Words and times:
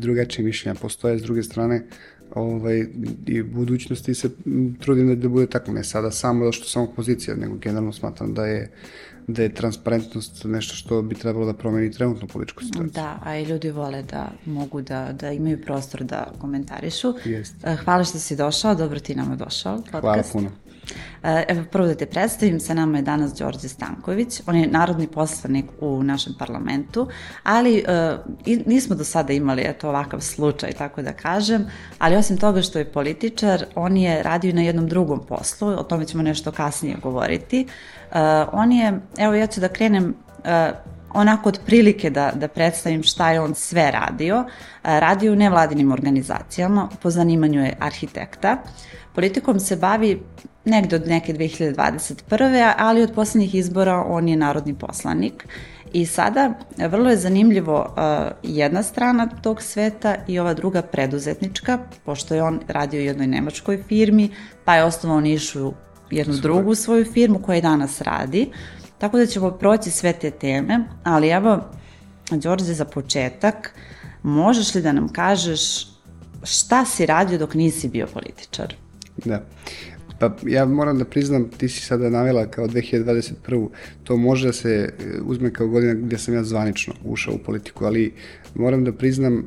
drugačije 0.00 0.44
mišljenja 0.44 0.74
postoje, 0.80 1.18
s 1.18 1.22
druge 1.22 1.42
strane 1.42 1.82
ovaj, 2.34 2.86
i 3.26 3.40
u 3.40 3.44
budućnosti 3.44 4.14
se 4.14 4.30
trudim 4.80 5.08
da, 5.08 5.14
da 5.14 5.28
bude 5.28 5.46
tako, 5.46 5.72
ne 5.72 5.84
sada 5.84 6.10
samo 6.10 6.44
da 6.44 6.52
što 6.52 6.68
sam 6.68 6.82
opozicija, 6.82 7.36
nego 7.36 7.56
generalno 7.56 7.92
smatram 7.92 8.34
da 8.34 8.46
je 8.46 8.70
da 9.26 9.42
je 9.42 9.54
transparentnost 9.54 10.44
nešto 10.44 10.74
što 10.74 11.02
bi 11.02 11.14
trebalo 11.14 11.46
da 11.46 11.52
promeni 11.52 11.92
trenutnu 11.92 12.28
političku 12.28 12.64
situaciju. 12.64 12.92
Da, 12.94 13.18
a 13.24 13.36
i 13.38 13.44
ljudi 13.44 13.70
vole 13.70 14.02
da 14.02 14.32
mogu 14.44 14.82
da, 14.82 15.12
da 15.12 15.32
imaju 15.32 15.60
prostor 15.62 16.04
da 16.04 16.32
komentarišu. 16.38 17.14
Jest. 17.24 17.54
Hvala 17.84 18.04
što 18.04 18.18
si 18.18 18.36
došao, 18.36 18.74
dobro 18.74 19.00
ti 19.00 19.14
nam 19.14 19.30
je 19.30 19.36
došao 19.36 19.76
podcast. 19.76 20.00
Hvala 20.00 20.22
puno. 20.32 20.50
E, 21.22 21.44
evo, 21.48 21.64
prvo 21.72 21.86
da 21.86 21.94
te 21.94 22.06
predstavim, 22.06 22.60
sa 22.60 22.74
nama 22.74 22.98
je 22.98 23.02
danas 23.02 23.34
Đorđe 23.34 23.68
Stanković. 23.68 24.40
On 24.46 24.56
je 24.56 24.66
narodni 24.66 25.06
poslanik 25.06 25.64
u 25.80 26.02
našem 26.02 26.34
parlamentu, 26.38 27.08
ali 27.42 27.84
uh, 28.46 28.66
nismo 28.66 28.96
do 28.96 29.04
sada 29.04 29.32
imali 29.32 29.62
eto, 29.64 29.88
ovakav 29.88 30.20
slučaj, 30.20 30.72
tako 30.72 31.02
da 31.02 31.12
kažem, 31.12 31.66
ali 31.98 32.16
osim 32.16 32.36
toga 32.36 32.62
što 32.62 32.78
je 32.78 32.92
političar, 32.92 33.64
on 33.74 33.96
je 33.96 34.22
radio 34.22 34.52
na 34.52 34.62
jednom 34.62 34.88
drugom 34.88 35.26
poslu, 35.26 35.68
o 35.68 35.82
tome 35.82 36.04
ćemo 36.04 36.22
nešto 36.22 36.52
kasnije 36.52 36.96
govoriti. 37.02 37.66
Uh, 38.10 38.16
on 38.52 38.72
je, 38.72 39.00
evo 39.18 39.34
ja 39.34 39.46
ću 39.46 39.60
da 39.60 39.68
krenem 39.68 40.14
uh, 40.38 40.90
onako 41.14 41.48
od 41.48 41.60
prilike 41.66 42.10
da, 42.10 42.32
da 42.34 42.48
predstavim 42.48 43.02
šta 43.02 43.30
je 43.30 43.40
on 43.40 43.54
sve 43.54 43.90
radio. 43.90 44.44
Radio 44.82 45.32
u 45.32 45.36
nevladinim 45.36 45.92
organizacijama, 45.92 46.88
po 47.02 47.10
zanimanju 47.10 47.64
je 47.64 47.76
arhitekta. 47.80 48.56
Politikom 49.20 49.60
se 49.60 49.76
bavi 49.76 50.22
negde 50.64 50.96
od 50.96 51.06
neke 51.06 51.34
2021. 51.34 52.72
ali 52.78 53.02
od 53.02 53.12
poslednjih 53.14 53.54
izbora 53.54 54.04
on 54.06 54.28
je 54.28 54.36
narodni 54.36 54.74
poslanik. 54.74 55.48
I 55.92 56.06
sada 56.06 56.54
vrlo 56.88 57.10
je 57.10 57.16
zanimljivo 57.16 57.80
uh, 57.80 58.32
jedna 58.42 58.82
strana 58.82 59.28
tog 59.42 59.62
sveta 59.62 60.14
i 60.28 60.38
ova 60.38 60.54
druga 60.54 60.82
preduzetnička, 60.82 61.78
pošto 62.04 62.34
je 62.34 62.42
on 62.42 62.60
radio 62.68 63.00
u 63.00 63.04
jednoj 63.04 63.26
nemačkoj 63.26 63.82
firmi, 63.88 64.30
pa 64.64 64.74
je 64.74 64.84
osnovao 64.84 65.20
Nišu 65.20 65.72
jednu 66.10 66.34
Super. 66.34 66.50
drugu 66.50 66.74
svoju 66.74 67.04
firmu 67.04 67.38
koja 67.38 67.58
i 67.58 67.62
danas 67.62 68.00
radi. 68.00 68.50
Tako 68.98 69.18
da 69.18 69.26
ćemo 69.26 69.50
proći 69.50 69.90
sve 69.90 70.12
te 70.12 70.30
teme, 70.30 70.84
ali 71.04 71.28
evo, 71.28 71.60
Đorđe, 72.30 72.74
za 72.74 72.84
početak, 72.84 73.74
možeš 74.22 74.74
li 74.74 74.82
da 74.82 74.92
nam 74.92 75.08
kažeš 75.08 75.86
šta 76.42 76.84
si 76.84 77.06
radio 77.06 77.38
dok 77.38 77.54
nisi 77.54 77.88
bio 77.88 78.06
političar? 78.06 78.74
Da. 79.24 79.46
Pa 80.20 80.36
ja 80.46 80.66
moram 80.66 80.98
da 80.98 81.04
priznam, 81.04 81.48
ti 81.58 81.68
si 81.68 81.80
sada 81.80 82.10
navela 82.10 82.46
kao 82.46 82.66
2021. 82.66 83.68
To 84.04 84.16
može 84.16 84.46
da 84.46 84.52
se 84.52 84.70
e, 84.70 84.90
uzme 85.22 85.52
kao 85.52 85.68
godina 85.68 85.94
gde 85.94 86.18
sam 86.18 86.34
ja 86.34 86.44
zvanično 86.44 86.94
ušao 87.04 87.34
u 87.34 87.38
politiku, 87.38 87.84
ali 87.84 88.12
moram 88.54 88.84
da 88.84 88.92
priznam 88.92 89.38
e, 89.38 89.42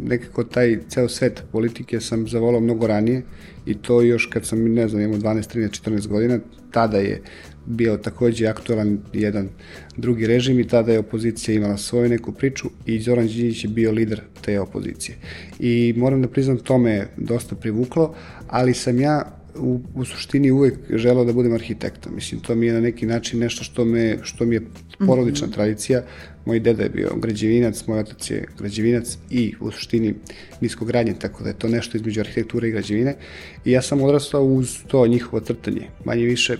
nekako 0.00 0.44
taj 0.44 0.78
ceo 0.88 1.08
svet 1.08 1.42
politike 1.52 2.00
sam 2.00 2.28
zavolao 2.28 2.60
mnogo 2.60 2.86
ranije 2.86 3.22
i 3.66 3.74
to 3.74 4.02
još 4.02 4.26
kad 4.26 4.46
sam, 4.46 4.74
ne 4.74 4.88
znam, 4.88 5.02
imao 5.02 5.18
12, 5.18 5.56
13, 5.56 5.90
14 5.90 6.06
godina, 6.06 6.38
tada 6.70 6.98
je 6.98 7.22
bio 7.66 7.96
takođe 7.96 8.46
aktualan 8.46 8.98
jedan 9.12 9.48
drugi 9.96 10.26
režim 10.26 10.60
i 10.60 10.68
tada 10.68 10.92
je 10.92 10.98
opozicija 10.98 11.54
imala 11.54 11.76
svoju 11.76 12.08
neku 12.08 12.32
priču 12.32 12.68
i 12.86 13.00
Zoran 13.00 13.26
Đinjić 13.26 13.64
je 13.64 13.70
bio 13.70 13.92
lider 13.92 14.20
te 14.40 14.60
opozicije. 14.60 15.16
I 15.58 15.94
moram 15.96 16.22
da 16.22 16.28
priznam, 16.28 16.58
to 16.58 16.78
me 16.78 17.06
dosta 17.16 17.56
privuklo, 17.56 18.14
ali 18.48 18.74
sam 18.74 19.00
ja 19.00 19.36
u, 19.58 19.80
u 19.94 20.04
suštini 20.04 20.50
uvek 20.50 20.74
želao 20.90 21.24
da 21.24 21.32
budem 21.32 21.54
arhitekta. 21.54 22.10
Mislim, 22.10 22.40
to 22.40 22.54
mi 22.54 22.66
je 22.66 22.72
na 22.72 22.80
neki 22.80 23.06
način 23.06 23.40
nešto 23.40 23.64
što, 23.64 23.84
me, 23.84 24.18
što 24.22 24.44
mi 24.44 24.54
je 24.54 24.62
porodična 25.06 25.46
mm 25.46 25.50
-hmm. 25.50 25.54
tradicija. 25.54 26.02
Moj 26.44 26.60
deda 26.60 26.82
je 26.82 26.88
bio 26.88 27.12
građevinac, 27.16 27.86
moj 27.86 28.00
otac 28.00 28.30
je 28.30 28.44
građevinac 28.58 29.18
i 29.30 29.54
u 29.60 29.70
suštini 29.70 30.14
niskogradnje, 30.60 31.14
tako 31.18 31.42
da 31.42 31.48
je 31.48 31.58
to 31.58 31.68
nešto 31.68 31.96
između 31.96 32.20
arhitekture 32.20 32.68
i 32.68 32.72
građevine. 32.72 33.16
I 33.64 33.72
ja 33.72 33.82
sam 33.82 34.02
odrastao 34.02 34.44
uz 34.44 34.78
to 34.86 35.06
njihovo 35.06 35.40
crtanje, 35.40 35.88
manje 36.04 36.24
više 36.24 36.56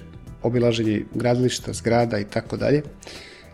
obilaženje 0.47 1.03
gradilišta, 1.15 1.73
zgrada 1.73 2.19
i 2.19 2.25
tako 2.25 2.57
dalje. 2.57 2.83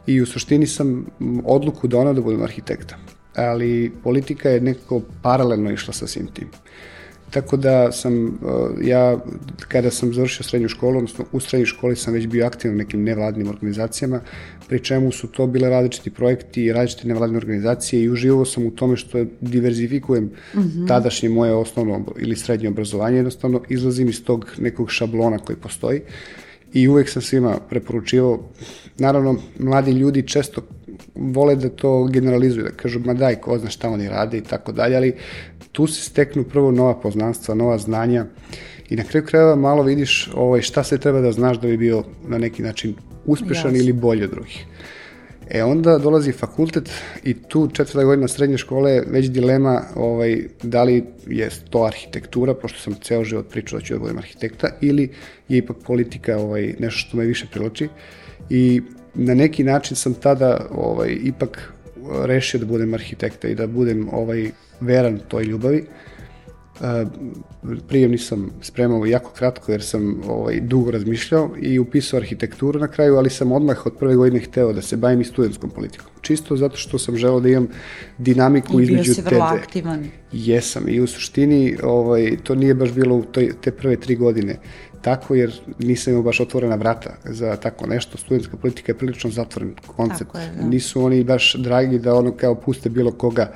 I 0.06 0.20
u 0.22 0.26
suštini 0.26 0.66
sam 0.66 1.06
odluku 1.44 1.88
donao 1.88 2.12
da 2.12 2.20
budem 2.20 2.42
arhitekta. 2.42 2.96
Ali 3.36 3.92
politika 4.04 4.50
je 4.50 4.60
nekako 4.60 5.00
paralelno 5.22 5.70
išla 5.70 5.94
sa 5.94 6.06
svim 6.06 6.26
tim. 6.26 6.48
Tako 7.32 7.56
da 7.56 7.92
sam, 7.92 8.26
uh, 8.26 8.32
ja, 8.84 9.18
kada 9.68 9.90
sam 9.90 10.12
završio 10.14 10.44
srednju 10.44 10.68
školu, 10.68 10.98
odnosno 10.98 11.24
u 11.32 11.40
srednjoj 11.40 11.66
školi 11.66 11.96
sam 11.96 12.14
već 12.14 12.26
bio 12.26 12.46
aktivan 12.46 12.74
u 12.74 12.78
nekim 12.78 13.02
nevladnim 13.02 13.48
organizacijama, 13.48 14.20
pri 14.68 14.80
čemu 14.84 15.12
su 15.12 15.28
to 15.28 15.46
bile 15.46 15.70
različiti 15.70 16.10
projekti 16.10 16.64
i 16.64 16.72
različite 16.72 17.08
nevladne 17.08 17.36
organizacije 17.36 18.02
i 18.02 18.10
uživao 18.10 18.44
sam 18.44 18.66
u 18.66 18.70
tome 18.70 18.96
što 18.96 19.24
diverzifikujem 19.40 20.24
mm 20.24 20.60
-hmm. 20.60 20.88
tadašnje 20.88 21.28
moje 21.28 21.54
osnovno 21.54 22.04
ili 22.18 22.36
srednje 22.36 22.68
obrazovanje, 22.68 23.16
jednostavno 23.16 23.62
izlazim 23.68 24.08
iz 24.08 24.24
tog 24.24 24.46
nekog 24.58 24.90
šablona 24.90 25.38
koji 25.38 25.56
postoji 25.56 26.00
i 26.72 26.88
uvek 26.88 27.08
sam 27.08 27.22
svima 27.22 27.58
preporučivao, 27.70 28.40
naravno, 28.98 29.36
mladi 29.58 29.90
ljudi 29.90 30.28
često 30.28 30.62
vole 31.14 31.56
da 31.56 31.68
to 31.68 32.04
generalizuju, 32.04 32.64
da 32.64 32.70
kažu, 32.70 33.00
ma 33.00 33.14
daj, 33.14 33.34
ko 33.34 33.58
zna 33.58 33.70
šta 33.70 33.88
oni 33.88 34.08
rade 34.08 34.38
i 34.38 34.40
tako 34.40 34.72
dalje, 34.72 34.96
ali 34.96 35.14
tu 35.72 35.86
se 35.86 36.02
steknu 36.02 36.44
prvo 36.44 36.70
nova 36.70 37.00
poznanstva, 37.00 37.54
nova 37.54 37.78
znanja 37.78 38.26
i 38.88 38.96
na 38.96 39.04
kraju 39.04 39.26
krajeva 39.26 39.56
malo 39.56 39.82
vidiš 39.82 40.30
ovaj, 40.34 40.62
šta 40.62 40.84
se 40.84 40.98
treba 40.98 41.20
da 41.20 41.32
znaš 41.32 41.60
da 41.60 41.68
bi 41.68 41.76
bio 41.76 42.04
na 42.28 42.38
neki 42.38 42.62
način 42.62 42.94
uspešan 43.26 43.70
Jasne. 43.70 43.78
ili 43.78 43.92
bolji 43.92 44.24
od 44.24 44.30
drugih. 44.30 44.66
E 45.50 45.64
onda 45.64 45.98
dolazi 45.98 46.32
fakultet 46.32 46.90
i 47.24 47.34
tu 47.34 47.68
četvrta 47.72 48.04
godina 48.04 48.28
srednje 48.28 48.58
škole 48.58 49.02
već 49.06 49.26
dilema 49.26 49.82
ovaj, 49.94 50.42
da 50.62 50.82
li 50.82 51.04
je 51.26 51.48
to 51.70 51.84
arhitektura, 51.84 52.54
pošto 52.54 52.78
sam 52.78 52.94
ceo 52.94 53.24
život 53.24 53.48
pričao 53.50 53.78
da 53.78 53.84
ću 53.84 53.94
da 53.94 54.00
budem 54.00 54.18
arhitekta, 54.18 54.68
ili 54.80 55.10
je 55.48 55.58
ipak 55.58 55.76
politika 55.86 56.38
ovaj, 56.38 56.74
nešto 56.78 56.98
što 56.98 57.16
me 57.16 57.24
više 57.24 57.46
priloči. 57.52 57.88
I 58.50 58.82
na 59.14 59.34
neki 59.34 59.64
način 59.64 59.96
sam 59.96 60.14
tada 60.14 60.66
ovaj, 60.70 61.18
ipak 61.22 61.72
rešio 62.24 62.60
da 62.60 62.66
budem 62.66 62.94
arhitekta 62.94 63.48
i 63.48 63.54
da 63.54 63.66
budem 63.66 64.08
ovaj 64.12 64.50
veran 64.80 65.20
toj 65.28 65.44
ljubavi. 65.44 65.84
Prijemni 67.88 68.18
sam 68.18 68.50
spremao 68.60 69.06
jako 69.06 69.30
kratko 69.30 69.72
jer 69.72 69.82
sam 69.82 70.20
ovaj, 70.28 70.60
dugo 70.60 70.90
razmišljao 70.90 71.50
i 71.60 71.78
upisao 71.78 72.18
arhitekturu 72.18 72.80
na 72.80 72.88
kraju, 72.88 73.16
ali 73.16 73.30
sam 73.30 73.52
odmah 73.52 73.86
od 73.86 73.92
prve 73.98 74.16
godine 74.16 74.40
hteo 74.40 74.72
da 74.72 74.82
se 74.82 74.96
bavim 74.96 75.20
i 75.20 75.24
studentskom 75.24 75.70
politikom. 75.70 76.06
Čisto 76.20 76.56
zato 76.56 76.76
što 76.76 76.98
sam 76.98 77.16
želeo 77.16 77.40
da 77.40 77.48
imam 77.48 77.68
dinamiku 78.18 78.80
I 78.80 78.82
između 78.82 79.02
te... 79.02 79.10
I 79.10 79.14
bio 79.14 79.14
si 79.14 79.34
vrlo 79.34 79.44
aktivan. 79.44 80.08
Jesam 80.32 80.88
i 80.88 81.00
u 81.00 81.06
suštini 81.06 81.76
ovaj, 81.82 82.36
to 82.42 82.54
nije 82.54 82.74
baš 82.74 82.92
bilo 82.92 83.16
u 83.16 83.22
toj, 83.22 83.52
te 83.60 83.70
prve 83.70 83.96
tri 83.96 84.16
godine 84.16 84.58
tako, 85.02 85.34
jer 85.34 85.60
nisam 85.78 86.12
imao 86.12 86.22
baš 86.22 86.40
otvorena 86.40 86.74
vrata 86.74 87.10
za 87.24 87.56
tako 87.56 87.86
nešto. 87.86 88.18
Studentska 88.18 88.56
politika 88.56 88.92
je 88.92 88.98
prilično 88.98 89.30
zatvoren 89.30 89.74
koncept. 89.86 90.34
Je, 90.34 90.52
da. 90.60 90.68
Nisu 90.68 91.04
oni 91.04 91.24
baš 91.24 91.54
dragi 91.54 91.98
da 91.98 92.14
ono 92.14 92.32
kao 92.32 92.54
puste 92.54 92.88
bilo 92.88 93.12
koga 93.12 93.52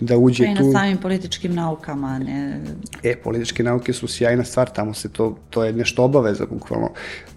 da 0.00 0.16
uđe 0.16 0.44
pa 0.44 0.60
tu. 0.60 0.66
na 0.66 0.72
samim 0.72 0.98
političkim 0.98 1.54
naukama, 1.54 2.18
ne? 2.18 2.60
E, 3.02 3.16
političke 3.16 3.62
nauke 3.62 3.92
su 3.92 4.08
sjajna 4.08 4.44
stvar, 4.44 4.70
tamo 4.70 4.94
se 4.94 5.08
to, 5.08 5.38
to 5.50 5.64
je 5.64 5.72
nešto 5.72 6.04
obaveza, 6.04 6.46
bukvalno, 6.46 6.90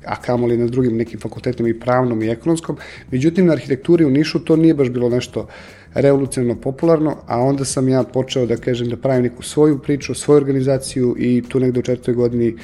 a 0.05 0.15
kamoli 0.21 0.57
na 0.57 0.67
drugim 0.67 0.97
nekim 0.97 1.19
fakultetima 1.19 1.69
i 1.69 1.79
pravnom 1.79 2.23
i 2.23 2.29
ekonomskom. 2.29 2.77
Međutim, 3.11 3.45
na 3.45 3.53
arhitekturi 3.53 4.05
u 4.05 4.09
Nišu 4.09 4.39
to 4.39 4.55
nije 4.55 4.73
baš 4.73 4.89
bilo 4.89 5.09
nešto 5.09 5.47
revolucionarno 5.93 6.61
popularno, 6.61 7.17
a 7.27 7.39
onda 7.39 7.65
sam 7.65 7.89
ja 7.89 8.03
počeo 8.03 8.45
da 8.45 8.57
kažem 8.57 8.89
da 8.89 8.97
pravim 8.97 9.23
neku 9.23 9.43
svoju 9.43 9.79
priču, 9.79 10.13
svoju 10.13 10.37
organizaciju 10.37 11.15
i 11.19 11.43
tu 11.49 11.59
negde 11.59 11.79
u 11.79 11.83
četvrtoj 11.83 12.13
godini 12.13 12.55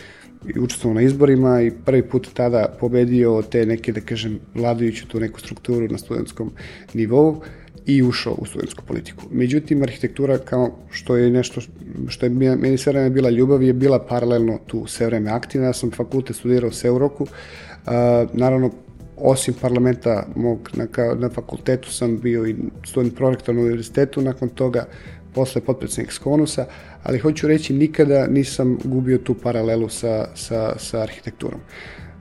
i 0.56 0.60
učestvovao 0.60 0.96
na 0.96 1.02
izborima 1.02 1.62
i 1.62 1.72
prvi 1.86 2.04
put 2.10 2.30
tada 2.34 2.76
pobedio 2.80 3.42
te 3.42 3.66
neke, 3.66 3.92
da 3.92 4.02
kažem, 4.02 4.40
vladajuću 4.56 5.08
tu 5.08 5.20
neku 5.20 5.40
strukturu 5.40 5.88
na 5.88 5.98
studentskom 5.98 6.52
nivou 6.94 7.42
i 7.86 8.04
ušao 8.04 8.34
u 8.34 8.46
studentsku 8.46 8.84
politiku. 8.88 9.24
Međutim, 9.32 9.84
arhitektura 9.84 10.38
kao 10.38 10.72
što 10.92 11.16
je 11.16 11.30
nešto 11.30 11.62
što 12.08 12.26
je 12.26 12.30
meni 12.30 12.78
sve 12.78 12.94
vreme 12.94 13.10
bila 13.10 13.30
ljubav 13.30 13.64
je 13.64 13.74
bila 13.74 14.00
paralelno 14.00 14.60
tu 14.68 14.86
sve 14.88 15.06
vreme 15.06 15.32
aktivna. 15.32 15.68
Ja 15.68 15.74
sam 15.74 15.92
fakultet 15.92 16.36
studirao 16.36 16.70
u 16.70 16.74
Seuroku. 16.74 17.24
Uh, 17.24 17.92
naravno, 18.34 18.72
osim 19.18 19.54
parlamenta 19.62 20.28
mog 20.36 20.70
na, 20.74 20.88
na 21.16 21.30
fakultetu 21.30 21.92
sam 21.92 22.20
bio 22.20 22.48
i 22.48 22.56
student 22.86 23.16
prorektor 23.16 23.56
na 23.56 23.62
univerzitetu, 23.62 24.22
nakon 24.22 24.50
toga 24.50 24.86
posle 25.34 25.62
potpredsednik 25.62 26.12
Skonusa, 26.12 26.66
ali 27.03 27.19
hoću 27.19 27.48
reći 27.48 27.74
nikada 27.74 28.27
nisam 28.27 28.77
gubio 28.83 29.18
tu 29.18 29.33
paralelu 29.33 29.89
sa, 29.89 30.27
sa, 30.36 30.74
sa 30.77 31.01
arhitekturom. 31.01 31.59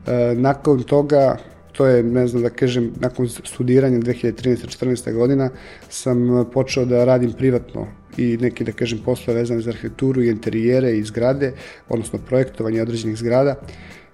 E, 0.06 0.35
nakon 0.35 0.82
toga, 0.82 1.37
to 1.73 1.87
je, 1.87 2.03
ne 2.03 2.27
znam 2.27 2.43
da 2.43 2.50
kažem, 2.50 2.93
nakon 3.00 3.29
studiranja 3.29 3.99
2013-14. 3.99 5.12
godina 5.12 5.50
sam 5.88 6.47
počeo 6.53 6.85
da 6.85 7.05
radim 7.05 7.32
privatno 7.32 7.87
i 8.17 8.37
neke, 8.41 8.65
da 8.65 8.73
kažem, 8.73 8.99
poslove 9.05 9.41
vezane 9.41 9.61
za 9.61 9.71
arhitekturu 9.71 10.23
i 10.23 10.29
interijere 10.29 10.97
i 10.99 11.03
zgrade, 11.03 11.53
odnosno 11.88 12.19
projektovanje 12.29 12.83
određenih 12.83 13.17
zgrada 13.17 13.61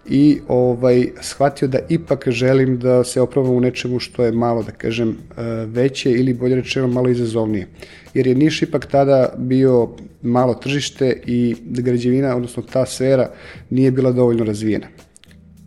i 0.08 0.40
ovaj 0.48 1.08
shvatio 1.20 1.68
da 1.68 1.78
ipak 1.88 2.28
želim 2.28 2.78
da 2.78 3.04
se 3.04 3.20
oprobam 3.20 3.52
u 3.52 3.60
nečemu 3.60 3.98
što 3.98 4.24
je 4.24 4.32
malo, 4.32 4.62
da 4.62 4.72
kažem, 4.72 5.10
e, 5.10 5.42
veće 5.66 6.10
ili 6.12 6.34
bolje 6.34 6.56
rečeno 6.56 6.88
malo 6.88 7.08
izazovnije. 7.08 7.68
Jer 8.14 8.26
je 8.26 8.34
Niš 8.34 8.62
ipak 8.62 8.86
tada 8.86 9.34
bio 9.36 9.88
malo 10.22 10.54
tržište 10.54 11.22
i 11.26 11.56
građevina, 11.60 12.36
odnosno 12.36 12.62
ta 12.72 12.86
sfera, 12.86 13.30
nije 13.70 13.90
bila 13.90 14.12
dovoljno 14.12 14.44
razvijena. 14.44 14.86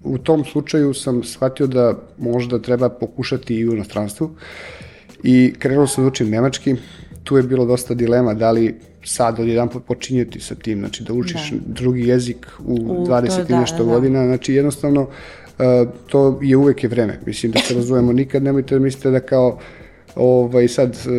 U 0.03 0.17
tom 0.17 0.45
slučaju 0.45 0.93
sam 0.93 1.23
shvatio 1.23 1.67
da 1.67 1.93
možda 2.17 2.59
treba 2.59 2.89
pokušati 2.89 3.55
i 3.55 3.69
u 3.69 3.73
inostranstvu 3.73 4.35
i 5.23 5.53
krenuo 5.59 5.87
sam 5.87 6.03
da 6.03 6.07
učim 6.07 6.29
nemački. 6.29 6.75
Tu 7.29 7.37
je 7.37 7.43
bilo 7.43 7.65
dosta 7.65 7.93
dilema 7.93 8.33
da 8.33 8.51
li 8.51 8.75
sad 9.05 9.39
od 9.39 9.47
jedan 9.47 9.69
put 9.69 9.85
počinjeti 9.85 10.39
sa 10.39 10.55
tim, 10.55 10.79
znači 10.79 11.03
da 11.03 11.13
učiš 11.13 11.51
da. 11.51 11.57
drugi 11.73 12.07
jezik 12.07 12.47
u, 12.65 12.73
u 12.73 13.05
20 13.05 13.45
i 13.45 13.49
da, 13.49 13.59
nešto 13.59 13.77
da, 13.77 13.83
da. 13.83 13.89
godina, 13.89 14.25
znači 14.25 14.53
jednostavno 14.53 15.01
uh, 15.01 15.09
to 16.07 16.39
je 16.41 16.57
uvek 16.57 16.83
je 16.83 16.89
vreme, 16.89 17.19
mislim 17.25 17.51
da 17.51 17.59
se 17.59 17.73
razumemo, 17.73 18.13
nikad 18.13 18.43
nemojte 18.43 18.75
da 18.75 18.81
mislite 18.81 19.11
da 19.11 19.19
kao 19.19 19.59
ovaj, 20.15 20.67
sad 20.67 20.89
uh, 20.89 21.13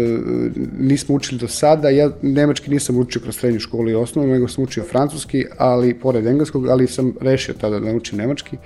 nismo 0.78 1.14
učili 1.14 1.40
do 1.40 1.48
sada, 1.48 1.88
ja 1.88 2.10
nemački 2.22 2.70
nisam 2.70 2.98
učio 2.98 3.22
kroz 3.22 3.36
srednju 3.36 3.60
školu 3.60 3.90
i 3.90 3.94
osnovnu, 3.94 4.32
nego 4.32 4.48
sam 4.48 4.64
učio 4.64 4.84
francuski, 4.84 5.44
ali 5.58 5.94
pored 5.94 6.26
engleskog, 6.26 6.66
ali 6.66 6.86
sam 6.86 7.14
rešio 7.20 7.54
tada 7.60 7.80
da 7.80 7.94
učim 7.94 8.18
nemački. 8.18 8.56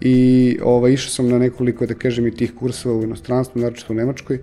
I 0.00 0.58
ovaj, 0.62 0.92
išao 0.92 1.10
sam 1.10 1.28
na 1.28 1.38
nekoliko, 1.38 1.86
da 1.86 1.94
kažem, 1.94 2.26
i 2.26 2.36
tih 2.36 2.52
kursova 2.54 2.98
u 2.98 3.02
inostranstvu, 3.02 3.60
naročito 3.60 3.92
u 3.92 3.96
Nemačkoj, 3.96 4.38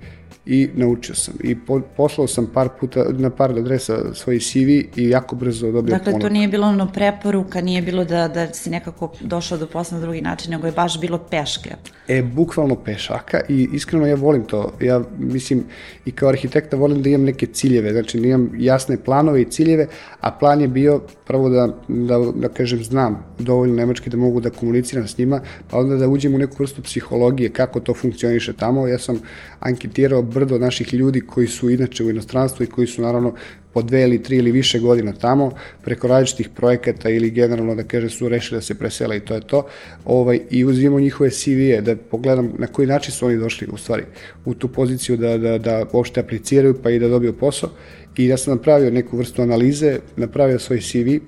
i 0.45 0.69
naučio 0.75 1.15
sam. 1.15 1.33
I 1.43 1.55
po, 1.59 1.81
poslao 1.97 2.27
sam 2.27 2.47
par 2.53 2.69
puta, 2.79 3.05
na 3.09 3.29
par 3.29 3.51
adresa 3.51 4.13
svoj 4.13 4.39
CV 4.39 4.69
i 4.95 5.09
jako 5.09 5.35
brzo 5.35 5.71
dobio 5.71 5.91
Dakle, 5.91 6.11
ponuka. 6.11 6.27
to 6.27 6.33
nije 6.33 6.47
bilo 6.47 6.67
ono 6.67 6.91
preporuka, 6.91 7.61
nije 7.61 7.81
bilo 7.81 8.05
da, 8.05 8.27
da 8.27 8.53
si 8.53 8.69
nekako 8.69 9.13
došao 9.19 9.57
do 9.57 9.67
posla 9.67 9.97
na 9.97 10.01
drugi 10.01 10.21
način, 10.21 10.51
nego 10.51 10.67
je 10.67 10.73
baš 10.73 10.99
bilo 10.99 11.17
peške. 11.17 11.69
E, 12.07 12.21
bukvalno 12.21 12.75
pešaka 12.75 13.41
i 13.49 13.69
iskreno 13.73 14.07
ja 14.07 14.15
volim 14.15 14.43
to. 14.43 14.73
Ja 14.81 15.01
mislim 15.19 15.63
i 16.05 16.11
kao 16.11 16.29
arhitekta 16.29 16.77
volim 16.77 17.01
da 17.01 17.09
imam 17.09 17.23
neke 17.23 17.45
ciljeve, 17.45 17.91
znači 17.91 18.19
da 18.19 18.27
imam 18.27 18.51
jasne 18.57 18.97
planove 18.97 19.41
i 19.41 19.49
ciljeve, 19.49 19.87
a 20.19 20.31
plan 20.31 20.61
je 20.61 20.67
bio 20.67 21.01
prvo 21.27 21.49
da, 21.49 21.67
da, 21.87 22.19
da 22.35 22.49
kažem 22.49 22.83
znam 22.83 23.25
dovoljno 23.39 23.75
nemački 23.75 24.09
da 24.09 24.17
mogu 24.17 24.39
da 24.39 24.49
komuniciram 24.49 25.07
s 25.07 25.17
njima, 25.17 25.41
pa 25.69 25.77
onda 25.77 25.95
da 25.95 26.07
uđem 26.07 26.35
u 26.35 26.37
neku 26.37 26.55
vrstu 26.59 26.81
psihologije, 26.81 27.49
kako 27.49 27.79
to 27.79 27.93
funkcioniše 27.93 28.53
tamo. 28.53 28.87
Ja 28.87 28.99
sam 28.99 29.19
anketirao 29.59 30.21
brdo 30.33 30.59
naših 30.59 30.93
ljudi 30.93 31.21
koji 31.21 31.47
su 31.47 31.69
inače 31.69 32.03
u 32.03 32.09
inostranstvu 32.09 32.63
i 32.63 32.67
koji 32.67 32.87
su 32.87 33.01
naravno 33.01 33.33
po 33.73 33.81
dve 33.81 34.03
ili 34.03 34.23
tri 34.23 34.37
ili 34.37 34.51
više 34.51 34.79
godina 34.79 35.13
tamo, 35.13 35.51
preko 35.83 36.07
različitih 36.07 36.49
projekata 36.49 37.09
ili 37.09 37.31
generalno 37.31 37.75
da 37.75 37.83
kaže 37.83 38.09
su 38.09 38.29
rešili 38.29 38.57
da 38.57 38.61
se 38.61 38.75
presele 38.75 39.17
i 39.17 39.19
to 39.19 39.33
je 39.33 39.41
to, 39.41 39.65
ovaj, 40.05 40.39
i 40.49 40.65
uzimamo 40.65 40.99
njihove 40.99 41.29
CV-e 41.29 41.81
da 41.81 41.95
pogledam 41.95 42.53
na 42.57 42.67
koji 42.67 42.87
način 42.87 43.13
su 43.13 43.25
oni 43.25 43.37
došli 43.37 43.67
u 43.71 43.77
stvari 43.77 44.03
u 44.45 44.53
tu 44.53 44.67
poziciju 44.67 45.17
da, 45.17 45.37
da, 45.37 45.57
da 45.57 45.85
uopšte 45.93 46.19
apliciraju 46.19 46.81
pa 46.83 46.89
i 46.89 46.99
da 46.99 47.07
dobiju 47.07 47.33
posao. 47.33 47.69
I 48.17 48.27
ja 48.27 48.37
sam 48.37 48.53
napravio 48.53 48.91
neku 48.91 49.17
vrstu 49.17 49.41
analize, 49.41 49.99
napravio 50.15 50.59
svoj 50.59 50.81
CV 50.81 51.19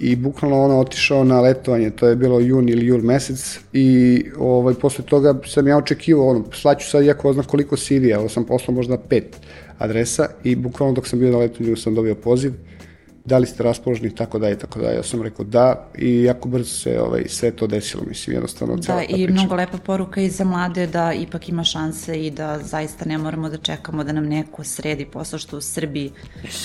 i 0.00 0.16
bukvalno 0.16 0.62
ono 0.62 0.78
otišao 0.78 1.24
na 1.24 1.40
letovanje, 1.40 1.90
to 1.90 2.08
je 2.08 2.16
bilo 2.16 2.40
jun 2.40 2.68
ili 2.68 2.86
jul 2.86 3.02
mesec 3.02 3.58
i 3.72 4.24
ovaj, 4.38 4.74
posle 4.74 5.04
toga 5.04 5.34
sam 5.46 5.68
ja 5.68 5.76
očekivao, 5.76 6.28
ono, 6.28 6.44
slaću 6.52 6.90
sad 6.90 7.04
jako 7.04 7.32
znam 7.32 7.44
koliko 7.44 7.76
CV-a, 7.76 8.18
ovo 8.18 8.28
sam 8.28 8.44
poslao 8.44 8.74
možda 8.74 8.98
pet 8.98 9.36
adresa 9.78 10.28
i 10.44 10.56
bukvalno 10.56 10.94
dok 10.94 11.06
sam 11.06 11.18
bio 11.18 11.30
na 11.30 11.38
letovanju 11.38 11.76
sam 11.76 11.94
dobio 11.94 12.14
poziv 12.14 12.52
da 13.28 13.38
li 13.38 13.46
ste 13.46 13.62
raspoloženi, 13.62 14.14
tako 14.14 14.38
da 14.38 14.50
i 14.50 14.58
tako 14.58 14.80
da. 14.80 14.90
Ja 14.90 15.02
sam 15.02 15.22
rekao 15.22 15.44
da 15.44 15.88
i 15.98 16.22
jako 16.22 16.48
brzo 16.48 16.70
se 16.70 17.00
ovaj, 17.00 17.24
sve 17.28 17.50
to 17.50 17.66
desilo, 17.66 18.02
mislim, 18.08 18.36
jednostavno 18.36 18.76
da, 18.76 18.82
cela 18.82 19.00
ta 19.00 19.06
priča. 19.06 19.16
Da, 19.16 19.22
i 19.22 19.28
mnogo 19.32 19.54
lepa 19.54 19.78
poruka 19.78 20.20
i 20.20 20.30
za 20.30 20.44
mlade 20.44 20.86
da 20.86 21.12
ipak 21.12 21.48
ima 21.48 21.64
šanse 21.64 22.26
i 22.26 22.30
da 22.30 22.58
zaista 22.62 23.04
ne 23.04 23.18
moramo 23.18 23.48
da 23.48 23.56
čekamo 23.56 24.04
da 24.04 24.12
nam 24.12 24.26
neko 24.26 24.64
sredi 24.64 25.04
posao 25.04 25.38
što 25.38 25.56
u 25.56 25.60
Srbiji, 25.60 26.12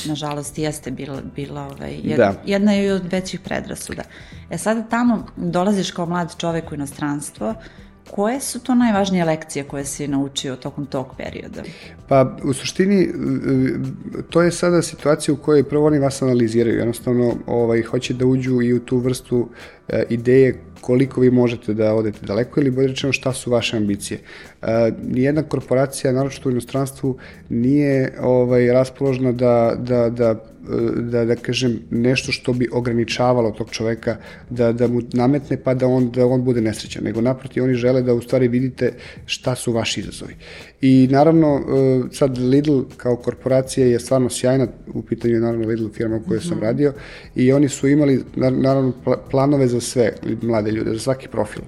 nažalost, 0.06 0.58
jeste 0.58 0.92
bila, 0.92 1.22
bila 1.36 1.62
ovaj, 1.62 2.00
jed, 2.04 2.18
da. 2.18 2.34
jedna 2.46 2.74
je 2.74 2.94
od 2.94 3.12
većih 3.12 3.40
predrasuda. 3.40 4.04
E 4.50 4.58
sada 4.58 4.84
tamo 4.84 5.26
dolaziš 5.36 5.92
kao 5.92 6.06
mlad 6.06 6.38
čovek 6.38 6.72
u 6.72 6.76
inostranstvo, 6.76 7.56
Koje 8.12 8.40
su 8.40 8.60
to 8.60 8.76
najvažnije 8.76 9.26
lekcije 9.26 9.64
koje 9.64 9.86
si 9.86 10.08
naučio 10.08 10.56
tokom 10.56 10.86
tog 10.86 11.08
perioda? 11.18 11.64
Pa, 12.08 12.38
u 12.44 12.54
suštini, 12.54 13.10
to 14.30 14.42
je 14.42 14.52
sada 14.52 14.82
situacija 14.82 15.34
u 15.34 15.38
kojoj 15.38 15.64
prvo 15.64 15.88
oni 15.88 16.00
vas 16.00 16.22
analiziraju, 16.22 16.78
jednostavno 16.78 17.36
ovaj, 17.48 17.82
hoće 17.82 18.14
da 18.14 18.26
uđu 18.26 18.62
i 18.62 18.74
u 18.74 18.80
tu 18.80 18.98
vrstu 18.98 19.50
e, 19.88 20.04
ideje 20.10 20.62
koliko 20.84 21.22
vi 21.22 21.32
možete 21.32 21.74
da 21.74 21.94
odete 21.94 22.26
daleko 22.26 22.60
ili 22.62 22.72
bolje 22.72 22.88
rečeno 22.88 23.14
šta 23.14 23.34
su 23.34 23.52
vaše 23.52 23.78
ambicije. 23.78 24.20
E, 24.62 24.92
nijedna 25.04 25.44
korporacija, 25.44 26.12
naročito 26.12 26.50
u 26.50 26.52
inostranstvu, 26.52 27.18
nije 27.50 28.14
ovaj, 28.22 28.68
raspoložna 28.68 29.32
da, 29.32 29.76
da, 29.78 30.10
da 30.10 30.36
da, 30.96 31.26
da 31.26 31.36
kažem, 31.36 31.80
nešto 31.90 32.32
što 32.32 32.54
bi 32.54 32.70
ograničavalo 32.72 33.52
tog 33.52 33.70
čoveka 33.72 34.18
da, 34.50 34.72
da 34.72 34.88
mu 34.88 35.02
nametne 35.14 35.58
pa 35.64 35.74
da 35.74 35.88
on, 35.88 36.12
da 36.12 36.26
on 36.26 36.44
bude 36.44 36.62
nesrećan, 36.62 37.04
nego 37.04 37.22
naprotiv 37.22 37.64
oni 37.64 37.74
žele 37.74 38.02
da 38.02 38.14
u 38.14 38.22
stvari 38.22 38.48
vidite 38.48 38.94
šta 39.26 39.56
su 39.56 39.72
vaši 39.72 40.00
izazovi. 40.00 40.36
I 40.82 41.08
naravno, 41.12 41.58
e, 41.58 42.16
sad 42.16 42.38
Lidl 42.38 42.82
kao 42.98 43.16
korporacija 43.16 43.88
je 43.88 44.00
stvarno 44.00 44.30
sjajna, 44.30 44.68
u 44.94 45.02
pitanju 45.02 45.34
je 45.34 45.40
naravno 45.40 45.68
Lidl 45.68 45.88
firma 45.94 46.16
u 46.16 46.28
kojoj 46.28 46.42
sam 46.42 46.58
mhm. 46.58 46.66
radio 46.66 46.94
i 47.36 47.52
oni 47.54 47.70
su 47.70 47.88
imali 47.88 48.24
naravno 48.36 48.94
planove 49.32 49.68
za 49.68 49.82
sve 49.82 50.14
mlade 50.42 50.72
ljude, 50.74 50.94
za 50.94 51.00
svaki 51.00 51.28
profil. 51.28 51.64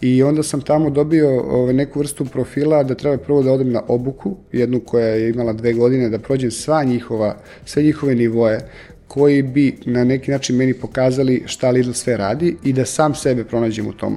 I 0.00 0.22
onda 0.22 0.42
sam 0.42 0.60
tamo 0.60 0.90
dobio 0.90 1.40
ove, 1.40 1.72
neku 1.72 1.98
vrstu 1.98 2.24
profila 2.24 2.82
da 2.82 2.94
treba 2.94 3.16
prvo 3.16 3.42
da 3.42 3.52
odem 3.52 3.72
na 3.72 3.82
obuku, 3.88 4.36
jednu 4.52 4.80
koja 4.80 5.06
je 5.06 5.30
imala 5.30 5.52
dve 5.52 5.72
godine, 5.72 6.08
da 6.08 6.18
prođem 6.18 6.50
sva 6.50 6.84
njihova, 6.84 7.36
sve 7.64 7.82
njihove 7.82 8.14
nivoje, 8.14 8.60
koji 9.08 9.42
bi 9.42 9.76
na 9.84 10.04
neki 10.04 10.30
način 10.30 10.56
meni 10.56 10.74
pokazali 10.74 11.42
šta 11.46 11.70
Lidl 11.70 11.92
sve 11.92 12.16
radi 12.16 12.56
i 12.64 12.72
da 12.72 12.84
sam 12.84 13.14
sebe 13.14 13.44
pronađem 13.44 13.86
u 13.86 13.92
tom 13.92 14.16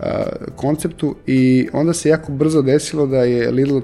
a, 0.00 0.22
konceptu 0.56 1.14
i 1.26 1.68
onda 1.72 1.92
se 1.92 2.08
jako 2.08 2.32
brzo 2.32 2.62
desilo 2.62 3.06
da 3.06 3.24
je 3.24 3.50
Lidl 3.50 3.78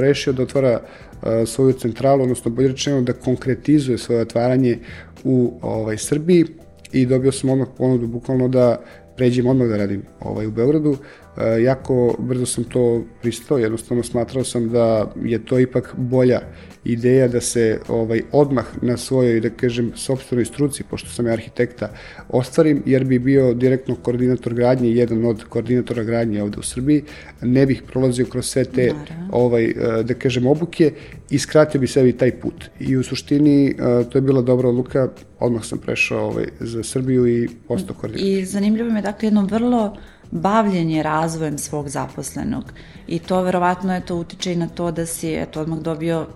rešio 0.00 0.32
da 0.32 0.42
otvara 0.42 0.80
a, 1.22 1.46
svoju 1.46 1.72
centralu, 1.72 2.22
odnosno 2.22 2.50
bolje 2.50 2.68
rečeno 2.68 3.02
da 3.02 3.12
konkretizuje 3.12 3.98
svoje 3.98 4.20
otvaranje 4.20 4.78
u 5.24 5.52
ovaj, 5.62 5.98
Srbiji 5.98 6.44
i 6.92 7.06
dobio 7.06 7.32
sam 7.32 7.50
odmah 7.50 7.68
ponudu 7.78 8.06
bukvalno 8.06 8.48
da 8.48 8.80
pređem 9.16 9.46
odmah 9.46 9.68
da 9.68 9.76
radim 9.76 10.02
ovaj, 10.20 10.46
u 10.46 10.50
Beogradu. 10.50 10.96
E, 11.36 11.62
jako 11.62 12.16
brzo 12.18 12.46
sam 12.46 12.64
to 12.64 13.04
pristao, 13.22 13.58
jednostavno 13.58 14.02
smatrao 14.02 14.44
sam 14.44 14.68
da 14.68 15.12
je 15.24 15.44
to 15.44 15.58
ipak 15.58 15.94
bolja 15.96 16.40
ideja 16.84 17.28
da 17.28 17.40
se 17.40 17.80
ovaj 17.88 18.22
odmah 18.32 18.64
na 18.82 18.96
svojoj, 18.96 19.40
da 19.40 19.50
kažem, 19.50 19.92
sobstvenoj 19.94 20.44
struci, 20.44 20.84
pošto 20.84 21.08
sam 21.08 21.26
ja 21.26 21.32
arhitekta, 21.32 21.90
ostvarim, 22.28 22.82
jer 22.86 23.04
bi 23.04 23.18
bio 23.18 23.54
direktno 23.54 23.94
koordinator 23.94 24.54
gradnje, 24.54 24.90
jedan 24.90 25.24
od 25.24 25.44
koordinatora 25.44 26.02
gradnje 26.02 26.42
ovde 26.42 26.58
u 26.58 26.62
Srbiji, 26.62 27.02
ne 27.42 27.66
bih 27.66 27.82
prolazio 27.86 28.26
kroz 28.26 28.46
sve 28.46 28.64
te, 28.64 28.92
ovaj, 29.30 29.64
e, 29.64 29.74
da 30.02 30.14
kažem, 30.14 30.46
obuke 30.46 30.92
i 31.30 31.38
skratio 31.38 31.80
bi 31.80 31.86
sebi 31.86 32.12
taj 32.12 32.30
put. 32.40 32.64
I 32.80 32.96
u 32.96 33.02
suštini 33.02 33.66
e, 33.66 33.74
to 34.10 34.18
je 34.18 34.22
bila 34.22 34.42
dobra 34.42 34.68
odluka, 34.68 35.08
odmah 35.38 35.64
sam 35.64 35.78
prešao 35.78 36.26
ovaj, 36.26 36.46
za 36.60 36.82
Srbiju 36.82 37.26
i 37.28 37.48
postao 37.68 37.96
koordinator. 37.96 38.38
I 38.38 38.44
zanimljivo 38.44 38.90
me, 38.90 39.02
dakle, 39.02 39.26
jedno 39.26 39.46
vrlo 39.46 39.96
bavljenje 40.32 41.02
razvojem 41.02 41.58
svog 41.58 41.88
zaposlenog. 41.88 42.72
I 43.06 43.18
to 43.18 43.42
verovatno 43.42 43.94
je 43.94 44.06
to 44.06 44.16
utiče 44.16 44.52
i 44.52 44.56
na 44.56 44.68
to 44.68 44.90
da 44.90 45.06
si 45.06 45.34
eto, 45.34 45.60
odmah 45.60 45.78
dobio 45.78 46.26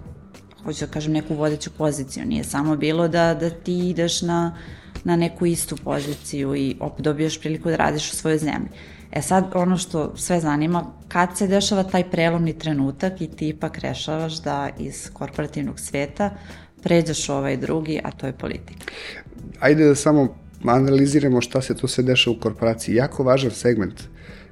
hoću 0.65 0.87
da 0.87 0.93
kažem, 0.93 1.13
neku 1.13 1.35
vodeću 1.35 1.71
poziciju. 1.71 2.27
Nije 2.27 2.45
samo 2.45 2.77
bilo 2.77 3.09
da, 3.09 3.35
da 3.35 3.51
ti 3.51 3.89
ideš 3.89 4.23
na, 4.23 4.57
na 5.05 5.17
neku 5.17 5.47
istu 5.47 5.77
poziciju 5.85 6.57
i 6.57 6.77
opet 6.81 7.05
dobiješ 7.05 7.41
priliku 7.41 7.69
da 7.69 7.77
radiš 7.77 8.13
u 8.13 8.17
svojoj 8.17 8.39
zemlji. 8.39 8.69
E 9.13 9.23
sad, 9.23 9.45
ono 9.55 9.77
što 9.77 10.17
sve 10.17 10.41
zanima, 10.41 10.87
kad 11.09 11.39
se 11.39 11.47
dešava 11.47 11.83
taj 11.83 12.11
prelomni 12.11 12.59
trenutak 12.59 13.21
i 13.21 13.27
ti 13.27 13.49
ipak 13.49 13.79
rešavaš 13.79 14.43
da 14.43 14.69
iz 14.79 15.11
korporativnog 15.13 15.81
sveta 15.81 16.31
pređeš 16.83 17.29
ovaj 17.29 17.57
drugi, 17.57 18.01
a 18.05 18.11
to 18.11 18.27
je 18.27 18.33
politika. 18.33 18.85
Ajde 19.61 19.85
da 19.85 19.95
samo 19.95 20.46
analiziramo 20.65 21.41
šta 21.41 21.63
se 21.63 21.75
tu 21.75 21.89
sve 21.89 22.05
dešava 22.05 22.37
u 22.37 22.41
korporaciji. 22.41 22.95
Jako 22.95 23.25
važan 23.25 23.51
segment 23.51 24.03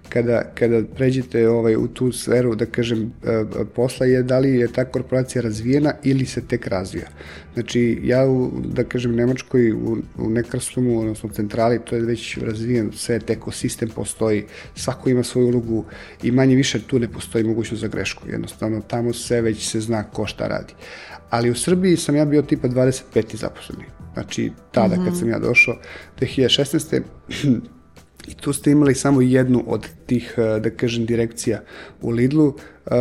kada, 0.09 0.43
kada 0.55 0.83
pređete 0.95 1.49
ovaj, 1.49 1.77
u 1.77 1.89
tu 1.89 2.13
sferu, 2.13 2.55
da 2.55 2.67
kažem, 2.67 3.13
e, 3.25 3.65
posla 3.75 4.07
je 4.07 4.23
da 4.23 4.39
li 4.39 4.51
je 4.59 4.69
ta 4.73 4.85
korporacija 4.85 5.43
razvijena 5.43 5.95
ili 6.03 6.27
se 6.27 6.41
tek 6.41 6.67
razvija. 6.67 7.09
Znači, 7.55 8.01
ja 8.03 8.27
u, 8.27 8.51
da 8.65 8.85
kažem, 8.85 9.15
Nemačkoj, 9.15 9.73
u, 9.73 9.97
u 10.19 10.31
Nekrstumu, 10.31 11.01
odnosno 11.01 11.29
centrali, 11.29 11.81
to 11.85 11.97
je 11.97 12.03
već 12.03 12.39
razvijen 12.39 12.93
set, 12.93 13.31
ekosistem 13.31 13.89
postoji, 13.89 14.45
svako 14.75 15.11
ima 15.11 15.23
svoju 15.23 15.49
ulogu 15.49 15.85
i 16.23 16.31
manje 16.31 16.57
više 16.57 16.83
tu 16.87 16.99
ne 16.99 17.09
postoji 17.09 17.45
mogućnost 17.45 17.81
za 17.81 17.89
grešku. 17.89 18.29
Jednostavno, 18.29 18.81
tamo 18.81 19.13
sve 19.13 19.41
već 19.41 19.71
se 19.71 19.81
zna 19.81 20.03
ko 20.03 20.27
šta 20.27 20.49
radi. 20.49 20.75
Ali 21.31 21.51
u 21.51 21.55
Srbiji 21.55 21.97
sam 21.97 22.17
ja 22.17 22.25
bio 22.25 22.43
tipa 22.43 22.69
25. 22.69 23.37
zaposleni. 23.37 23.94
Znači, 24.15 24.53
tada 24.73 24.97
mm 24.97 24.99
-hmm. 24.99 25.05
kad 25.05 25.19
sam 25.19 25.29
ja 25.29 25.39
došao, 25.39 25.77
2016 26.21 27.03
I 28.29 28.35
tu 28.35 28.53
ste 28.53 28.71
imali 28.71 28.95
samo 28.95 29.21
jednu 29.21 29.65
od 29.67 29.89
tih, 30.07 30.35
e, 30.37 30.61
da 30.61 30.71
kažem, 30.71 31.07
direkcija 31.07 31.61
u 32.03 32.11
Lidlu. 32.11 32.47
Uh, 32.87 32.93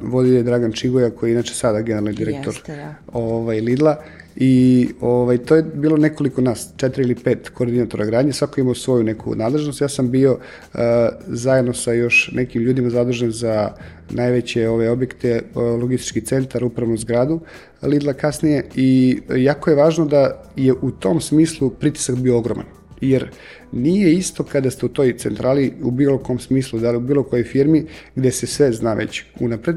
vodio 0.00 0.36
je 0.36 0.42
Dragan 0.42 0.72
Čigoja, 0.72 1.10
koji 1.10 1.30
je 1.30 1.32
inače 1.32 1.54
sada 1.54 1.80
generalni 1.80 2.12
direktor 2.12 2.54
Jeste, 2.54 2.76
da. 2.76 2.94
ovaj, 3.12 3.60
Lidla. 3.60 3.96
I 4.36 4.88
ovaj, 5.00 5.38
to 5.38 5.56
je 5.56 5.62
bilo 5.62 5.96
nekoliko 5.96 6.40
nas, 6.40 6.68
četiri 6.76 7.02
ili 7.02 7.14
pet 7.14 7.48
koordinatora 7.48 8.04
gradnje, 8.04 8.32
svako 8.32 8.60
imao 8.60 8.74
svoju 8.74 9.04
neku 9.04 9.34
nadležnost. 9.34 9.80
Ja 9.80 9.88
sam 9.88 10.10
bio 10.10 10.32
uh, 10.32 10.80
zajedno 11.26 11.72
sa 11.72 11.92
još 11.92 12.30
nekim 12.32 12.62
ljudima 12.62 12.90
zadužen 12.90 13.30
za 13.30 13.72
najveće 14.10 14.68
ove 14.68 14.90
objekte, 14.90 15.42
uh, 15.54 15.62
logistički 15.62 16.20
centar, 16.20 16.64
upravnu 16.64 16.96
zgradu 16.96 17.40
Lidla 17.82 18.12
kasnije 18.12 18.64
i 18.74 19.18
jako 19.36 19.70
je 19.70 19.76
važno 19.76 20.04
da 20.04 20.42
je 20.56 20.72
u 20.72 20.90
tom 20.90 21.20
smislu 21.20 21.70
pritisak 21.70 22.16
bio 22.16 22.38
ogroman 22.38 22.66
jer 23.00 23.30
nije 23.72 24.14
isto 24.14 24.44
kada 24.44 24.70
ste 24.70 24.86
u 24.86 24.88
toj 24.88 25.16
centrali 25.18 25.72
u 25.82 25.90
bilo 25.90 26.18
kom 26.18 26.38
smislu, 26.38 26.78
da 26.78 26.90
li 26.90 26.96
u 26.96 27.00
bilo 27.00 27.22
kojoj 27.22 27.44
firmi 27.44 27.86
gde 28.14 28.30
se 28.30 28.46
sve 28.46 28.72
zna 28.72 28.94
već 28.94 29.24
unapred 29.40 29.76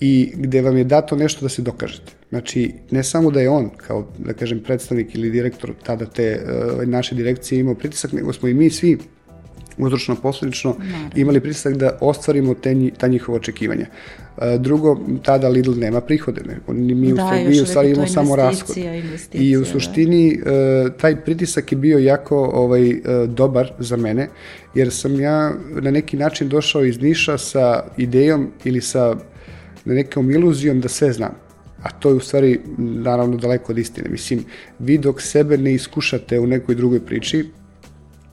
i 0.00 0.32
gde 0.34 0.62
vam 0.62 0.76
je 0.76 0.84
dato 0.84 1.16
nešto 1.16 1.42
da 1.42 1.48
se 1.48 1.62
dokažete. 1.62 2.12
Znači, 2.28 2.72
ne 2.90 3.02
samo 3.02 3.30
da 3.30 3.40
je 3.40 3.50
on, 3.50 3.70
kao 3.76 4.08
da 4.18 4.32
kažem 4.32 4.60
predstavnik 4.60 5.14
ili 5.14 5.30
direktor 5.30 5.72
tada 5.82 6.06
te 6.06 6.40
uh, 6.42 6.88
naše 6.88 7.14
direkcije 7.14 7.60
imao 7.60 7.74
pritisak, 7.74 8.12
nego 8.12 8.32
smo 8.32 8.48
i 8.48 8.54
mi 8.54 8.70
svi 8.70 8.98
uzročno 9.78 10.16
posledično 10.16 10.76
imali 11.16 11.40
pritisak 11.40 11.76
da 11.76 11.98
ostvarimo 12.00 12.54
te, 12.54 12.90
ta 12.98 13.08
njihova 13.08 13.36
očekivanja. 13.36 13.86
E, 14.38 14.58
drugo, 14.58 15.00
tada 15.22 15.48
Lidl 15.48 15.72
nema 15.78 16.00
prihode, 16.00 16.40
ne, 16.46 16.74
mi, 16.94 17.12
da, 17.12 17.24
u, 17.46 17.50
mi 17.50 17.60
u 17.60 17.66
stvari 17.66 17.90
imamo 17.90 18.06
samo 18.06 18.36
rashod. 18.36 18.76
I 19.32 19.56
u 19.56 19.60
da. 19.60 19.66
suštini 19.66 20.40
da. 20.44 20.90
taj 20.90 21.24
pritisak 21.24 21.72
je 21.72 21.78
bio 21.78 21.98
jako 21.98 22.50
ovaj, 22.54 23.00
dobar 23.26 23.72
za 23.78 23.96
mene, 23.96 24.28
jer 24.74 24.92
sam 24.92 25.20
ja 25.20 25.54
na 25.80 25.90
neki 25.90 26.16
način 26.16 26.48
došao 26.48 26.84
iz 26.84 27.00
Niša 27.00 27.38
sa 27.38 27.84
idejom 27.96 28.50
ili 28.64 28.80
sa 28.80 29.16
nekom 29.84 30.30
iluzijom 30.30 30.80
da 30.80 30.88
sve 30.88 31.12
znam 31.12 31.45
a 31.86 31.90
to 31.90 32.08
je 32.08 32.14
u 32.14 32.20
stvari 32.20 32.60
naravno 32.78 33.36
daleko 33.36 33.72
od 33.72 33.78
istine. 33.78 34.08
Mislim, 34.10 34.44
vi 34.78 34.98
dok 34.98 35.20
sebe 35.22 35.56
ne 35.58 35.74
iskušate 35.74 36.40
u 36.40 36.46
nekoj 36.46 36.74
drugoj 36.74 37.00
priči, 37.00 37.44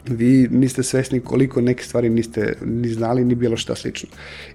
vi 0.06 0.48
niste 0.52 0.84
svesni 0.84 1.20
koliko 1.20 1.62
neke 1.62 1.84
stvari 1.84 2.10
niste 2.10 2.56
ni 2.66 2.90
znali 2.90 3.26
ni 3.26 3.36
bilo 3.36 3.58
šta 3.58 3.76
slično. 3.76 4.10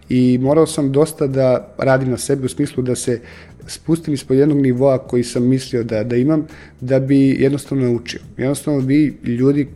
I 0.09 0.39
morao 0.39 0.67
sam 0.67 0.93
dosta 0.93 1.27
da 1.27 1.75
radim 1.79 2.11
na 2.11 2.19
sebi 2.19 2.47
u 2.47 2.49
smislu 2.49 2.83
da 2.83 2.95
se 2.95 3.21
spustim 3.67 4.15
ispod 4.15 4.37
jednog 4.37 4.59
nivoa 4.59 4.99
koji 4.99 5.25
sam 5.25 5.47
mislio 5.47 5.85
da, 5.85 6.05
da 6.05 6.17
imam, 6.17 6.47
da 6.81 7.01
bi 7.01 7.37
jednostavno 7.39 7.85
naučio. 7.85 8.21
Jednostavno 8.37 8.81
vi 8.81 9.17
ljudi 9.25 9.67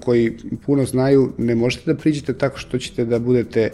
koji 0.00 0.36
puno 0.66 0.84
znaju, 0.84 1.32
ne 1.38 1.54
možete 1.54 1.92
da 1.92 1.98
priđete 1.98 2.32
tako 2.32 2.58
što 2.58 2.78
ćete 2.78 3.04
da 3.04 3.18
budete 3.18 3.70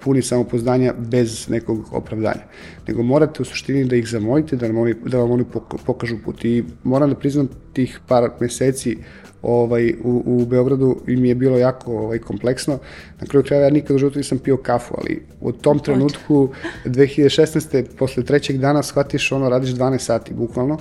puni 0.00 0.22
samopoznanja 0.22 0.94
bez 0.98 1.48
nekog 1.48 1.88
opravdanja. 1.92 2.42
Nego 2.88 3.02
morate 3.02 3.42
u 3.42 3.44
suštini 3.44 3.84
da 3.84 3.96
ih 3.96 4.08
zamolite, 4.08 4.56
da 4.56 4.66
vam 4.66 4.78
oni, 4.78 4.94
da 5.06 5.18
vam 5.18 5.30
oni 5.30 5.44
pokažu 5.86 6.16
put. 6.24 6.44
I 6.44 6.64
moram 6.84 7.10
da 7.10 7.16
priznam 7.16 7.48
tih 7.72 8.00
par 8.08 8.30
meseci 8.40 8.96
ovaj, 9.42 9.94
u, 10.04 10.22
u 10.26 10.46
Beogradu 10.46 10.96
i 11.06 11.16
mi 11.16 11.28
je 11.28 11.34
bilo 11.34 11.58
jako 11.58 11.92
ovaj, 11.92 12.18
kompleksno. 12.18 12.78
Na 13.20 13.26
kraju 13.26 13.44
kraja 13.44 13.62
ja 13.62 13.70
nikad 13.70 13.96
u 13.96 13.98
životu 13.98 14.18
nisam 14.18 14.38
pio 14.38 14.56
kafu, 14.56 14.94
ali 14.98 15.22
u 15.42 15.52
tom 15.52 15.78
trenutku 15.78 16.48
2016. 16.84 17.84
posle 17.98 18.24
trećeg 18.24 18.58
dana 18.58 18.82
shvatiš 18.82 19.32
ono, 19.32 19.48
radiš 19.48 19.70
12 19.70 19.98
sati 19.98 20.34
bukvalno 20.34 20.78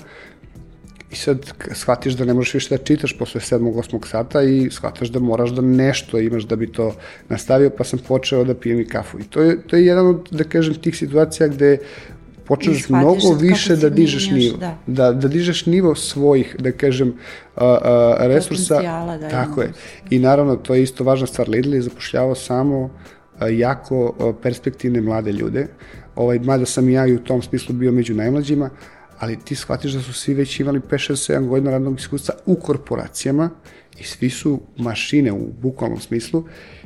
i 1.12 1.16
sad 1.16 1.54
shvatiš 1.72 2.14
da 2.14 2.26
ne 2.26 2.34
možeš 2.34 2.54
više 2.54 2.78
da 2.78 2.84
čitaš 2.84 3.18
posle 3.18 3.42
7. 3.42 3.74
8. 3.74 4.08
sata 4.08 4.42
i 4.42 4.70
shvataš 4.72 5.10
da 5.10 5.20
moraš 5.20 5.50
da 5.50 5.62
nešto 5.62 6.20
imaš 6.20 6.44
da 6.44 6.56
bi 6.56 6.72
to 6.72 6.96
nastavio, 7.30 7.70
pa 7.70 7.84
sam 7.84 8.00
počeo 8.08 8.44
da 8.44 8.56
pijem 8.56 8.80
i 8.80 8.88
kafu. 8.88 9.20
I 9.20 9.24
to 9.24 9.42
je, 9.42 9.62
to 9.68 9.76
je 9.76 9.86
jedan 9.86 10.08
od, 10.08 10.30
da 10.32 10.44
kažem, 10.44 10.74
tih 10.74 10.98
situacija 10.98 11.48
gde 11.48 11.78
počneš 12.46 12.90
mnogo 12.90 13.34
više 13.40 13.76
da 13.76 13.90
dižeš 13.90 14.30
nivo. 14.30 14.58
Da. 14.58 14.78
da. 14.88 15.12
Da, 15.12 15.28
dižeš 15.28 15.66
nivo 15.66 15.96
svojih, 15.96 16.56
da 16.60 16.72
kažem, 16.72 17.14
a, 17.56 17.78
a, 18.20 18.28
resursa. 18.28 18.82
Da, 18.82 19.30
Tako 19.30 19.62
je. 19.62 19.72
I 20.10 20.20
naravno, 20.20 20.56
to 20.56 20.76
je 20.76 20.84
isto 20.84 21.04
važna 21.04 21.28
stvar. 21.28 21.50
Lidl 21.50 21.74
je 21.74 21.82
zapošljavao 21.82 22.36
samo 22.36 22.90
jako 23.48 24.14
перспективни 24.18 24.42
perspektivne 24.42 25.02
mlade 25.02 25.32
ljude. 25.32 25.68
Ovaj, 26.16 26.40
mada 26.40 26.66
sam 26.66 26.90
ja 26.90 27.08
i 27.08 27.14
u 27.14 27.24
tom 27.24 27.42
smislu 27.42 27.76
bio 27.76 27.92
među 27.92 28.16
najmlađima, 28.16 28.70
ali 29.20 29.40
ti 29.46 29.56
shvatiš 29.56 29.92
da 29.92 30.02
su 30.02 30.14
svi 30.14 30.34
već 30.34 30.60
imali 30.60 30.80
5-6-7 30.80 31.48
godina 31.48 31.72
radnog 31.72 32.00
iskustva 32.00 32.36
u 32.46 32.56
korporacijama 32.56 33.50
i 34.00 34.04
svi 34.04 34.30
su 34.30 34.62
mašine 34.78 35.32
u 35.32 35.52
bukvalnom 35.62 36.00
smislu 36.00 36.44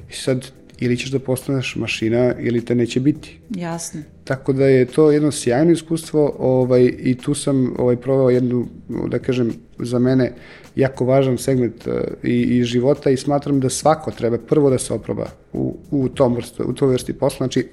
i 0.10 0.14
sad 0.14 0.52
ili 0.80 0.98
ćeš 0.98 1.12
da 1.12 1.20
postaneš 1.20 1.76
mašina 1.76 2.34
ili 2.40 2.66
te 2.66 2.76
neće 2.76 3.00
biti. 3.00 3.40
Jasno. 3.50 4.02
Tako 4.24 4.54
da 4.54 4.66
je 4.66 4.86
to 4.86 5.12
jedno 5.12 5.32
sjajno 5.32 5.72
iskustvo 5.72 6.36
ovaj, 6.40 6.94
i 7.00 7.18
tu 7.18 7.34
sam 7.34 7.74
ovaj, 7.78 7.96
proveo 7.96 8.30
jednu, 8.30 8.68
da 9.08 9.20
kažem, 9.20 9.54
za 9.80 10.00
mene 10.00 10.34
jako 10.76 11.06
važan 11.06 11.38
segment 11.38 11.88
uh, 11.88 11.94
i, 12.24 12.42
i 12.42 12.64
života 12.64 13.10
i 13.10 13.18
smatram 13.18 13.60
da 13.60 13.70
svako 13.70 14.12
treba 14.12 14.38
prvo 14.38 14.70
da 14.70 14.78
se 14.78 14.94
oproba 14.94 15.28
u, 15.54 15.78
u, 15.92 16.10
tom 16.10 16.36
vrstu, 16.36 16.64
u 16.68 16.74
toj 16.74 16.92
vrsti 16.92 17.14
posla. 17.14 17.38
Znači, 17.38 17.68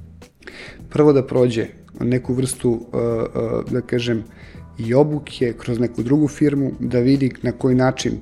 prvo 0.92 1.12
da 1.12 1.26
prođe 1.26 1.66
neku 2.00 2.34
vrstu, 2.34 2.70
uh, 2.70 2.78
uh, 2.92 3.72
da 3.72 3.80
kažem, 3.80 4.24
i 4.78 4.94
obuke 4.94 5.54
kroz 5.58 5.78
neku 5.78 6.02
drugu 6.02 6.28
firmu, 6.28 6.72
da 6.80 6.98
vidi 6.98 7.32
na 7.42 7.52
koji 7.52 7.74
način 7.74 8.12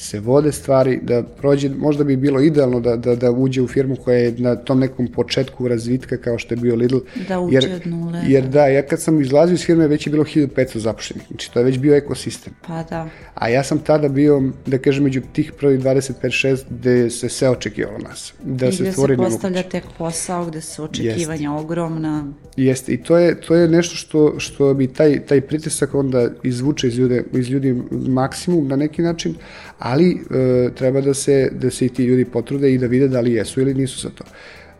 se 0.00 0.20
vode 0.20 0.52
stvari, 0.52 0.98
da 1.02 1.22
prođe, 1.22 1.68
možda 1.68 2.04
bi 2.04 2.16
bilo 2.16 2.40
idealno 2.40 2.80
da, 2.80 2.96
da, 2.96 3.14
da 3.16 3.30
uđe 3.30 3.62
u 3.62 3.68
firmu 3.68 3.96
koja 3.96 4.18
je 4.18 4.34
na 4.38 4.56
tom 4.56 4.78
nekom 4.78 5.08
početku 5.08 5.68
razvitka 5.68 6.16
kao 6.16 6.38
što 6.38 6.54
je 6.54 6.58
bio 6.58 6.76
Lidl. 6.76 6.98
Da 7.28 7.40
uđe 7.40 7.54
jer, 7.56 7.74
od 7.74 7.86
nule. 7.86 8.22
Jer 8.26 8.48
da, 8.48 8.66
ja 8.66 8.82
kad 8.82 9.00
sam 9.00 9.20
izlazio 9.20 9.54
iz 9.54 9.64
firme 9.64 9.88
već 9.88 10.06
je 10.06 10.10
bilo 10.10 10.24
1500 10.24 10.78
zapošljenih, 10.78 11.26
znači 11.28 11.52
to 11.52 11.58
je 11.58 11.64
već 11.64 11.78
bio 11.78 11.96
ekosistem. 11.96 12.52
Pa 12.66 12.82
da. 12.82 13.08
A 13.34 13.48
ja 13.48 13.64
sam 13.64 13.78
tada 13.78 14.08
bio, 14.08 14.42
da 14.66 14.78
kažem, 14.78 15.04
među 15.04 15.20
tih 15.32 15.52
prvi 15.52 15.78
25-6 15.78 16.62
gde 16.70 17.10
se 17.10 17.28
sve 17.28 17.50
očekivalo 17.50 17.98
nas. 17.98 18.32
Da 18.42 18.66
I 18.66 18.72
se 18.72 18.92
stvori 18.92 19.16
se 19.16 19.22
postavlja 19.22 19.62
tek 19.62 19.84
posao 19.98 20.46
gde 20.46 20.60
su 20.60 20.84
očekivanja 20.84 21.50
Jest. 21.50 21.64
ogromna. 21.64 22.32
Jeste, 22.56 22.92
i 22.92 23.02
to 23.02 23.18
je, 23.18 23.40
to 23.40 23.54
je 23.54 23.68
nešto 23.68 23.96
što, 23.96 24.34
što 24.38 24.74
bi 24.74 24.86
taj, 24.86 25.20
taj 25.26 25.40
pritisak 25.40 25.94
onda 25.94 26.28
izvuče 26.42 26.88
iz, 26.88 26.98
ljude, 26.98 27.24
iz 27.32 27.50
ljudi 27.50 27.82
maksimum 27.90 28.68
na 28.68 28.76
neki 28.76 29.02
način, 29.02 29.34
ali 29.80 30.10
e, 30.30 30.70
treba 30.74 31.00
da 31.00 31.14
se, 31.14 31.50
da 31.52 31.70
se 31.70 31.86
i 31.86 31.88
ti 31.88 32.04
ljudi 32.04 32.24
potrude 32.24 32.72
i 32.72 32.78
da 32.78 32.86
vide 32.86 33.08
da 33.08 33.20
li 33.20 33.32
jesu 33.32 33.60
ili 33.60 33.74
nisu 33.74 34.00
za 34.00 34.10
to. 34.10 34.24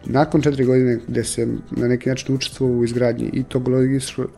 Nakon 0.06 0.42
četiri 0.42 0.64
godine 0.64 0.98
gde 1.08 1.24
se 1.24 1.46
na 1.70 1.88
neki 1.88 2.08
način 2.08 2.34
učestvovao 2.34 2.76
u 2.76 2.84
izgradnji 2.84 3.30
i 3.32 3.42
tog 3.42 3.68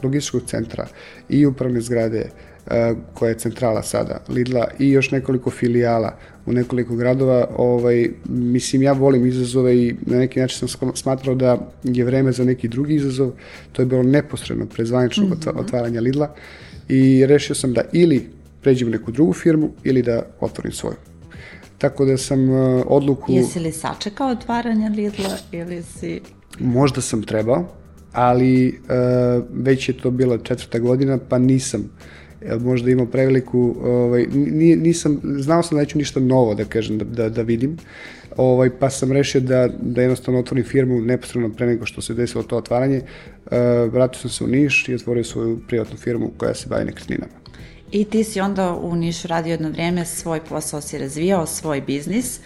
logističkog, 0.03 0.43
centra 0.47 0.87
i 1.29 1.47
upravne 1.47 1.81
zgrade 1.81 2.25
e, 2.67 2.95
koja 3.15 3.29
je 3.29 3.39
centrala 3.39 3.83
sada, 3.83 4.23
Lidla 4.29 4.69
i 4.79 4.91
još 4.91 5.11
nekoliko 5.11 5.51
filijala 5.51 6.17
u 6.47 6.53
nekoliko 6.53 6.97
gradova, 6.97 7.47
ovaj, 7.57 8.09
mislim 8.29 8.83
ja 8.83 8.93
volim 8.93 9.27
izazove 9.27 9.77
i 9.77 9.95
na 10.07 10.19
neki 10.19 10.41
način 10.41 10.69
sam 10.69 10.93
smatrao 10.95 11.35
da 11.35 11.59
je 11.83 12.05
vreme 12.05 12.33
za 12.33 12.45
neki 12.45 12.69
drugi 12.69 12.95
izazov, 12.95 13.33
to 13.73 13.83
je 13.83 13.87
bilo 13.87 14.03
neposredno 14.03 14.67
pre 14.67 14.85
zvaničnog 14.85 15.29
mm 15.29 15.33
-hmm. 15.33 15.61
otvaranja 15.61 16.01
Lidla 16.01 16.35
i 16.89 17.27
rešio 17.27 17.55
sam 17.55 17.73
da 17.73 17.83
ili 17.93 18.42
pređem 18.63 18.89
u 18.89 18.91
neku 18.91 19.13
drugu 19.13 19.33
firmu 19.33 19.71
ili 19.85 20.03
da 20.03 20.23
otvorim 20.41 20.73
svoju. 20.73 20.97
Tako 21.79 22.05
da 22.05 22.17
sam 22.17 22.51
uh, 22.51 22.85
odluku... 22.87 23.33
Jesi 23.33 23.61
li 23.61 23.73
sačekao 23.73 24.29
otvaranje 24.29 24.89
Lidla 24.89 25.37
ili 25.53 25.83
si... 25.83 26.21
Možda 26.61 27.01
sam 27.01 27.23
trebao, 27.23 27.65
ali 28.13 28.69
uh, 28.69 29.45
već 29.53 29.89
je 29.89 29.99
to 29.99 30.11
bila 30.11 30.39
četvrta 30.39 30.79
godina, 30.79 31.19
pa 31.29 31.39
nisam 31.39 31.91
možda 32.61 32.91
imao 32.91 33.07
preveliku, 33.07 33.77
ovaj, 33.83 34.27
nisam, 34.77 35.21
znao 35.39 35.63
sam 35.63 35.77
da 35.77 35.83
neću 35.83 35.99
ništa 35.99 36.21
novo 36.21 36.55
da 36.55 36.65
kažem, 36.65 36.99
da, 36.99 37.05
da, 37.05 37.29
da 37.29 37.43
vidim, 37.43 37.77
ovaj, 38.37 38.71
pa 38.79 38.91
sam 38.91 39.13
rešio 39.13 39.41
da, 39.41 39.69
da 39.81 40.01
jednostavno 40.01 40.41
otvorim 40.41 40.65
firmu 40.65 41.01
neposredno 41.01 41.53
pre 41.53 41.67
nego 41.67 41.87
što 41.87 42.03
se 42.03 42.15
desilo 42.15 42.43
to 42.43 42.57
otvaranje. 42.57 43.01
Uh, 43.01 43.53
vratio 43.93 44.21
sam 44.21 44.31
se 44.31 44.45
u 44.45 44.47
Niš 44.47 44.89
i 44.89 44.95
otvorio 44.95 45.25
svoju 45.25 45.61
privatnu 45.69 45.97
firmu 45.97 46.31
koja 46.37 46.55
se 46.55 46.69
bavi 46.69 46.85
nekretninama. 46.85 47.42
I 47.93 48.05
ti 48.05 48.25
si 48.25 48.41
onda 48.41 48.73
u 48.73 48.97
Nišu 48.97 49.29
radio 49.29 49.51
jedno 49.51 49.69
vrijeme, 49.69 50.05
svoj 50.05 50.41
posao 50.49 50.81
si 50.81 50.99
razvijao, 50.99 51.47
svoj 51.47 51.81
biznis. 51.81 52.41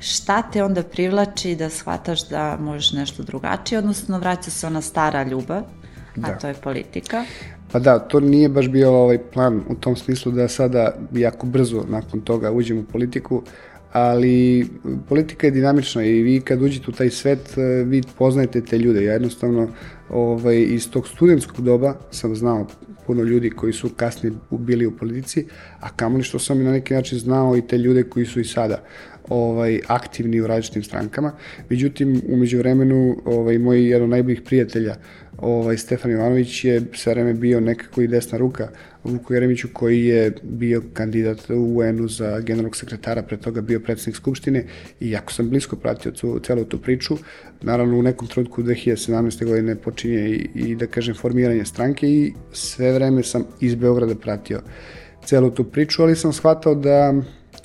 Šta 0.00 0.42
te 0.52 0.64
onda 0.64 0.82
privlači 0.82 1.54
da 1.54 1.70
shvataš 1.70 2.28
da 2.28 2.58
možeš 2.60 2.92
nešto 2.92 3.22
drugačije, 3.22 3.78
odnosno 3.78 4.18
vraća 4.18 4.50
se 4.50 4.66
ona 4.66 4.80
stara 4.80 5.22
ljubav, 5.22 5.62
a 6.16 6.28
da. 6.28 6.38
to 6.38 6.48
je 6.48 6.54
politika? 6.54 7.24
Pa 7.72 7.78
da, 7.78 7.98
to 7.98 8.20
nije 8.20 8.48
baš 8.48 8.68
bio 8.68 8.92
ovaj 8.92 9.18
plan 9.18 9.62
u 9.68 9.74
tom 9.74 9.96
smislu 9.96 10.32
da 10.32 10.48
sada 10.48 10.94
jako 11.12 11.46
brzo 11.46 11.84
nakon 11.88 12.20
toga 12.20 12.50
uđem 12.50 12.78
u 12.78 12.84
politiku, 12.84 13.42
ali 13.92 14.68
politika 15.08 15.46
je 15.46 15.50
dinamična 15.50 16.04
i 16.04 16.22
vi 16.22 16.40
kad 16.40 16.62
uđete 16.62 16.90
u 16.90 16.94
taj 16.94 17.10
svet, 17.10 17.54
vi 17.84 18.02
poznajete 18.18 18.60
te 18.60 18.78
ljude. 18.78 19.04
Ja 19.04 19.12
jednostavno 19.12 19.68
ovaj, 20.10 20.56
iz 20.56 20.90
tog 20.90 21.08
studentskog 21.08 21.64
doba 21.64 21.94
sam 22.10 22.36
znao 22.36 22.66
puno 23.06 23.22
ljudi 23.22 23.50
koji 23.50 23.72
su 23.72 23.88
kasnije 23.96 24.32
bili 24.50 24.86
u 24.86 24.96
politici, 24.96 25.46
a 25.80 25.88
kamoli 25.96 26.22
što 26.22 26.38
sam 26.38 26.60
i 26.60 26.64
na 26.64 26.72
neki 26.72 26.94
način 26.94 27.18
znao 27.18 27.56
i 27.56 27.66
te 27.66 27.78
ljude 27.78 28.02
koji 28.02 28.26
su 28.26 28.40
i 28.40 28.44
sada 28.44 28.84
ovaj 29.28 29.80
aktivni 29.86 30.40
u 30.40 30.46
različitim 30.46 30.82
strankama. 30.82 31.32
Međutim, 31.68 32.22
umeđu 32.28 32.58
vremenu, 32.58 33.16
ovaj, 33.24 33.58
moj 33.58 33.88
jedan 33.88 34.02
od 34.02 34.10
najboljih 34.10 34.42
prijatelja, 34.42 34.96
ovaj, 35.38 35.76
Stefan 35.76 36.10
Jovanović 36.10 36.64
je 36.64 36.82
sve 36.92 37.12
vreme 37.14 37.34
bio 37.34 37.60
nekako 37.60 38.02
i 38.02 38.08
desna 38.08 38.38
ruka 38.38 38.68
Vuku 39.04 39.34
Jeremiću 39.34 39.68
koji 39.72 40.04
je 40.04 40.32
bio 40.42 40.82
kandidat 40.92 41.50
u 41.50 41.76
UN-u 41.76 42.08
za 42.08 42.40
generalnog 42.40 42.76
sekretara, 42.76 43.22
pre 43.22 43.36
toga 43.36 43.60
bio 43.60 43.80
predsednik 43.80 44.16
Skupštine 44.16 44.64
i 45.00 45.10
jako 45.10 45.32
sam 45.32 45.50
blisko 45.50 45.76
pratio 45.76 46.12
tu, 46.12 46.38
celu 46.38 46.64
tu 46.64 46.78
priču. 46.78 47.16
Naravno 47.62 47.98
u 47.98 48.02
nekom 48.02 48.28
trenutku 48.28 48.62
2017. 48.62 49.44
godine 49.44 49.76
počinje 49.76 50.28
i, 50.28 50.48
i 50.54 50.76
da 50.76 50.86
kažem 50.86 51.14
formiranje 51.14 51.64
stranke 51.64 52.08
i 52.08 52.32
sve 52.52 52.92
vreme 52.92 53.22
sam 53.22 53.44
iz 53.60 53.74
Beograda 53.74 54.14
pratio 54.14 54.60
celu 55.24 55.50
tu 55.50 55.64
priču, 55.64 56.02
ali 56.02 56.16
sam 56.16 56.32
shvatao 56.32 56.74
da 56.74 57.14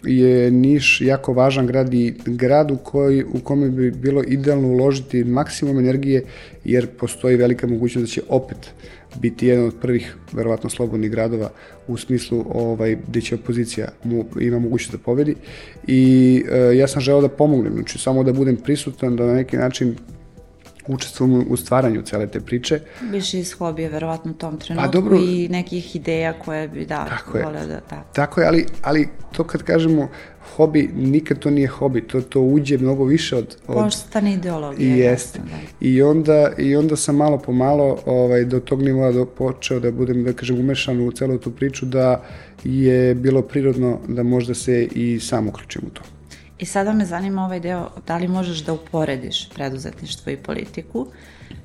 je 0.04 0.52
Niš 0.52 1.02
jako 1.02 1.34
važan 1.34 1.68
grad 1.68 1.94
i 1.94 2.14
grad 2.26 2.72
u, 2.72 2.78
koji, 2.78 3.24
u 3.24 3.40
kome 3.44 3.70
bi 3.70 3.92
bilo 3.92 4.24
idealno 4.28 4.68
uložiti 4.68 5.24
maksimum 5.24 5.80
energije 5.80 6.24
jer 6.66 6.88
postoji 6.88 7.38
velika 7.38 7.68
mogućnost 7.68 8.08
da 8.08 8.14
će 8.14 8.22
opet 8.30 8.74
biti 9.16 9.48
jedan 9.48 9.66
od 9.66 9.76
prvih 9.82 10.16
verovatno 10.34 10.70
slobodnih 10.70 11.12
gradova 11.12 11.50
u 11.88 11.98
smislu 11.98 12.46
ovaj 12.54 12.98
gde 13.08 13.22
će 13.22 13.36
opozicija 13.36 13.88
mu, 14.04 14.26
ima 14.40 14.60
mogućnost 14.60 14.92
da 14.92 14.98
pobedi. 14.98 15.36
I 15.88 16.44
e, 16.52 16.78
ja 16.78 16.88
sam 16.88 17.02
želeo 17.02 17.22
da 17.22 17.30
pomognem 17.30 17.74
znači 17.74 17.98
samo 17.98 18.24
da 18.24 18.34
budem 18.34 18.58
prisutan 18.58 19.16
da 19.16 19.26
na 19.26 19.34
neki 19.34 19.58
način 19.58 19.96
učestvujem 20.88 21.46
u 21.50 21.58
stvaranju 21.58 22.02
cele 22.02 22.28
te 22.28 22.40
priče. 22.40 22.80
Više 23.12 23.40
iz 23.40 23.54
hobija, 23.54 23.90
verovatno 23.90 24.32
u 24.32 24.36
tom 24.36 24.58
trenutku 24.58 24.92
pa, 24.92 25.00
dobro, 25.00 25.18
i 25.18 25.48
nekih 25.50 25.96
ideja 25.96 26.34
koje 26.34 26.68
bi, 26.68 26.86
da, 26.86 27.06
tako 27.06 27.38
je, 27.38 27.44
da, 27.44 27.82
da. 27.90 28.04
Tako 28.14 28.42
je, 28.42 28.48
ali, 28.48 28.66
ali 28.82 29.08
to 29.32 29.44
kad 29.44 29.64
kažemo 29.64 30.10
hobi, 30.56 30.90
nikad 30.96 31.40
to 31.40 31.50
nije 31.50 31.68
hobi, 31.68 32.02
to, 32.08 32.22
to 32.22 32.42
uđe 32.42 32.78
mnogo 32.78 33.04
više 33.04 33.36
od... 33.36 33.58
od... 33.68 33.76
Postane 33.76 34.34
ideologija. 34.34 34.96
I 34.96 35.00
jeste. 35.00 35.40
Da. 35.40 35.88
I, 35.88 36.02
onda, 36.02 36.52
I 36.58 36.76
onda 36.76 36.96
sam 36.96 37.16
malo 37.16 37.38
po 37.38 37.52
malo 37.52 37.98
ovaj, 38.06 38.46
do 38.46 38.60
tog 38.60 38.82
nivoa 38.82 39.12
do, 39.12 39.26
počeo 39.26 39.80
da 39.80 39.92
budem, 39.92 40.24
da 40.24 40.34
kažem, 40.34 40.60
umešan 40.60 41.08
u 41.08 41.12
celu 41.12 41.38
tu 41.38 41.52
priču, 41.52 41.86
da 41.86 42.24
je 42.64 43.16
bilo 43.16 43.42
prirodno 43.42 44.00
da 44.08 44.24
možda 44.24 44.54
se 44.54 44.84
i 44.84 45.20
sam 45.20 45.48
uključim 45.48 45.82
u 45.88 45.90
to. 45.90 46.02
I 46.62 46.66
sada 46.66 46.94
me 46.94 47.06
zanima 47.06 47.46
ovaj 47.46 47.60
deo, 47.60 47.88
da 48.08 48.18
li 48.18 48.28
možeš 48.28 48.60
da 48.66 48.74
uporediš 48.74 49.50
preduzetništvo 49.50 50.32
i 50.32 50.38
politiku, 50.38 51.08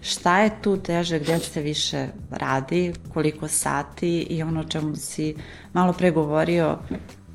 šta 0.01 0.39
je 0.39 0.51
tu 0.63 0.77
teže, 0.77 1.19
gde 1.19 1.39
se 1.39 1.61
više 1.61 2.07
radi, 2.31 2.93
koliko 3.15 3.49
sati 3.49 4.21
i 4.21 4.43
ono 4.43 4.65
čemu 4.65 4.97
si 4.97 5.35
malo 5.73 5.93
pregovorio, 5.93 6.79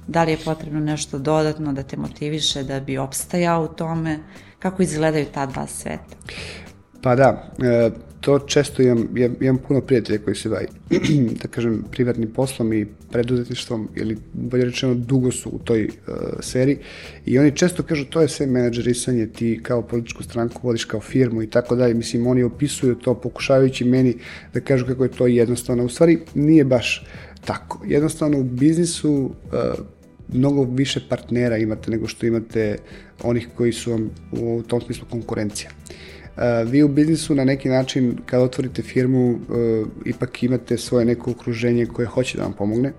da 0.08 0.24
li 0.24 0.32
je 0.32 0.38
potrebno 0.46 0.80
nešto 0.80 1.20
dodatno 1.20 1.74
da 1.74 1.84
te 1.84 1.98
motiviše 1.98 2.63
da 2.63 2.80
bi 2.80 2.98
opstajao 2.98 3.63
u 3.63 3.68
tome, 3.68 4.20
kako 4.60 4.82
izgledaju 4.82 5.25
ta 5.34 5.46
dva 5.46 5.68
sveta? 5.68 6.15
Pa 7.01 7.15
da, 7.15 7.51
e, 7.63 7.91
to 8.21 8.39
često 8.39 8.81
imam, 8.81 9.07
imam 9.41 9.57
puno 9.67 9.81
prijatelja 9.81 10.19
koji 10.19 10.35
se 10.35 10.49
bavi, 10.49 10.67
da 11.41 11.47
kažem, 11.47 11.83
privatnim 11.91 12.29
poslom 12.33 12.73
i 12.73 12.85
preduzetništvom, 13.11 13.89
ili 13.95 14.17
bolje 14.33 14.65
rečeno, 14.65 14.93
dugo 14.93 15.31
su 15.31 15.49
u 15.49 15.59
toj 15.59 15.83
uh, 15.83 16.13
sferi 16.39 16.77
i 17.25 17.39
oni 17.39 17.55
često 17.55 17.83
kažu 17.83 18.05
to 18.05 18.21
je 18.21 18.27
sve 18.27 18.45
menadžerisanje, 18.45 19.27
ti 19.27 19.59
kao 19.63 19.81
političku 19.81 20.23
stranku 20.23 20.67
vodiš 20.67 20.85
kao 20.85 20.99
firmu 20.99 21.41
i 21.41 21.49
tako 21.49 21.75
dalje. 21.75 21.93
Mislim, 21.93 22.27
oni 22.27 22.43
opisuju 22.43 22.95
to 22.95 23.13
pokušavajući 23.13 23.85
meni 23.85 24.15
da 24.53 24.59
kažu 24.59 24.85
kako 24.85 25.03
je 25.03 25.11
to 25.11 25.27
jednostavno. 25.27 25.85
U 25.85 25.89
stvari, 25.89 26.19
nije 26.35 26.63
baš 26.63 27.05
tako. 27.45 27.81
Jednostavno, 27.85 28.39
u 28.39 28.43
biznisu 28.43 29.13
uh, 29.13 29.31
mnogo 30.33 30.63
više 30.63 31.01
partnera 31.09 31.57
imate 31.57 31.91
nego 31.91 32.07
što 32.07 32.25
imate 32.25 32.77
onih 33.23 33.47
koji 33.55 33.73
su 33.73 33.91
vam 33.91 34.09
u 34.31 34.63
tom 34.67 34.81
smislu 34.81 35.05
konkurencija. 35.09 35.69
Uh, 35.71 36.12
vi 36.65 36.84
u 36.84 36.88
biznisu 36.88 37.36
na 37.36 37.44
neki 37.44 37.70
način 37.70 38.17
kad 38.26 38.41
otvorite 38.41 38.82
firmu 38.82 39.32
uh, 39.32 39.88
ipak 40.06 40.44
imate 40.44 40.78
svoje 40.78 41.06
neko 41.06 41.32
okruženje 41.32 41.86
koje 41.86 42.08
hoće 42.08 42.38
da 42.38 42.44
vam 42.44 42.54
pomogne. 42.54 42.94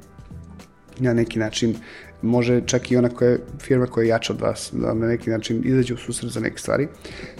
Na 0.98 1.12
neki 1.12 1.38
način 1.38 1.74
može 2.22 2.60
čak 2.66 2.90
i 2.90 2.96
ona 2.96 3.08
koja 3.08 3.36
firma 3.60 3.86
koja 3.86 4.02
je 4.02 4.08
jača 4.08 4.32
od 4.32 4.40
vas 4.40 4.70
da 4.72 4.86
vam 4.86 4.98
na 4.98 5.06
neki 5.06 5.30
način 5.30 5.62
izađe 5.64 5.94
u 5.94 5.96
susret 5.96 6.32
za 6.32 6.40
neke 6.40 6.58
stvari, 6.58 6.88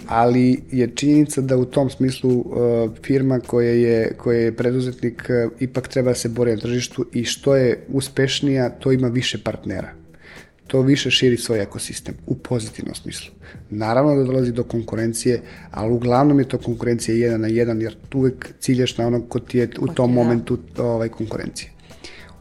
ali 0.07 0.63
je 0.71 0.91
činjenica 0.95 1.41
da 1.41 1.57
u 1.57 1.65
tom 1.65 1.89
smislu 1.89 2.31
uh, 2.31 2.45
firma 3.03 3.39
koja 3.39 3.71
je, 3.71 4.13
koja 4.17 4.39
je 4.39 4.55
preduzetnik 4.55 5.29
uh, 5.29 5.51
ipak 5.59 5.87
treba 5.87 6.11
da 6.11 6.15
se 6.15 6.29
bori 6.29 6.51
na 6.51 6.57
tržištu 6.57 7.05
i 7.11 7.23
što 7.23 7.55
je 7.55 7.85
uspešnija, 7.89 8.69
to 8.69 8.91
ima 8.91 9.07
više 9.07 9.43
partnera 9.43 10.02
to 10.67 10.81
više 10.81 11.11
širi 11.11 11.37
svoj 11.37 11.61
ekosistem 11.61 12.15
u 12.27 12.35
pozitivnom 12.35 12.95
smislu. 12.95 13.31
Naravno 13.69 14.15
da 14.15 14.23
dolazi 14.23 14.51
do 14.51 14.63
konkurencije, 14.63 15.41
ali 15.71 15.93
uglavnom 15.93 16.39
je 16.39 16.47
to 16.47 16.57
konkurencija 16.57 17.15
jedan 17.15 17.41
na 17.41 17.47
jedan, 17.47 17.81
jer 17.81 17.95
tu 18.09 18.17
uvek 18.17 18.49
ciljaš 18.59 18.97
na 18.97 19.07
onog 19.07 19.29
ko 19.29 19.39
ti 19.39 19.57
je 19.57 19.69
u 19.79 19.87
tom 19.87 20.13
momentu 20.13 20.57
ovaj, 20.77 21.09
konkurencije. 21.09 21.69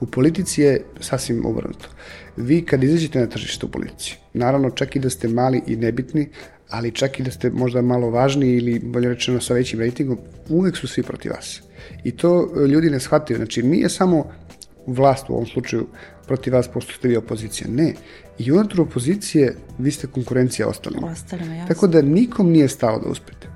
U 0.00 0.06
politici 0.06 0.62
je 0.62 0.84
sasvim 1.00 1.46
obrnuto. 1.46 1.88
Vi 2.36 2.64
kad 2.66 2.84
izađete 2.84 3.20
na 3.20 3.26
tržište 3.26 3.66
u 3.66 3.68
politici, 3.68 4.16
naravno 4.34 4.70
čak 4.70 4.96
i 4.96 5.00
da 5.00 5.10
ste 5.10 5.28
mali 5.28 5.62
i 5.66 5.76
nebitni, 5.76 6.28
ali 6.68 6.90
čak 6.90 7.20
i 7.20 7.22
da 7.22 7.30
ste 7.30 7.50
možda 7.50 7.82
malo 7.82 8.10
važni 8.10 8.48
ili 8.56 8.78
bolje 8.78 9.08
rečeno 9.08 9.40
sa 9.40 9.54
većim 9.54 9.80
rejtingom, 9.80 10.18
uvek 10.48 10.76
su 10.76 10.88
svi 10.88 11.02
protiv 11.02 11.32
vas. 11.32 11.62
I 12.04 12.10
to 12.16 12.52
e, 12.56 12.66
ljudi 12.66 12.90
ne 12.90 13.00
shvataju. 13.00 13.36
Znači, 13.36 13.62
nije 13.62 13.88
samo 13.88 14.32
vlast 14.86 15.30
u 15.30 15.32
ovom 15.32 15.46
slučaju 15.46 15.86
protiv 16.26 16.54
vas 16.54 16.68
pošto 16.68 16.92
ste 16.92 17.08
vi 17.08 17.16
opozicija. 17.16 17.70
Ne. 17.70 17.94
I 18.38 18.52
unutar 18.52 18.80
opozicije 18.80 19.56
vi 19.78 19.90
ste 19.90 20.06
konkurencija 20.06 20.68
ostalima. 20.68 21.06
Ostalima, 21.06 21.54
jasno. 21.54 21.74
Tako 21.74 21.86
da 21.86 22.02
nikom 22.02 22.50
nije 22.50 22.68
stalo 22.68 22.98
da 22.98 23.08
uspete. 23.08 23.52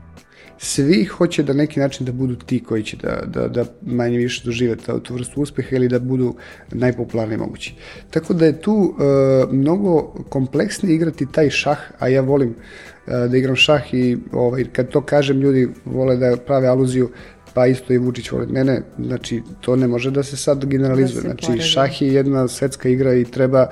Svi 0.58 1.04
hoće 1.04 1.42
da 1.42 1.52
neki 1.52 1.80
način 1.80 2.06
da 2.06 2.12
budu 2.12 2.36
ti 2.36 2.62
koji 2.64 2.82
će 2.82 2.96
da, 2.96 3.22
da, 3.26 3.48
da 3.48 3.64
manje 3.82 4.18
više 4.18 4.42
dožive 4.44 4.76
ta, 4.76 4.98
tu 5.00 5.14
vrstu 5.14 5.42
uspeha 5.42 5.76
ili 5.76 5.88
da 5.88 5.98
budu 5.98 6.34
najpopularniji 6.72 7.38
mogući. 7.38 7.74
Tako 8.10 8.34
da 8.34 8.46
je 8.46 8.60
tu 8.60 8.72
uh, 8.72 9.52
mnogo 9.52 10.14
kompleksnije 10.28 10.94
igrati 10.94 11.26
taj 11.32 11.50
šah, 11.50 11.78
a 11.98 12.08
ja 12.08 12.20
volim 12.20 12.48
uh, 12.48 13.30
da 13.30 13.36
igram 13.36 13.56
šah 13.56 13.94
i 13.94 14.18
ovaj, 14.32 14.64
kad 14.72 14.88
to 14.88 15.00
kažem 15.00 15.40
ljudi 15.40 15.68
vole 15.84 16.16
da 16.16 16.36
prave 16.36 16.68
aluziju 16.68 17.10
pa 17.56 17.66
isto 17.66 17.92
i 17.92 17.98
Vučić 17.98 18.30
voli. 18.30 18.46
Ne, 18.52 18.64
ne, 18.64 18.82
znači 18.98 19.42
to 19.60 19.76
ne 19.76 19.88
može 19.88 20.10
da 20.10 20.22
se 20.22 20.36
sad 20.36 20.64
generalizuje. 20.64 21.22
Da 21.22 21.28
znači 21.28 21.46
poredi. 21.46 21.62
šah 21.64 22.02
je 22.02 22.08
jedna 22.14 22.48
svetska 22.48 22.88
igra 22.88 23.14
i 23.14 23.24
treba 23.24 23.66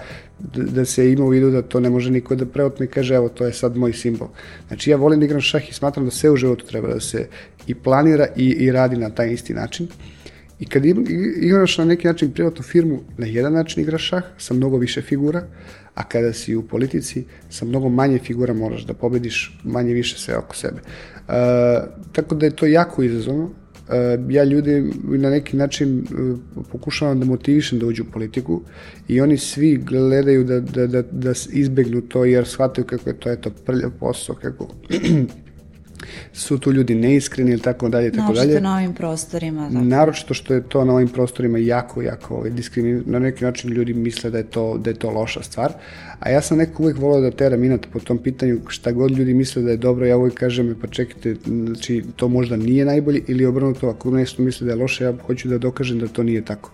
da, 0.54 0.84
se 0.84 1.12
ima 1.12 1.24
u 1.24 1.28
vidu 1.28 1.50
da 1.50 1.62
to 1.62 1.80
ne 1.80 1.90
može 1.90 2.10
niko 2.10 2.34
da 2.34 2.46
preotme 2.46 2.86
i 2.86 2.88
kaže 2.88 3.14
evo 3.14 3.28
to 3.28 3.44
je 3.44 3.52
sad 3.52 3.76
moj 3.76 3.92
simbol. 3.92 4.28
Znači 4.68 4.90
ja 4.90 4.96
volim 4.96 5.20
da 5.20 5.26
igram 5.26 5.40
šah 5.40 5.68
i 5.68 5.74
smatram 5.74 6.04
da 6.04 6.10
sve 6.10 6.30
u 6.30 6.36
životu 6.36 6.66
treba 6.66 6.88
da 6.94 7.00
se 7.00 7.26
i 7.66 7.74
planira 7.74 8.26
i, 8.36 8.46
i 8.48 8.72
radi 8.72 8.96
na 8.96 9.10
taj 9.10 9.32
isti 9.32 9.54
način. 9.54 9.88
I 10.60 10.66
kad 10.66 10.84
igraš 10.84 11.78
na 11.78 11.84
neki 11.84 12.06
način 12.06 12.32
privatnu 12.32 12.62
firmu, 12.62 13.00
na 13.18 13.26
jedan 13.26 13.52
način 13.52 13.82
igraš 13.82 14.08
šah 14.08 14.22
sa 14.38 14.54
mnogo 14.54 14.76
više 14.76 15.02
figura, 15.02 15.42
a 15.94 16.08
kada 16.08 16.32
si 16.32 16.56
u 16.56 16.62
politici, 16.62 17.24
sa 17.50 17.64
mnogo 17.64 17.88
manje 17.88 18.18
figura 18.18 18.54
moraš 18.54 18.86
da 18.86 18.94
pobediš 18.94 19.58
manje 19.64 19.92
više 19.92 20.18
sve 20.18 20.36
oko 20.36 20.56
sebe. 20.56 20.80
Uh, 20.80 21.34
tako 22.12 22.34
da 22.34 22.46
je 22.46 22.56
to 22.56 22.66
jako 22.66 23.02
izazovno, 23.02 23.50
E, 23.50 23.63
ja 24.28 24.44
ljudi 24.44 24.92
na 25.04 25.30
neki 25.30 25.56
način 25.56 25.98
e, 25.98 26.04
pokušavam 26.72 27.20
da 27.20 27.26
motivišem 27.26 27.78
da 27.78 27.86
uđu 27.86 28.02
u 28.02 28.12
politiku 28.12 28.60
i 29.08 29.20
oni 29.20 29.38
svi 29.38 29.76
gledaju 29.76 30.44
da, 30.44 30.60
da, 30.60 30.86
da, 30.86 31.02
da 31.02 31.32
izbegnu 31.52 32.00
to 32.00 32.24
jer 32.24 32.46
shvataju 32.46 32.86
kako 32.86 33.10
je 33.10 33.20
to 33.20 33.30
eto 33.30 33.50
prljav 33.64 33.90
posao, 34.00 34.36
kako 34.36 34.68
su 36.32 36.58
tu 36.58 36.72
ljudi 36.72 36.94
neiskreni 36.94 37.50
ili 37.50 37.60
tako 37.60 37.88
dalje, 37.88 38.12
tako 38.12 38.32
dalje. 38.32 38.46
Naročito 38.46 38.62
na 38.62 38.76
ovim 38.76 38.94
prostorima. 38.94 39.68
Tako. 39.68 39.84
Naročito 39.84 40.34
što 40.34 40.54
je 40.54 40.62
to 40.68 40.84
na 40.84 40.94
ovim 40.94 41.08
prostorima 41.08 41.58
jako, 41.58 42.02
jako 42.02 42.34
ovaj, 42.34 42.50
diskrimin... 42.50 43.02
na 43.06 43.18
neki 43.18 43.44
način 43.44 43.70
ljudi 43.70 43.94
misle 43.94 44.30
da 44.30 44.38
je, 44.38 44.44
to, 44.44 44.78
da 44.78 44.90
je 44.90 44.94
to 44.94 45.10
loša 45.10 45.42
stvar, 45.42 45.72
a 46.20 46.30
ja 46.30 46.40
sam 46.40 46.58
neko 46.58 46.82
uvek 46.82 46.98
volao 46.98 47.20
da 47.20 47.30
teram 47.30 47.64
inat 47.64 47.86
po 47.92 48.00
tom 48.00 48.18
pitanju 48.18 48.60
šta 48.68 48.92
god 48.92 49.10
ljudi 49.10 49.34
misle 49.34 49.62
da 49.62 49.70
je 49.70 49.76
dobro, 49.76 50.06
ja 50.06 50.16
uvek 50.16 50.34
kažem, 50.34 50.76
pa 50.80 50.86
čekajte, 50.86 51.36
znači 51.44 52.04
to 52.16 52.28
možda 52.28 52.56
nije 52.56 52.84
najbolje 52.84 53.22
ili 53.28 53.46
obrnuto, 53.46 53.88
ako 53.88 54.10
nešto 54.10 54.42
misle 54.42 54.64
da 54.64 54.72
je 54.72 54.78
loše, 54.78 55.04
ja 55.04 55.14
hoću 55.26 55.48
da 55.48 55.58
dokažem 55.58 55.98
da 55.98 56.08
to 56.08 56.22
nije 56.22 56.44
tako. 56.44 56.70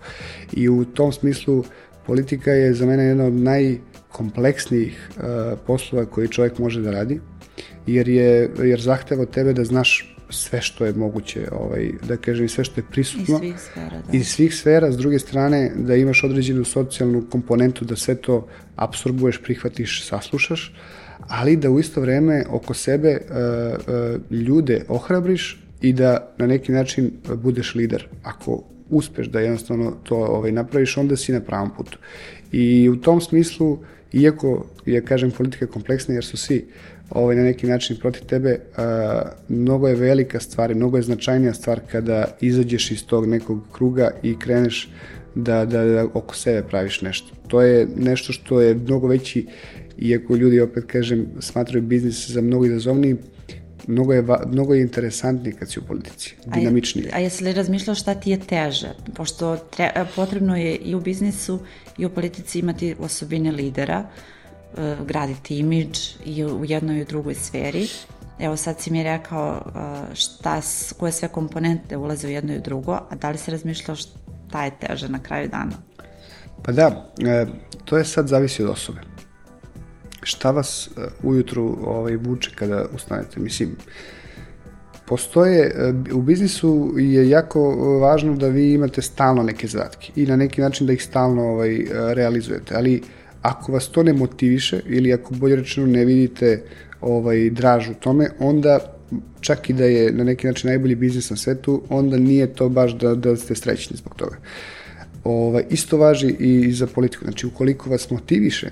I 0.53 0.69
u 0.69 0.85
tom 0.85 1.11
smislu 1.11 1.63
politika 2.05 2.51
je 2.51 2.73
za 2.73 2.85
mene 2.85 3.03
jedna 3.03 3.25
od 3.25 3.33
najkompleksnijih 3.33 5.09
uh, 5.09 5.23
poslova 5.67 6.05
koji 6.05 6.27
čovjek 6.27 6.57
može 6.57 6.81
da 6.81 6.91
radi 6.91 7.19
jer, 7.87 8.09
je, 8.09 8.49
jer 8.63 8.81
zahteva 8.81 9.21
od 9.21 9.31
tebe 9.31 9.53
da 9.53 9.63
znaš 9.63 10.15
sve 10.29 10.61
što 10.61 10.85
je 10.85 10.93
moguće, 10.93 11.47
ovaj, 11.51 11.91
da 12.07 12.17
kažem, 12.17 12.49
sve 12.49 12.63
što 12.63 12.79
je 12.81 12.85
prisutno. 12.91 13.35
Iz 13.35 13.39
svih 13.39 13.59
sfera, 13.59 14.01
da. 14.11 14.17
Iz 14.17 14.27
svih 14.27 14.55
sfera, 14.55 14.91
s 14.91 14.97
druge 14.97 15.19
strane, 15.19 15.71
da 15.75 15.95
imaš 15.95 16.23
određenu 16.23 16.63
socijalnu 16.63 17.23
komponentu, 17.29 17.85
da 17.85 17.95
sve 17.95 18.15
to 18.15 18.47
absorbuješ, 18.75 19.41
prihvatiš, 19.43 20.07
saslušaš, 20.07 20.75
ali 21.27 21.55
da 21.55 21.69
u 21.69 21.79
isto 21.79 22.01
vreme 22.01 22.43
oko 22.49 22.73
sebe 22.73 23.17
uh, 23.21 23.35
uh, 24.31 24.39
ljude 24.39 24.85
ohrabriš 24.87 25.63
i 25.81 25.93
da 25.93 26.33
na 26.37 26.47
neki 26.47 26.71
način 26.71 27.11
budeš 27.35 27.75
lider. 27.75 28.07
Ako 28.23 28.63
uspeš 28.89 29.27
da 29.27 29.39
jednostavno 29.39 29.91
to 30.03 30.15
ovaj, 30.15 30.51
napraviš, 30.51 30.97
onda 30.97 31.17
si 31.17 31.31
na 31.31 31.39
pravom 31.39 31.71
putu. 31.77 31.97
I 32.51 32.89
u 32.89 32.95
tom 32.95 33.21
smislu, 33.21 33.79
iako 34.13 34.65
je, 34.85 35.05
kažem, 35.05 35.31
politika 35.31 35.67
kompleksna, 35.67 36.13
jer 36.13 36.25
su 36.25 36.37
svi 36.37 36.67
ovaj, 37.11 37.35
na 37.35 37.43
neki 37.43 37.67
način 37.67 37.97
protiv 37.97 38.25
tebe, 38.25 38.59
a, 38.77 39.21
mnogo 39.49 39.87
je 39.87 39.95
velika 39.95 40.39
stvar, 40.39 40.75
mnogo 40.75 40.97
je 40.97 41.03
značajnija 41.03 41.53
stvar 41.53 41.79
kada 41.91 42.37
izađeš 42.41 42.91
iz 42.91 43.05
tog 43.05 43.27
nekog 43.27 43.63
kruga 43.71 44.11
i 44.23 44.39
kreneš 44.39 44.89
da, 45.35 45.65
da, 45.65 45.83
da 45.83 46.05
oko 46.13 46.35
sebe 46.35 46.67
praviš 46.67 47.01
nešto. 47.01 47.27
To 47.47 47.61
je 47.61 47.87
nešto 47.95 48.33
što 48.33 48.61
je 48.61 48.75
mnogo 48.75 49.07
veći, 49.07 49.47
iako 49.97 50.35
ljudi, 50.35 50.61
opet 50.61 50.83
kažem, 50.87 51.27
smatraju 51.39 51.83
biznis 51.83 52.29
za 52.29 52.41
mnogo 52.41 52.65
izazovniji, 52.65 53.15
mnogo 53.87 54.13
je, 54.13 54.23
mnogo 54.47 54.73
je 54.73 54.81
interesantniji 54.81 55.53
kad 55.53 55.71
si 55.71 55.79
u 55.79 55.83
politici, 55.83 56.35
dinamičniji. 56.45 57.07
A, 57.13 57.15
a 57.15 57.19
jesi 57.19 57.43
li 57.43 57.53
razmišljao 57.53 57.95
šta 57.95 58.15
ti 58.15 58.31
je 58.31 58.39
teže? 58.39 58.89
Pošto 59.15 59.57
tre, 59.57 59.91
potrebno 60.15 60.57
je 60.57 60.75
i 60.75 60.95
u 60.95 60.99
biznisu 61.01 61.59
i 61.97 62.05
u 62.05 62.09
politici 62.09 62.59
imati 62.59 62.95
osobine 62.99 63.51
lidera, 63.51 64.09
e, 64.77 64.95
graditi 65.05 65.59
imidž 65.59 65.99
i 66.25 66.45
u 66.45 66.65
jednoj 66.65 66.97
i 66.97 67.01
u 67.01 67.05
drugoj 67.05 67.35
sferi. 67.35 67.87
Evo 68.39 68.57
sad 68.57 68.79
si 68.79 68.91
mi 68.91 69.03
rekao 69.03 69.55
e, 69.55 70.15
šta, 70.15 70.61
koje 70.97 71.11
sve 71.11 71.27
komponente 71.27 71.97
ulaze 71.97 72.27
u 72.27 72.31
jedno 72.31 72.53
i 72.53 72.57
u 72.57 72.61
drugo, 72.61 72.91
a 73.09 73.15
da 73.15 73.29
li 73.29 73.37
si 73.37 73.51
razmišljao 73.51 73.95
šta 73.95 74.63
je 74.63 74.71
teže 74.79 75.09
na 75.09 75.19
kraju 75.19 75.49
dana? 75.49 75.77
Pa 76.63 76.71
da, 76.71 77.11
e, 77.25 77.45
to 77.85 77.97
je 77.97 78.05
sad 78.05 78.27
zavisi 78.27 78.63
od 78.63 78.69
osobe 78.69 79.01
šta 80.23 80.51
vas 80.51 80.89
ujutru 81.23 81.77
ovaj, 81.83 82.15
vuče 82.15 82.51
kada 82.55 82.85
ustanete? 82.95 83.39
Mislim, 83.39 83.75
postoje, 85.05 85.71
u 86.13 86.21
biznisu 86.21 86.93
je 86.97 87.29
jako 87.29 87.75
važno 87.99 88.35
da 88.35 88.47
vi 88.47 88.73
imate 88.73 89.01
stalno 89.01 89.43
neke 89.43 89.67
zadatke 89.67 90.11
i 90.15 90.25
na 90.25 90.35
neki 90.35 90.61
način 90.61 90.87
da 90.87 90.93
ih 90.93 91.03
stalno 91.03 91.43
ovaj, 91.43 91.85
realizujete, 92.13 92.75
ali 92.75 93.01
ako 93.41 93.71
vas 93.71 93.87
to 93.87 94.03
ne 94.03 94.13
motiviše 94.13 94.79
ili 94.85 95.13
ako 95.13 95.35
bolje 95.35 95.55
rečeno 95.55 95.87
ne 95.87 96.05
vidite 96.05 96.63
ovaj, 97.01 97.49
draž 97.49 97.89
u 97.89 97.93
tome, 97.93 98.29
onda 98.39 98.79
čak 99.41 99.69
i 99.69 99.73
da 99.73 99.85
je 99.85 100.11
na 100.11 100.23
neki 100.23 100.47
način 100.47 100.69
najbolji 100.69 100.95
biznis 100.95 101.29
na 101.29 101.35
svetu, 101.37 101.81
onda 101.89 102.17
nije 102.17 102.53
to 102.53 102.69
baš 102.69 102.91
da, 102.91 103.15
da 103.15 103.35
ste 103.35 103.55
srećni 103.55 103.97
zbog 103.97 104.15
toga. 104.15 104.37
Ovaj, 105.23 105.63
isto 105.69 105.97
važi 105.97 106.35
i 106.39 106.73
za 106.73 106.87
politiku. 106.87 107.25
Znači, 107.25 107.47
ukoliko 107.47 107.89
vas 107.89 108.09
motiviše 108.09 108.71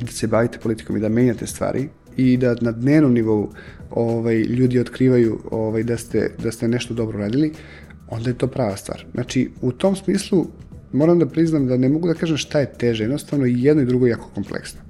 da 0.00 0.06
se 0.06 0.26
bavite 0.26 0.58
politikom 0.58 0.96
i 0.96 1.00
da 1.00 1.08
menjate 1.08 1.46
stvari 1.46 1.88
i 2.16 2.36
da 2.36 2.56
na 2.60 2.72
dnevnom 2.72 3.12
nivou 3.12 3.52
ovaj, 3.90 4.36
ljudi 4.36 4.78
otkrivaju 4.78 5.38
ovaj, 5.50 5.82
da, 5.82 5.96
ste, 5.96 6.30
da 6.42 6.52
ste 6.52 6.68
nešto 6.68 6.94
dobro 6.94 7.18
radili, 7.18 7.52
onda 8.08 8.30
je 8.30 8.38
to 8.38 8.46
prava 8.46 8.76
stvar. 8.76 9.06
Znači, 9.14 9.50
u 9.60 9.72
tom 9.72 9.96
smislu 9.96 10.46
moram 10.92 11.18
da 11.18 11.26
priznam 11.26 11.66
da 11.66 11.76
ne 11.76 11.88
mogu 11.88 12.08
da 12.08 12.14
kažem 12.14 12.36
šta 12.36 12.60
je 12.60 12.72
teže, 12.72 13.04
jednostavno 13.04 13.46
i 13.46 13.62
jedno 13.62 13.82
i 13.82 13.86
drugo 13.86 14.06
je 14.06 14.10
jako 14.10 14.30
kompleksno. 14.34 14.80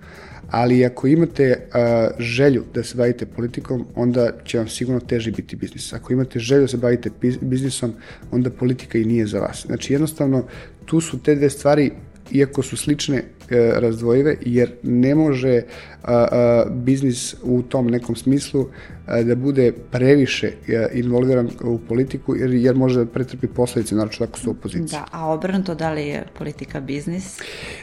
Ali 0.50 0.84
ako 0.84 1.06
imate 1.06 1.68
a, 1.72 2.08
želju 2.18 2.64
da 2.74 2.82
se 2.82 2.96
bavite 2.96 3.26
politikom, 3.26 3.86
onda 3.94 4.30
će 4.44 4.58
vam 4.58 4.68
sigurno 4.68 5.00
teže 5.00 5.30
biti 5.30 5.56
biznis. 5.56 5.92
Ako 5.92 6.12
imate 6.12 6.38
želju 6.38 6.60
da 6.60 6.68
se 6.68 6.76
bavite 6.76 7.10
biznisom, 7.40 7.92
onda 8.30 8.50
politika 8.50 8.98
i 8.98 9.04
nije 9.04 9.26
za 9.26 9.40
vas. 9.40 9.66
Znači 9.66 9.92
jednostavno 9.92 10.44
tu 10.84 11.00
su 11.00 11.18
te 11.18 11.34
dve 11.34 11.50
stvari 11.50 11.92
iako 12.30 12.62
su 12.62 12.76
slične 12.76 13.22
razdvojive, 13.56 14.36
jer 14.40 14.72
ne 14.82 15.14
može 15.14 15.62
a, 16.02 16.26
a, 16.32 16.64
biznis 16.70 17.34
u 17.42 17.62
tom 17.62 17.86
nekom 17.86 18.16
smislu 18.16 18.66
a, 19.06 19.22
da 19.22 19.34
bude 19.34 19.72
previše 19.90 20.52
involviran 20.92 21.50
u 21.64 21.78
politiku, 21.78 22.36
jer, 22.36 22.50
jer 22.50 22.76
može 22.76 23.04
da 23.04 23.10
pretrpi 23.10 23.46
posledice, 23.46 23.94
naroče 23.94 24.24
ako 24.24 24.38
su 24.38 24.50
u 24.50 24.52
opoziciji. 24.52 24.98
Da, 24.98 25.06
a 25.12 25.32
obrnuto, 25.32 25.74
da 25.74 25.92
li 25.92 26.06
je 26.06 26.24
politika 26.38 26.80
biznis? 26.80 27.38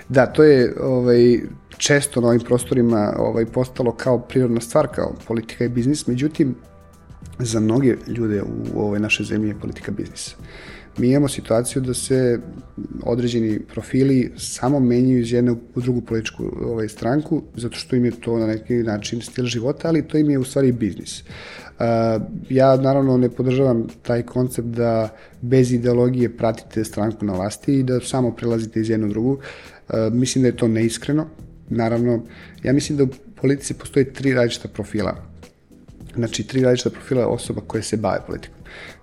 Da, 0.10 0.26
to 0.26 0.44
je 0.44 0.74
ovaj, 0.82 1.40
često 1.78 2.22
na 2.22 2.28
ovim 2.28 2.42
prostorima 2.42 3.14
ovaj, 3.18 3.46
postalo 3.46 3.92
kao 3.92 4.20
prirodna 4.20 4.62
stvar, 4.62 4.88
kao 4.96 5.16
politika 5.28 5.66
i 5.66 5.70
biznis, 5.70 6.08
međutim, 6.08 6.56
za 7.40 7.60
mnoge 7.60 7.96
ljude 8.08 8.42
u 8.74 8.82
ovoj 8.82 9.00
našoj 9.00 9.26
zemlji 9.26 9.50
je 9.50 9.60
politika 9.60 9.92
biznis. 9.92 10.28
Uh, 10.28 10.46
mi 10.98 11.10
imamo 11.10 11.28
situaciju 11.28 11.82
da 11.82 11.94
se 11.94 12.40
određeni 13.04 13.60
profili 13.74 14.32
samo 14.38 14.80
menjaju 14.80 15.20
iz 15.20 15.32
jedne 15.32 15.52
u 15.52 15.82
drugu 15.82 16.02
političku 16.02 16.44
ovaj, 16.62 16.90
stranku, 16.90 17.44
zato 17.56 17.76
što 17.76 17.96
im 17.96 18.06
je 18.06 18.12
to 18.12 18.38
na 18.38 18.48
neki 18.48 18.74
način 18.74 19.22
stil 19.22 19.46
života, 19.46 19.88
ali 19.88 20.08
to 20.08 20.18
im 20.18 20.30
je 20.30 20.40
u 20.40 20.44
stvari 20.44 20.72
biznis. 20.72 21.24
Ja 22.50 22.78
naravno 22.78 23.18
ne 23.18 23.30
podržavam 23.30 23.88
taj 24.02 24.24
koncept 24.24 24.68
da 24.68 25.10
bez 25.42 25.72
ideologije 25.72 26.38
pratite 26.38 26.84
stranku 26.84 27.26
na 27.26 27.34
vlasti 27.34 27.74
i 27.74 27.84
da 27.84 28.00
samo 28.00 28.32
prelazite 28.32 28.80
iz 28.80 28.90
jednu 28.90 29.08
u 29.08 29.10
drugu. 29.10 29.38
Mislim 30.12 30.42
da 30.42 30.48
je 30.48 30.56
to 30.56 30.68
neiskreno. 30.68 31.28
Naravno, 31.70 32.24
ja 32.64 32.74
mislim 32.74 32.98
da 32.98 33.04
u 33.04 33.10
politici 33.42 33.74
postoji 33.74 34.14
tri 34.14 34.34
različita 34.34 34.68
profila. 34.68 35.16
Znači, 36.16 36.44
tri 36.44 36.62
različita 36.62 36.90
profila 36.90 37.28
osoba 37.28 37.62
koje 37.68 37.84
se 37.84 37.98
bave 37.98 38.20
politikom. 38.28 38.58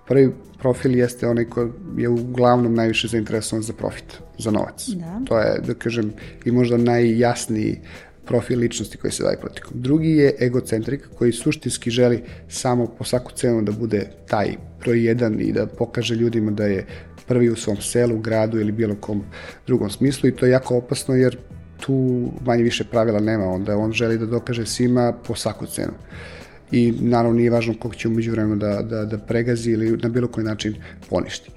Prvi 0.07 0.31
profil 0.65 0.95
jeste 0.97 1.27
onaj 1.27 1.45
ko 1.45 1.67
je 1.97 2.09
uglavnom 2.09 2.73
najviše 2.73 3.07
zainteresovan 3.07 3.61
za 3.63 3.73
profit, 3.73 4.15
za 4.39 4.51
novac. 4.51 4.87
Da. 4.97 5.19
To 5.27 5.37
je, 5.39 5.59
da 5.67 5.73
kažem, 5.73 6.09
i 6.45 6.51
možda 6.51 6.77
najjasniji 6.77 7.81
profil 8.25 8.59
ličnosti 8.59 8.97
koji 8.97 9.11
se 9.11 9.23
daje 9.23 9.37
politikom. 9.37 9.73
Drugi 9.75 10.15
je 10.17 10.31
egocentrik 10.41 11.05
koji 11.17 11.31
suštinski 11.31 11.91
želi 11.91 12.23
samo 12.49 12.87
po 12.87 13.03
svaku 13.03 13.31
cenu 13.31 13.61
da 13.61 13.71
bude 13.71 14.07
taj 14.27 14.55
broj 14.79 15.05
jedan 15.05 15.41
i 15.41 15.51
da 15.53 15.67
pokaže 15.67 16.15
ljudima 16.15 16.51
da 16.51 16.65
je 16.65 16.85
prvi 17.27 17.49
u 17.49 17.55
svom 17.55 17.77
selu, 17.77 18.17
gradu 18.17 18.59
ili 18.59 18.71
bilo 18.71 18.95
kom 18.95 19.21
drugom 19.67 19.89
smislu 19.89 20.29
i 20.29 20.35
to 20.35 20.45
je 20.45 20.51
jako 20.51 20.77
opasno 20.77 21.15
jer 21.15 21.37
tu 21.85 22.31
manje 22.45 22.63
više 22.63 22.83
pravila 22.83 23.19
nema, 23.19 23.45
onda 23.45 23.77
on 23.77 23.91
želi 23.91 24.17
da 24.17 24.25
dokaže 24.25 24.65
svima 24.65 25.13
po 25.27 25.35
svaku 25.35 25.65
cenu. 25.65 25.93
Uh, 25.93 26.35
i 26.75 26.93
naravno 26.99 27.37
nije 27.37 27.49
važno 27.49 27.73
koliko 27.79 27.99
će 27.99 28.07
umeđu 28.07 28.31
vremenu 28.31 28.55
da, 28.55 28.81
da, 28.81 29.05
da 29.05 29.17
pregazi 29.17 29.71
ili 29.71 29.97
na 29.97 30.09
bilo 30.09 30.27
koji 30.27 30.45
način 30.45 30.75
poništi. 31.09 31.51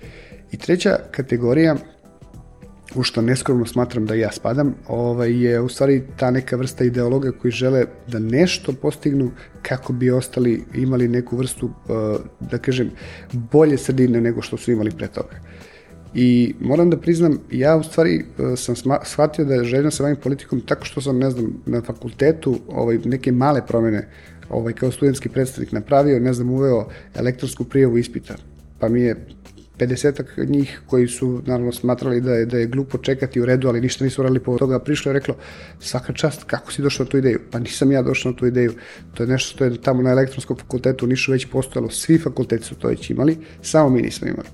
I 0.53 0.57
treća 0.57 0.99
kategorija 1.11 1.77
u 2.95 3.03
što 3.03 3.23
neskromno 3.23 3.67
smatram 3.67 4.07
da 4.07 4.15
ja 4.15 4.33
spadam, 4.33 4.75
ovaj, 4.89 5.43
je 5.43 5.61
u 5.61 5.69
stvari 5.69 6.03
ta 6.17 6.31
neka 6.31 6.57
vrsta 6.57 6.85
ideologa 6.85 7.33
koji 7.33 7.53
žele 7.53 7.85
da 8.07 8.19
nešto 8.19 8.73
postignu 8.73 9.31
kako 9.63 9.93
bi 9.93 10.11
ostali 10.11 10.63
imali 10.75 11.09
neku 11.09 11.37
vrstu, 11.37 11.71
eh, 11.71 12.19
da 12.41 12.59
kažem, 12.59 12.91
bolje 13.33 13.79
sredine 13.79 14.21
nego 14.21 14.43
što 14.43 14.57
su 14.57 14.73
imali 14.73 14.91
pre 14.91 15.09
toga. 15.09 15.41
I 16.15 16.55
moram 16.61 16.91
da 16.91 16.97
priznam, 16.97 17.39
ja 17.51 17.77
u 17.77 17.83
stvari 17.83 18.17
eh, 18.19 18.57
sam 18.57 18.75
shvatio 19.05 19.45
da 19.45 19.65
željam 19.65 19.85
da 19.85 19.91
se 19.91 20.03
bavim 20.03 20.17
politikom 20.17 20.61
tako 20.61 20.85
što 20.85 21.01
sam, 21.01 21.19
ne 21.19 21.31
znam, 21.31 21.63
na 21.67 21.83
fakultetu 21.83 22.59
ovaj, 22.69 22.99
neke 23.05 23.33
male 23.33 23.67
promene 23.67 24.09
ovaj, 24.51 24.73
kao 24.73 24.91
studentski 24.91 25.29
predstavnik 25.29 25.73
napravio, 25.73 26.21
ne 26.21 26.33
znam, 26.33 26.51
uveo 26.51 26.89
elektronsku 27.15 27.65
prijavu 27.65 27.99
ispita. 27.99 28.35
Pa 28.79 28.89
mi 28.89 29.01
je 29.01 29.27
50 29.79 30.49
njih 30.49 30.81
koji 30.87 31.09
su 31.09 31.43
naravno 31.47 31.73
smatrali 31.73 32.21
da 32.21 32.33
je, 32.33 32.47
da 32.47 32.59
je 32.59 32.67
glupo 32.67 32.99
čekati 32.99 33.41
u 33.41 33.47
redu, 33.47 33.69
ali 33.69 33.81
ništa 33.81 34.05
nisu 34.05 34.23
radili 34.23 34.41
po 34.41 34.59
toga, 34.59 34.79
prišlo 34.79 35.11
i 35.11 35.13
reklo 35.13 35.37
svaka 35.81 36.13
čast, 36.13 36.45
kako 36.45 36.73
si 36.73 36.83
došao 36.83 37.05
na 37.05 37.11
tu 37.11 37.19
ideju? 37.19 37.41
Pa 37.51 37.59
nisam 37.59 37.93
ja 37.93 38.03
došao 38.03 38.33
na 38.33 38.39
tu 38.39 38.47
ideju. 38.47 38.73
To 39.15 39.23
je 39.23 39.27
nešto 39.27 39.55
što 39.55 39.65
je 39.65 39.83
tamo 39.83 40.03
na 40.03 40.11
elektronskom 40.11 40.57
fakultetu 40.57 41.05
u 41.05 41.09
Nišu 41.09 41.33
već 41.33 41.47
postojalo, 41.47 41.91
svi 41.91 42.19
fakulteti 42.19 42.65
su 42.65 42.75
to 42.75 42.89
već 42.89 43.11
imali, 43.11 43.37
samo 43.63 43.91
mi 43.91 44.03
nismo 44.03 44.29
imali. 44.29 44.49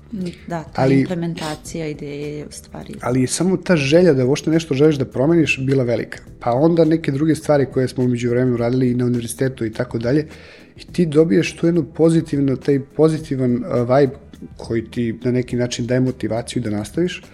Da, 0.47 0.63
ta 0.63 0.81
ali, 0.81 0.99
implementacija 0.99 1.87
ideje 1.87 2.37
je 2.37 2.45
u 2.45 2.51
stvari. 2.51 2.93
Ali 3.01 3.21
je 3.21 3.27
samo 3.27 3.57
ta 3.57 3.75
želja 3.75 4.13
da 4.13 4.23
vošte 4.23 4.51
nešto 4.51 4.73
želiš 4.73 4.95
da 4.95 5.05
promeniš 5.05 5.59
bila 5.61 5.83
velika. 5.83 6.19
Pa 6.39 6.51
onda 6.51 6.85
neke 6.85 7.11
druge 7.11 7.35
stvari 7.35 7.65
koje 7.73 7.87
smo 7.87 8.03
umeđu 8.03 8.29
vremenu 8.29 8.57
radili 8.57 8.91
i 8.91 8.95
na 8.95 9.05
univerzitetu 9.05 9.65
i 9.65 9.73
tako 9.73 9.97
dalje, 9.97 10.27
i 10.77 10.83
ti 10.93 11.05
dobiješ 11.05 11.55
tu 11.55 11.65
jednu 11.65 11.83
pozitivnu, 11.83 12.57
taj 12.57 12.79
pozitivan 12.79 13.55
uh, 13.55 13.61
vibe 13.79 14.15
koji 14.57 14.91
ti 14.91 15.19
na 15.23 15.31
neki 15.31 15.55
način 15.55 15.87
daje 15.87 15.99
motivaciju 15.99 16.61
da 16.61 16.69
nastaviš. 16.69 17.19
Uh, 17.19 17.29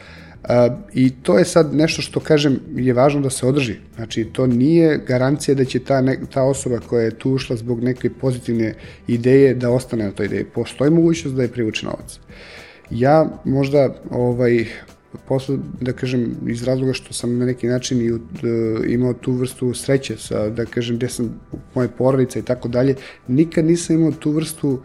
I 0.94 1.10
to 1.10 1.38
je 1.38 1.46
sad 1.46 1.74
nešto 1.74 2.02
što, 2.02 2.20
kažem, 2.20 2.60
je 2.76 2.94
važno 2.94 3.22
da 3.22 3.30
se 3.30 3.46
održi. 3.46 3.76
Znači, 3.96 4.24
to 4.24 4.48
nije 4.48 4.98
garancija 5.08 5.56
da 5.56 5.66
će 5.66 5.80
ta, 5.80 6.02
ne, 6.02 6.18
ta 6.34 6.44
osoba 6.44 6.80
koja 6.80 7.04
je 7.04 7.18
tu 7.18 7.32
ušla 7.32 7.56
zbog 7.56 7.84
neke 7.84 8.10
pozitivne 8.10 8.74
ideje 9.08 9.54
da 9.54 9.70
ostane 9.70 10.06
na 10.06 10.12
toj 10.12 10.26
ideji. 10.26 10.44
Postoji 10.44 10.92
mogućnost 10.92 11.36
da 11.36 11.42
je 11.42 11.52
privuče 11.52 11.86
novac. 11.86 12.20
Ja 12.92 13.40
možda 13.46 13.96
ovaj, 14.10 14.66
posle, 15.28 15.58
da 15.82 15.94
kažem, 15.94 16.36
iz 16.48 16.64
razloga 16.64 16.94
što 16.94 17.14
sam 17.14 17.38
na 17.38 17.46
neki 17.46 17.68
način 17.68 18.02
i 18.02 18.12
uh, 18.12 18.20
imao 18.88 19.14
tu 19.14 19.34
vrstu 19.34 19.74
sreće 19.74 20.18
sa, 20.18 20.50
da 20.50 20.66
kažem, 20.66 20.96
gde 20.96 21.10
sam 21.10 21.42
moje 21.76 21.88
porodice 21.98 22.40
i 22.40 22.42
tako 22.42 22.68
dalje, 22.68 22.96
nikad 23.28 23.66
nisam 23.66 23.96
imao 23.96 24.12
tu 24.12 24.32
vrstu 24.32 24.70
uh, 24.70 24.80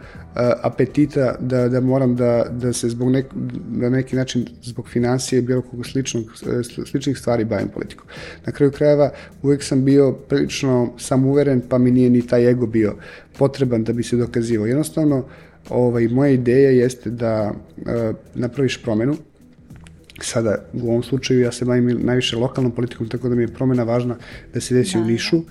apetita 0.61 1.35
da, 1.39 1.69
da 1.69 1.81
moram 1.81 2.15
da, 2.15 2.45
da 2.51 2.73
se 2.73 2.89
zbog 2.89 3.11
nek, 3.11 3.25
na 3.69 3.89
neki 3.89 4.15
način 4.15 4.45
zbog 4.63 4.89
financije 4.89 5.41
bilo 5.41 5.61
kog 5.61 5.85
sličnog, 5.85 6.23
sličnih 6.85 7.17
stvari 7.17 7.45
bavim 7.45 7.67
politikom. 7.67 8.05
Na 8.45 8.51
kraju 8.51 8.71
krajeva 8.71 9.11
uvek 9.41 9.63
sam 9.63 9.85
bio 9.85 10.11
prilično 10.11 10.93
samuveren, 10.97 11.61
pa 11.69 11.77
mi 11.77 11.91
nije 11.91 12.09
ni 12.09 12.27
taj 12.27 12.49
ego 12.49 12.67
bio 12.67 12.95
potreban 13.37 13.83
da 13.83 13.93
bi 13.93 14.03
se 14.03 14.17
dokazivao. 14.17 14.67
Jednostavno, 14.67 15.25
ovaj, 15.69 16.07
moja 16.07 16.31
ideja 16.31 16.69
jeste 16.69 17.09
da 17.09 17.51
uh, 17.51 17.85
napraviš 18.35 18.83
promenu, 18.83 19.15
sada 20.21 20.65
u 20.73 20.89
ovom 20.89 21.03
slučaju 21.03 21.39
ja 21.39 21.51
se 21.51 21.65
bavim 21.65 21.99
najviše 22.03 22.37
lokalnom 22.37 22.71
politikom, 22.71 23.09
tako 23.09 23.29
da 23.29 23.35
mi 23.35 23.43
je 23.43 23.47
promena 23.47 23.83
važna 23.83 24.15
da 24.53 24.61
se 24.61 24.75
desi 24.75 24.93
da, 24.93 25.03
u 25.03 25.05
Nišu. 25.05 25.41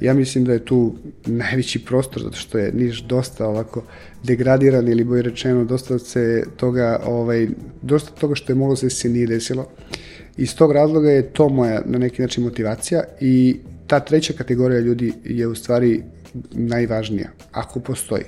Ja 0.00 0.14
mislim 0.14 0.44
da 0.44 0.52
je 0.52 0.64
tu 0.64 0.94
najveći 1.26 1.84
prostor, 1.84 2.22
zato 2.22 2.36
što 2.36 2.58
je 2.58 2.72
Niš 2.72 3.02
dosta 3.02 3.46
ovako 3.46 3.84
degradiran 4.24 4.88
ili 4.88 5.04
bolje 5.04 5.22
rečeno, 5.22 5.64
dosta 5.64 5.98
se 5.98 6.44
toga, 6.56 7.00
ovaj, 7.06 7.48
dosta 7.82 8.10
toga 8.10 8.34
što 8.34 8.52
je 8.52 8.56
moglo 8.56 8.76
se 8.76 8.90
se 8.90 9.08
nije 9.08 9.26
desilo. 9.26 9.68
Iz 10.36 10.56
tog 10.56 10.72
razloga 10.72 11.10
je 11.10 11.32
to 11.32 11.48
moja 11.48 11.82
na 11.86 11.98
neki 11.98 12.22
način 12.22 12.44
motivacija 12.44 13.02
i 13.20 13.56
ta 13.86 14.00
treća 14.00 14.32
kategorija 14.32 14.80
ljudi 14.80 15.12
je 15.24 15.46
u 15.46 15.54
stvari 15.54 16.02
najvažnija, 16.52 17.30
ako 17.52 17.80
postoji. 17.80 18.24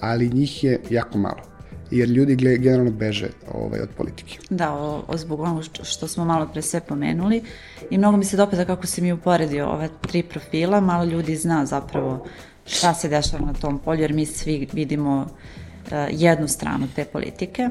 Ali 0.00 0.28
njih 0.28 0.64
je 0.64 0.80
jako 0.90 1.18
malo 1.18 1.55
jer 1.90 2.08
ljudi 2.08 2.36
generalno 2.36 2.90
beže 2.90 3.28
ovaj, 3.54 3.80
od 3.80 3.88
politike. 3.96 4.38
Da, 4.50 4.74
o, 4.74 5.04
o 5.08 5.16
zbog 5.16 5.40
onog 5.40 5.64
što 5.82 6.08
smo 6.08 6.24
malo 6.24 6.48
pre 6.52 6.62
sve 6.62 6.80
pomenuli 6.80 7.42
i 7.90 7.98
mnogo 7.98 8.16
mi 8.16 8.24
se 8.24 8.36
dopada 8.36 8.64
kako 8.64 8.86
si 8.86 9.02
mi 9.02 9.12
uporedio 9.12 9.68
ove 9.68 9.88
tri 10.00 10.22
profila, 10.22 10.80
malo 10.80 11.04
ljudi 11.04 11.36
zna 11.36 11.66
zapravo 11.66 12.26
šta 12.66 12.94
se 12.94 13.08
dešava 13.08 13.46
na 13.46 13.52
tom 13.52 13.78
polju, 13.78 14.00
jer 14.00 14.12
mi 14.12 14.26
svi 14.26 14.68
vidimo 14.72 15.20
uh, 15.20 15.92
jednu 16.10 16.48
stranu 16.48 16.86
te 16.94 17.04
politike, 17.04 17.68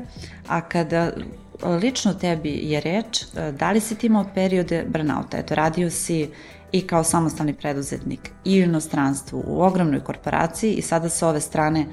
a 0.47 0.61
kada 0.61 1.11
lično 1.81 2.13
tebi 2.13 2.49
je 2.49 2.81
reč, 2.81 3.23
uh, 3.23 3.55
da 3.59 3.71
li 3.71 3.79
si 3.79 3.95
ti 3.95 4.07
imao 4.07 4.25
periode 4.35 4.85
burnouta? 4.87 5.37
Eto, 5.37 5.55
radio 5.55 5.89
si 5.89 6.29
i 6.71 6.81
kao 6.81 7.03
samostalni 7.03 7.53
preduzetnik 7.53 8.31
i 8.45 8.61
u 8.61 8.63
inostranstvu, 8.63 9.43
u 9.47 9.61
ogromnoj 9.63 9.99
korporaciji 9.99 10.73
i 10.73 10.81
sada 10.81 11.09
sa 11.09 11.27
ove 11.27 11.41
strane 11.41 11.85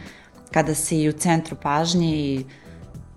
kada 0.52 0.74
si 0.74 1.08
u 1.08 1.12
centru 1.12 1.56
pažnje 1.62 2.16
i 2.16 2.44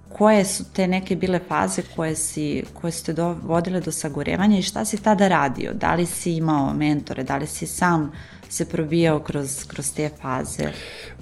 koje 0.09 0.45
su 0.45 0.63
te 0.73 0.87
neke 0.87 1.15
bile 1.15 1.39
faze 1.47 1.81
koje, 1.95 2.15
si, 2.15 2.63
koje 2.73 2.91
su 2.91 3.05
te 3.05 3.13
dovodile 3.13 3.81
do 3.81 3.91
sagorevanja 3.91 4.57
i 4.57 4.61
šta 4.61 4.85
si 4.85 4.97
tada 4.97 5.27
radio? 5.27 5.73
Da 5.73 5.95
li 5.95 6.05
si 6.05 6.31
imao 6.31 6.73
mentore, 6.73 7.23
da 7.23 7.37
li 7.37 7.47
si 7.47 7.67
sam 7.67 8.11
se 8.49 8.65
probijao 8.65 9.19
kroz, 9.19 9.65
kroz 9.67 9.93
te 9.93 10.09
faze? 10.21 10.71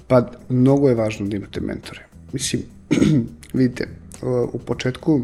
Pa, 0.06 0.30
mnogo 0.48 0.88
je 0.88 0.94
važno 0.94 1.26
da 1.26 1.36
imate 1.36 1.60
mentore. 1.60 2.06
Mislim, 2.32 2.62
vidite, 3.52 3.88
u 4.52 4.58
početku 4.58 5.20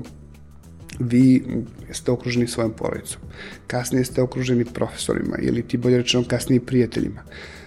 vi 0.99 1.45
ste 1.91 2.11
okruženi 2.11 2.47
svojom 2.47 2.73
porodicom. 2.73 3.23
Kasnije 3.67 4.05
ste 4.05 4.23
okruženi 4.23 4.65
profesorima 4.65 5.37
ili 5.43 5.63
ti 5.63 5.77
bolje 5.77 5.97
rečeno 5.97 6.25
kasnije 6.29 6.67
prijateljima. 6.67 7.23
Uh, 7.27 7.60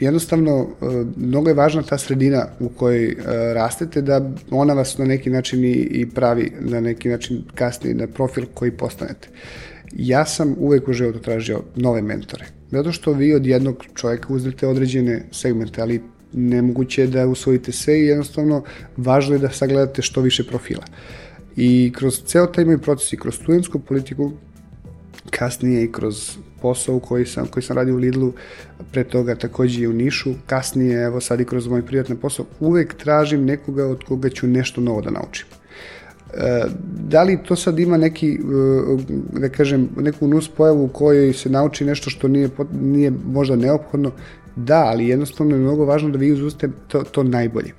jednostavno, 0.00 0.60
uh, 0.60 0.68
mnogo 1.16 1.48
je 1.48 1.54
važna 1.54 1.82
ta 1.82 1.98
sredina 1.98 2.46
u 2.60 2.68
kojoj 2.68 3.06
uh, 3.06 3.24
rastete 3.54 4.02
da 4.02 4.30
ona 4.50 4.74
vas 4.74 4.98
na 4.98 5.04
neki 5.04 5.30
način 5.30 5.64
i, 5.64 5.72
i 5.72 6.10
pravi 6.10 6.52
na 6.60 6.80
neki 6.80 7.08
način 7.08 7.42
kasnije 7.54 7.94
na 7.94 8.06
profil 8.06 8.44
koji 8.54 8.70
postanete. 8.70 9.28
Ja 9.92 10.24
sam 10.26 10.54
uvek 10.58 10.88
u 10.88 10.92
životu 10.92 11.18
tražio 11.18 11.62
nove 11.76 12.02
mentore. 12.02 12.44
Zato 12.70 12.92
što 12.92 13.12
vi 13.12 13.34
od 13.34 13.46
jednog 13.46 13.84
čoveka 13.94 14.34
uzmete 14.34 14.66
određene 14.66 15.22
segmente, 15.32 15.82
ali 15.82 16.02
nemoguće 16.32 17.02
je 17.02 17.06
da 17.06 17.26
usvojite 17.26 17.72
sve 17.72 18.00
i 18.00 18.06
jednostavno 18.06 18.62
važno 18.96 19.34
je 19.34 19.38
da 19.38 19.50
sagledate 19.50 20.02
što 20.02 20.20
više 20.20 20.44
profila. 20.44 20.84
I 21.56 21.92
kroz 21.96 22.22
ceo 22.26 22.46
taj 22.46 22.64
moj 22.64 22.78
proces 22.78 23.12
i 23.12 23.16
kroz 23.16 23.34
studentsku 23.34 23.78
politiku, 23.78 24.32
kasnije 25.30 25.84
i 25.84 25.92
kroz 25.92 26.36
posao 26.62 27.00
koji 27.00 27.26
sam, 27.26 27.46
koji 27.46 27.62
sam 27.62 27.76
radio 27.76 27.94
u 27.94 27.98
Lidlu, 27.98 28.32
pre 28.92 29.04
toga 29.04 29.34
takođe 29.34 29.80
i 29.80 29.86
u 29.86 29.92
Nišu, 29.92 30.34
kasnije, 30.46 31.02
evo 31.02 31.20
sad 31.20 31.40
i 31.40 31.44
kroz 31.44 31.68
moj 31.68 31.86
privatni 31.86 32.16
posao, 32.16 32.46
uvek 32.60 32.94
tražim 32.94 33.44
nekoga 33.44 33.86
od 33.86 34.04
koga 34.04 34.28
ću 34.28 34.46
nešto 34.46 34.80
novo 34.80 35.00
da 35.00 35.10
naučim. 35.10 35.46
E, 36.34 36.64
da 37.08 37.22
li 37.22 37.38
to 37.48 37.56
sad 37.56 37.78
ima 37.78 37.96
neki, 37.96 38.32
e, 38.32 38.38
da 39.40 39.48
kažem, 39.48 39.88
neku 39.96 40.28
nus 40.28 40.48
pojavu 40.48 40.84
u 40.84 40.88
kojoj 40.88 41.32
se 41.32 41.50
nauči 41.50 41.84
nešto 41.84 42.10
što 42.10 42.28
nije, 42.28 42.48
nije 42.80 43.12
možda 43.26 43.56
neophodno? 43.56 44.12
Da, 44.56 44.84
ali 44.84 45.08
jednostavno 45.08 45.56
je 45.56 45.62
mnogo 45.62 45.84
važno 45.84 46.10
da 46.10 46.18
vi 46.18 46.32
uzustite 46.32 46.68
to, 46.88 47.02
to 47.02 47.22
najbolje. 47.22 47.72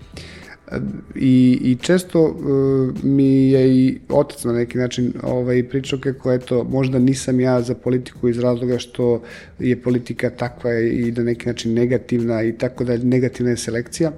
I, 1.16 1.60
i 1.62 1.78
često 1.82 2.22
uh, 2.24 3.04
mi 3.04 3.52
je 3.52 3.76
i 3.78 4.00
otac 4.10 4.44
na 4.44 4.54
neki 4.54 4.78
način 4.78 5.14
ovaj, 5.24 5.64
pričao 5.70 6.00
kako 6.00 6.32
eto, 6.32 6.64
možda 6.64 7.00
nisam 7.00 7.40
ja 7.40 7.62
za 7.62 7.76
politiku 7.76 8.30
iz 8.30 8.40
razloga 8.40 8.78
što 8.78 9.22
je 9.60 9.82
politika 9.82 10.30
takva 10.30 10.80
i 10.80 11.12
na 11.12 11.24
neki 11.24 11.48
način 11.48 11.74
negativna 11.74 12.44
i 12.44 12.58
tako 12.58 12.84
da 12.84 12.98
negativna 12.98 13.50
je 13.50 13.58
selekcija, 13.58 14.12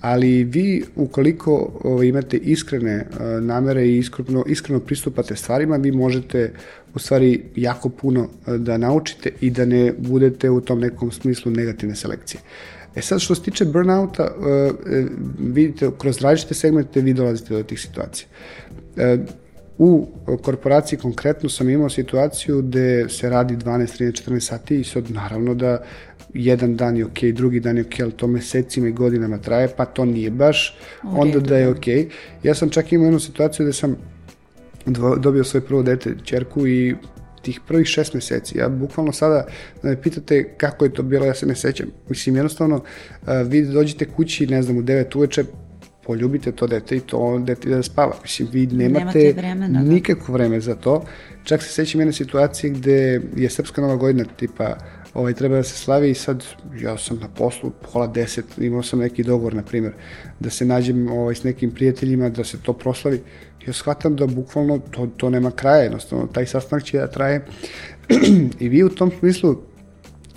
ali 0.00 0.44
vi 0.44 0.84
ukoliko 0.96 1.80
ovaj, 1.84 2.06
imate 2.06 2.36
iskrene 2.36 3.06
uh, 3.10 3.44
namere 3.44 3.86
i 3.86 3.98
iskreno, 3.98 4.44
iskreno 4.46 4.80
pristupate 4.80 5.36
stvarima, 5.36 5.76
vi 5.76 5.92
možete 5.92 6.52
u 6.94 6.98
stvari 6.98 7.42
jako 7.56 7.88
puno 7.88 8.20
uh, 8.20 8.54
da 8.54 8.76
naučite 8.76 9.30
i 9.40 9.50
da 9.50 9.64
ne 9.64 9.92
budete 9.98 10.50
u 10.50 10.60
tom 10.60 10.80
nekom 10.80 11.12
smislu 11.12 11.52
negativne 11.52 11.96
selekcije. 11.96 12.40
E 12.94 13.02
sad, 13.02 13.20
što 13.20 13.34
se 13.34 13.42
tiče 13.42 13.64
burnouta, 13.64 14.30
uh, 14.38 15.06
vidite, 15.38 15.90
kroz 15.98 16.20
različite 16.20 16.54
segmente 16.54 17.00
vi 17.00 17.14
dolazite 17.14 17.54
do 17.54 17.62
tih 17.62 17.80
situacija. 17.80 18.28
Uh, 18.96 19.20
u 19.82 20.06
korporaciji 20.42 20.98
konkretno 20.98 21.48
sam 21.48 21.68
imao 21.68 21.88
situaciju 21.88 22.62
gde 22.62 23.08
se 23.08 23.30
radi 23.30 23.56
12, 23.56 24.02
13, 24.02 24.30
14 24.30 24.40
sati 24.40 24.80
i 24.80 24.84
sad 24.84 25.10
naravno 25.10 25.54
da 25.54 25.82
jedan 26.34 26.76
dan 26.76 26.96
je 26.96 27.04
ok, 27.04 27.22
drugi 27.32 27.60
dan 27.60 27.76
je 27.76 27.82
ok, 27.82 28.00
ali 28.02 28.12
to 28.12 28.26
mesecima 28.26 28.88
i 28.88 28.92
godinama 28.92 29.38
traje, 29.38 29.68
pa 29.76 29.84
to 29.84 30.04
nije 30.04 30.30
baš, 30.30 30.78
onda 31.02 31.40
da 31.40 31.56
je 31.56 31.68
ok. 31.68 31.86
Ja 32.42 32.54
sam 32.54 32.70
čak 32.70 32.92
imao 32.92 33.04
jednu 33.04 33.20
situaciju 33.20 33.66
gde 33.66 33.72
sam 33.72 33.96
dobio 35.16 35.44
svoje 35.44 35.66
prvo 35.66 35.82
dete, 35.82 36.14
čerku 36.24 36.66
i 36.66 36.94
tih 37.42 37.60
prvih 37.68 37.86
šest 37.86 38.14
meseci, 38.14 38.58
ja 38.58 38.68
bukvalno 38.68 39.12
sada 39.12 39.46
da 39.82 39.88
me 39.88 40.02
pitate 40.02 40.54
kako 40.56 40.84
je 40.84 40.92
to 40.92 41.02
bilo, 41.02 41.26
ja 41.26 41.34
se 41.34 41.46
ne 41.46 41.54
sećam. 41.54 41.86
Mislim, 42.08 42.36
jednostavno, 42.36 42.82
vi 43.46 43.62
dođete 43.62 44.04
kući, 44.04 44.46
ne 44.46 44.62
znam, 44.62 44.78
u 44.78 44.82
9 44.82 45.16
uveče, 45.16 45.44
poljubite 46.04 46.52
to 46.52 46.66
dete 46.66 46.96
i 46.96 47.00
to 47.00 47.38
dete 47.38 47.68
da 47.68 47.82
spava. 47.82 48.16
Mislim, 48.22 48.48
vi 48.52 48.66
nemate, 48.66 48.98
nemate 48.98 49.32
vremena, 49.36 49.82
da. 49.82 49.90
nikakvo 49.90 50.34
vreme 50.34 50.60
za 50.60 50.74
to. 50.74 51.04
Čak 51.44 51.62
se 51.62 51.68
sećam 51.68 52.00
jedne 52.00 52.12
situacije 52.12 52.70
gde 52.70 53.20
je 53.36 53.50
Srpska 53.50 53.80
nova 53.80 53.96
godina, 53.96 54.24
tipa, 54.36 54.76
ovaj, 55.14 55.34
treba 55.34 55.56
da 55.56 55.62
se 55.62 55.76
slavi 55.76 56.10
i 56.10 56.14
sad 56.14 56.44
ja 56.80 56.98
sam 56.98 57.18
na 57.18 57.28
poslu 57.28 57.70
pola 57.92 58.06
deset, 58.06 58.58
imao 58.58 58.82
sam 58.82 58.98
neki 58.98 59.22
dogovor, 59.22 59.54
na 59.54 59.62
primjer, 59.62 59.92
da 60.40 60.50
se 60.50 60.64
nađem 60.64 61.08
ovaj, 61.08 61.34
s 61.34 61.44
nekim 61.44 61.70
prijateljima, 61.70 62.28
da 62.28 62.44
se 62.44 62.58
to 62.62 62.72
proslavi 62.72 63.20
ja 63.66 63.72
shvatam 63.72 64.16
da 64.16 64.26
bukvalno 64.26 64.78
to, 64.90 65.08
to 65.16 65.30
nema 65.30 65.50
kraja, 65.50 65.82
jednostavno 65.82 66.26
taj 66.26 66.46
sastanak 66.46 66.84
će 66.84 66.98
da 66.98 67.06
traje 67.06 67.46
i 68.60 68.68
vi 68.68 68.84
u 68.84 68.88
tom 68.88 69.10
smislu 69.18 69.56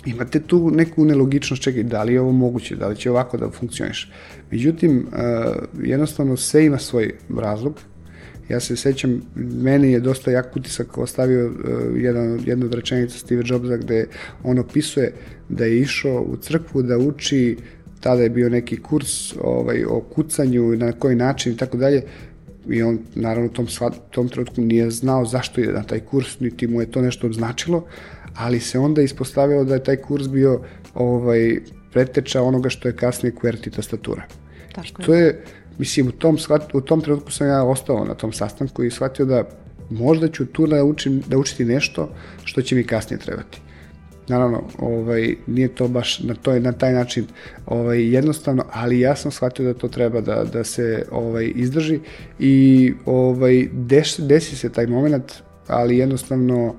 imate 0.06 0.40
tu 0.40 0.70
neku 0.70 1.04
nelogičnost, 1.04 1.62
čekaj, 1.62 1.82
da 1.82 2.02
li 2.02 2.12
je 2.12 2.20
ovo 2.20 2.32
moguće, 2.32 2.76
da 2.76 2.88
li 2.88 2.96
će 2.96 3.10
ovako 3.10 3.36
da 3.36 3.50
funkcioniš. 3.50 4.12
Međutim, 4.50 5.06
uh, 5.06 5.14
jednostavno 5.82 6.36
sve 6.36 6.66
ima 6.66 6.78
svoj 6.78 7.14
razlog. 7.38 7.80
Ja 8.48 8.60
se 8.60 8.76
sećam, 8.76 9.22
meni 9.36 9.92
je 9.92 10.00
dosta 10.00 10.30
jak 10.30 10.56
utisak 10.56 10.98
ostavio 10.98 11.46
uh, 11.46 11.54
jedan, 11.96 12.40
jedna 12.46 12.66
od 12.66 12.74
rečenica 12.74 13.18
Steve 13.18 13.42
Jobsa 13.46 13.76
gde 13.76 14.06
on 14.42 14.58
opisuje 14.58 15.12
da 15.48 15.64
je 15.64 15.78
išao 15.78 16.22
u 16.22 16.36
crkvu 16.36 16.82
da 16.82 16.98
uči 16.98 17.56
tada 18.04 18.22
je 18.22 18.30
bio 18.30 18.48
neki 18.48 18.76
kurs 18.76 19.36
ovaj, 19.40 19.84
o 19.84 20.00
kucanju, 20.00 20.76
na 20.76 20.92
koji 20.92 21.16
način 21.16 21.52
i 21.52 21.56
tako 21.56 21.76
dalje, 21.76 22.02
i 22.68 22.82
on 22.82 22.98
naravno 23.14 23.50
u 23.50 23.52
tom, 23.52 23.66
tom 24.10 24.28
trenutku 24.28 24.60
nije 24.60 24.90
znao 24.90 25.24
zašto 25.24 25.60
je 25.60 25.72
na 25.72 25.82
taj 25.82 26.00
kurs, 26.00 26.40
niti 26.40 26.66
mu 26.66 26.80
je 26.80 26.90
to 26.90 27.02
nešto 27.02 27.32
značilo, 27.32 27.84
ali 28.34 28.60
se 28.60 28.78
onda 28.78 29.02
ispostavilo 29.02 29.64
da 29.64 29.74
je 29.74 29.84
taj 29.84 29.96
kurs 29.96 30.28
bio 30.28 30.60
ovaj, 30.94 31.60
preteča 31.92 32.42
onoga 32.42 32.68
što 32.68 32.88
je 32.88 32.96
kasnije 32.96 33.32
QWERTY 33.34 33.76
tastatura. 33.76 34.26
Tako 34.72 35.02
je. 35.02 35.06
To 35.06 35.14
je, 35.14 35.44
mislim, 35.78 36.08
u 36.08 36.12
tom, 36.12 36.38
u 36.72 36.80
tom 36.80 37.00
trenutku 37.00 37.32
sam 37.32 37.46
ja 37.46 37.64
ostao 37.64 38.04
na 38.04 38.14
tom 38.14 38.32
sastanku 38.32 38.84
i 38.84 38.90
shvatio 38.90 39.26
da 39.26 39.44
možda 39.90 40.28
ću 40.28 40.46
tu 40.46 40.66
da 40.66 40.84
učim, 40.84 41.22
da 41.26 41.38
učiti 41.38 41.64
nešto 41.64 42.08
što 42.44 42.62
će 42.62 42.74
mi 42.74 42.84
kasnije 42.84 43.18
trebati. 43.18 43.60
Naravno, 44.28 44.62
ovaj, 44.78 45.34
nije 45.46 45.68
to 45.68 45.88
baš 45.88 46.20
na, 46.20 46.34
to, 46.34 46.58
na 46.58 46.72
taj 46.72 46.92
način 46.92 47.26
ovaj, 47.66 48.14
jednostavno, 48.14 48.64
ali 48.72 49.00
ja 49.00 49.16
sam 49.16 49.30
shvatio 49.30 49.64
da 49.64 49.74
to 49.74 49.88
treba 49.88 50.20
da, 50.20 50.44
da 50.44 50.64
se 50.64 51.06
ovaj, 51.10 51.52
izdrži 51.54 52.00
i 52.38 52.92
ovaj, 53.04 53.68
deš, 53.72 54.16
desi 54.16 54.56
se 54.56 54.72
taj 54.72 54.86
moment, 54.86 55.32
ali 55.66 55.98
jednostavno 55.98 56.66
uh, 56.66 56.74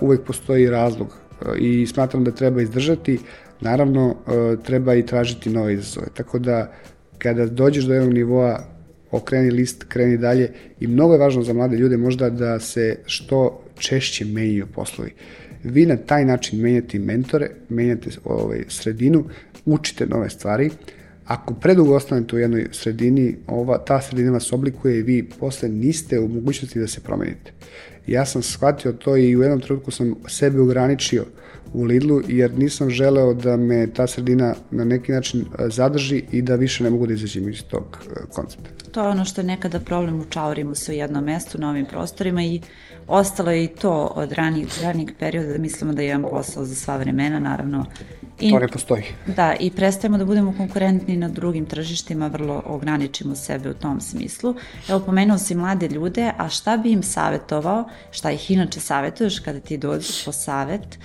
uvek 0.00 0.22
postoji 0.22 0.70
razlog 0.70 1.08
uh, 1.08 1.48
i 1.58 1.86
smatram 1.86 2.24
da 2.24 2.30
treba 2.30 2.62
izdržati, 2.62 3.18
naravno 3.60 4.08
uh, 4.08 4.62
treba 4.64 4.94
i 4.94 5.06
tražiti 5.06 5.50
nove 5.50 5.74
izazove. 5.74 6.06
Tako 6.14 6.38
da 6.38 6.72
kada 7.18 7.46
dođeš 7.46 7.84
do 7.84 7.94
jednog 7.94 8.12
nivoa 8.12 8.64
okreni 9.10 9.50
list, 9.50 9.84
kreni 9.88 10.18
dalje 10.18 10.52
i 10.80 10.86
mnogo 10.86 11.14
je 11.14 11.18
važno 11.20 11.42
za 11.42 11.52
mlade 11.52 11.76
ljude 11.76 11.96
možda 11.96 12.30
da 12.30 12.60
se 12.60 12.98
što 13.06 13.62
češće 13.78 14.24
menjaju 14.24 14.66
poslovi. 14.66 15.10
Uh, 15.10 15.46
vi 15.66 15.86
na 15.86 15.96
taj 15.96 16.24
način 16.24 16.60
menjate 16.60 16.98
mentore, 16.98 17.50
menjate 17.68 18.10
ovaj, 18.24 18.64
sredinu, 18.68 19.24
učite 19.64 20.06
nove 20.06 20.30
stvari, 20.30 20.70
Ako 21.26 21.54
predugo 21.54 21.96
ostanete 21.96 22.36
u 22.36 22.38
jednoj 22.38 22.68
sredini, 22.72 23.36
ova, 23.46 23.78
ta 23.78 24.00
sredina 24.00 24.32
vas 24.32 24.52
oblikuje 24.52 24.98
i 24.98 25.02
vi 25.02 25.28
posle 25.38 25.68
niste 25.68 26.20
u 26.20 26.28
mogućnosti 26.28 26.78
da 26.78 26.86
se 26.86 27.00
promenite. 27.00 27.52
Ja 28.06 28.24
sam 28.26 28.42
shvatio 28.42 28.92
to 28.92 29.16
i 29.16 29.36
u 29.36 29.42
jednom 29.42 29.60
trenutku 29.60 29.90
sam 29.90 30.14
sebe 30.28 30.60
ograničio 30.60 31.24
u 31.72 31.84
Lidlu 31.84 32.20
jer 32.28 32.58
nisam 32.58 32.90
želeo 32.90 33.34
da 33.34 33.56
me 33.56 33.86
ta 33.86 34.06
sredina 34.06 34.54
na 34.70 34.84
neki 34.84 35.12
način 35.12 35.40
e, 35.40 35.68
zadrži 35.68 36.24
i 36.32 36.42
da 36.42 36.54
više 36.54 36.84
ne 36.84 36.90
mogu 36.90 37.06
da 37.06 37.12
izađem 37.12 37.48
iz 37.48 37.62
tog 37.62 37.98
e, 38.10 38.20
koncepta. 38.32 38.70
To 38.92 39.02
je 39.02 39.08
ono 39.08 39.24
što 39.24 39.40
je 39.40 39.44
nekada 39.44 39.80
problem 39.80 40.20
u 40.20 40.24
čaurimo 40.24 40.74
se 40.74 40.92
u 40.92 40.94
jednom 40.94 41.24
mestu 41.24 41.58
na 41.58 41.70
ovim 41.70 41.86
prostorima 41.86 42.42
i 42.42 42.60
ostalo 43.06 43.50
je 43.50 43.64
i 43.64 43.68
to 43.68 44.12
od 44.14 44.32
ranih, 44.32 44.82
ranih 44.82 45.12
perioda 45.18 45.52
da 45.52 45.58
mislimo 45.58 45.92
da 45.92 46.02
je 46.02 46.08
jedan 46.08 46.22
posao 46.30 46.64
za 46.64 46.74
sva 46.74 46.96
vremena, 46.96 47.38
naravno 47.38 47.86
I, 48.40 48.50
to 48.50 48.58
ne 48.58 48.68
postoji. 48.68 49.02
Da, 49.26 49.54
i 49.60 49.70
prestajemo 49.70 50.18
da 50.18 50.24
budemo 50.24 50.54
konkurentni 50.56 51.16
na 51.16 51.28
drugim 51.28 51.66
tržištima, 51.66 52.26
vrlo 52.26 52.62
ograničimo 52.66 53.34
sebe 53.34 53.70
u 53.70 53.74
tom 53.74 54.00
smislu. 54.00 54.54
Evo, 54.88 55.00
pomenuo 55.00 55.38
si 55.38 55.54
mlade 55.54 55.88
ljude, 55.88 56.32
a 56.38 56.48
šta 56.48 56.76
bi 56.76 56.92
im 56.92 57.02
savjetovao, 57.02 57.84
šta 58.10 58.30
ih 58.30 58.50
inače 58.50 58.80
savjetuješ 58.80 59.38
kada 59.38 59.60
ti 59.60 59.76
dođeš 59.78 60.24
po 60.24 60.32
savet, 60.32 60.98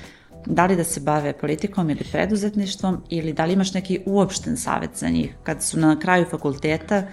da 0.45 0.65
li 0.65 0.75
da 0.75 0.84
se 0.84 0.99
bave 0.99 1.34
politikom 1.34 1.89
ili 1.89 2.06
preduzetništvom 2.12 3.04
ili 3.10 3.34
da 3.34 3.45
li 3.45 3.54
imaš 3.54 3.73
neki 3.73 3.99
uopšten 4.06 4.58
savet 4.58 4.89
za 4.95 5.10
njih 5.10 5.36
kad 5.43 5.63
su 5.63 5.80
na 5.80 5.99
kraju 5.99 6.25
fakulteta 6.32 7.04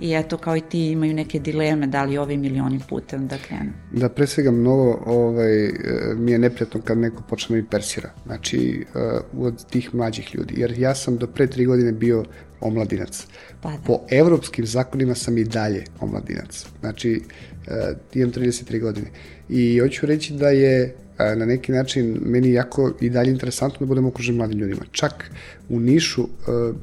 i 0.00 0.12
eto 0.14 0.36
kao 0.36 0.56
i 0.56 0.60
ti 0.60 0.86
imaju 0.90 1.14
neke 1.14 1.38
dileme 1.38 1.86
da 1.86 2.04
li 2.04 2.18
ovim 2.18 2.44
ili 2.44 2.60
onim 2.60 2.80
putem 2.88 3.26
da 3.28 3.38
krenu. 3.38 3.70
Da, 3.92 4.08
pre 4.08 4.26
svega 4.26 4.50
mnogo 4.50 5.02
ovaj, 5.06 5.70
mi 6.16 6.32
je 6.32 6.38
neprijatno 6.38 6.80
kad 6.84 6.98
neko 6.98 7.22
počne 7.28 7.56
mi 7.56 7.66
persira, 7.66 8.10
znači 8.26 8.86
uh, 9.34 9.44
od 9.46 9.66
tih 9.70 9.94
mlađih 9.94 10.34
ljudi, 10.34 10.54
jer 10.56 10.78
ja 10.78 10.94
sam 10.94 11.16
do 11.16 11.26
pre 11.26 11.46
tri 11.46 11.64
godine 11.64 11.92
bio 11.92 12.24
omladinac. 12.60 13.26
Pa 13.60 13.70
da. 13.70 13.78
Po 13.86 14.00
evropskim 14.10 14.66
zakonima 14.66 15.14
sam 15.14 15.38
i 15.38 15.44
dalje 15.44 15.84
omladinac. 16.00 16.66
Znači, 16.80 17.22
uh, 17.66 17.74
imam 18.14 18.32
33 18.32 18.80
godine. 18.80 19.06
I 19.48 19.78
hoću 19.78 20.06
reći 20.06 20.32
da 20.32 20.48
je 20.48 20.96
na 21.36 21.46
neki 21.46 21.72
način 21.72 22.18
meni 22.24 22.52
jako 22.52 22.92
i 23.00 23.10
dalje 23.10 23.30
interesantno 23.30 23.78
da 23.80 23.86
budemo 23.86 24.08
okruženi 24.08 24.38
mladim 24.38 24.58
ljudima. 24.58 24.82
Čak 24.92 25.30
u 25.68 25.80
Nišu 25.80 26.28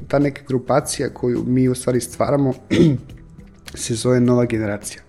ta 0.08 0.19
neka 0.19 0.41
grupacija 0.47 1.10
koju 1.10 1.43
mi 1.47 1.69
u 1.69 1.76
stvari 1.76 2.02
stvaramo 2.02 2.54
se 3.76 3.95
zove 3.95 4.19
nova 4.19 4.45
generacija. 4.45 5.02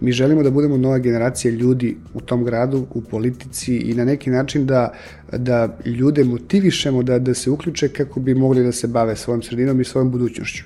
Mi 0.00 0.12
želimo 0.12 0.42
da 0.42 0.50
budemo 0.50 0.76
nova 0.76 0.98
generacija 0.98 1.52
ljudi 1.52 1.96
u 2.14 2.20
tom 2.20 2.44
gradu, 2.44 2.86
u 2.90 3.00
politici 3.00 3.76
i 3.76 3.94
na 3.94 4.04
neki 4.04 4.30
način 4.30 4.66
da, 4.66 4.92
da 5.32 5.78
ljude 5.84 6.24
motivišemo 6.24 7.02
da, 7.02 7.18
da 7.18 7.34
se 7.34 7.50
uključe 7.50 7.88
kako 7.88 8.20
bi 8.20 8.34
mogli 8.34 8.64
da 8.64 8.72
se 8.72 8.86
bave 8.86 9.16
svojom 9.16 9.42
sredinom 9.42 9.80
i 9.80 9.84
svojom 9.84 10.10
budućnošću. 10.10 10.64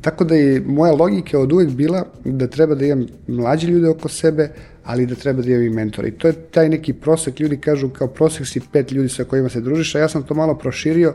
Tako 0.00 0.24
da 0.24 0.34
je 0.34 0.60
moja 0.60 0.92
logika 0.92 1.38
od 1.38 1.52
uvek 1.52 1.68
bila 1.70 2.04
da 2.24 2.46
treba 2.46 2.74
da 2.74 2.86
imam 2.86 3.06
mlađe 3.26 3.66
ljude 3.66 3.88
oko 3.88 4.08
sebe, 4.08 4.50
ali 4.88 5.06
da 5.06 5.14
treba 5.14 5.42
da 5.42 5.50
imam 5.50 5.62
i 5.62 5.70
mentora. 5.70 6.08
I 6.08 6.10
to 6.10 6.28
je 6.28 6.34
taj 6.50 6.68
neki 6.68 6.92
prosek, 6.92 7.40
ljudi 7.40 7.56
kažu 7.56 7.88
kao 7.88 8.08
prosek 8.08 8.46
si 8.46 8.60
pet 8.72 8.92
ljudi 8.92 9.08
sa 9.08 9.24
kojima 9.24 9.48
se 9.48 9.60
družiš, 9.60 9.94
a 9.94 9.98
ja 9.98 10.08
sam 10.08 10.22
to 10.22 10.34
malo 10.34 10.54
proširio 10.58 11.14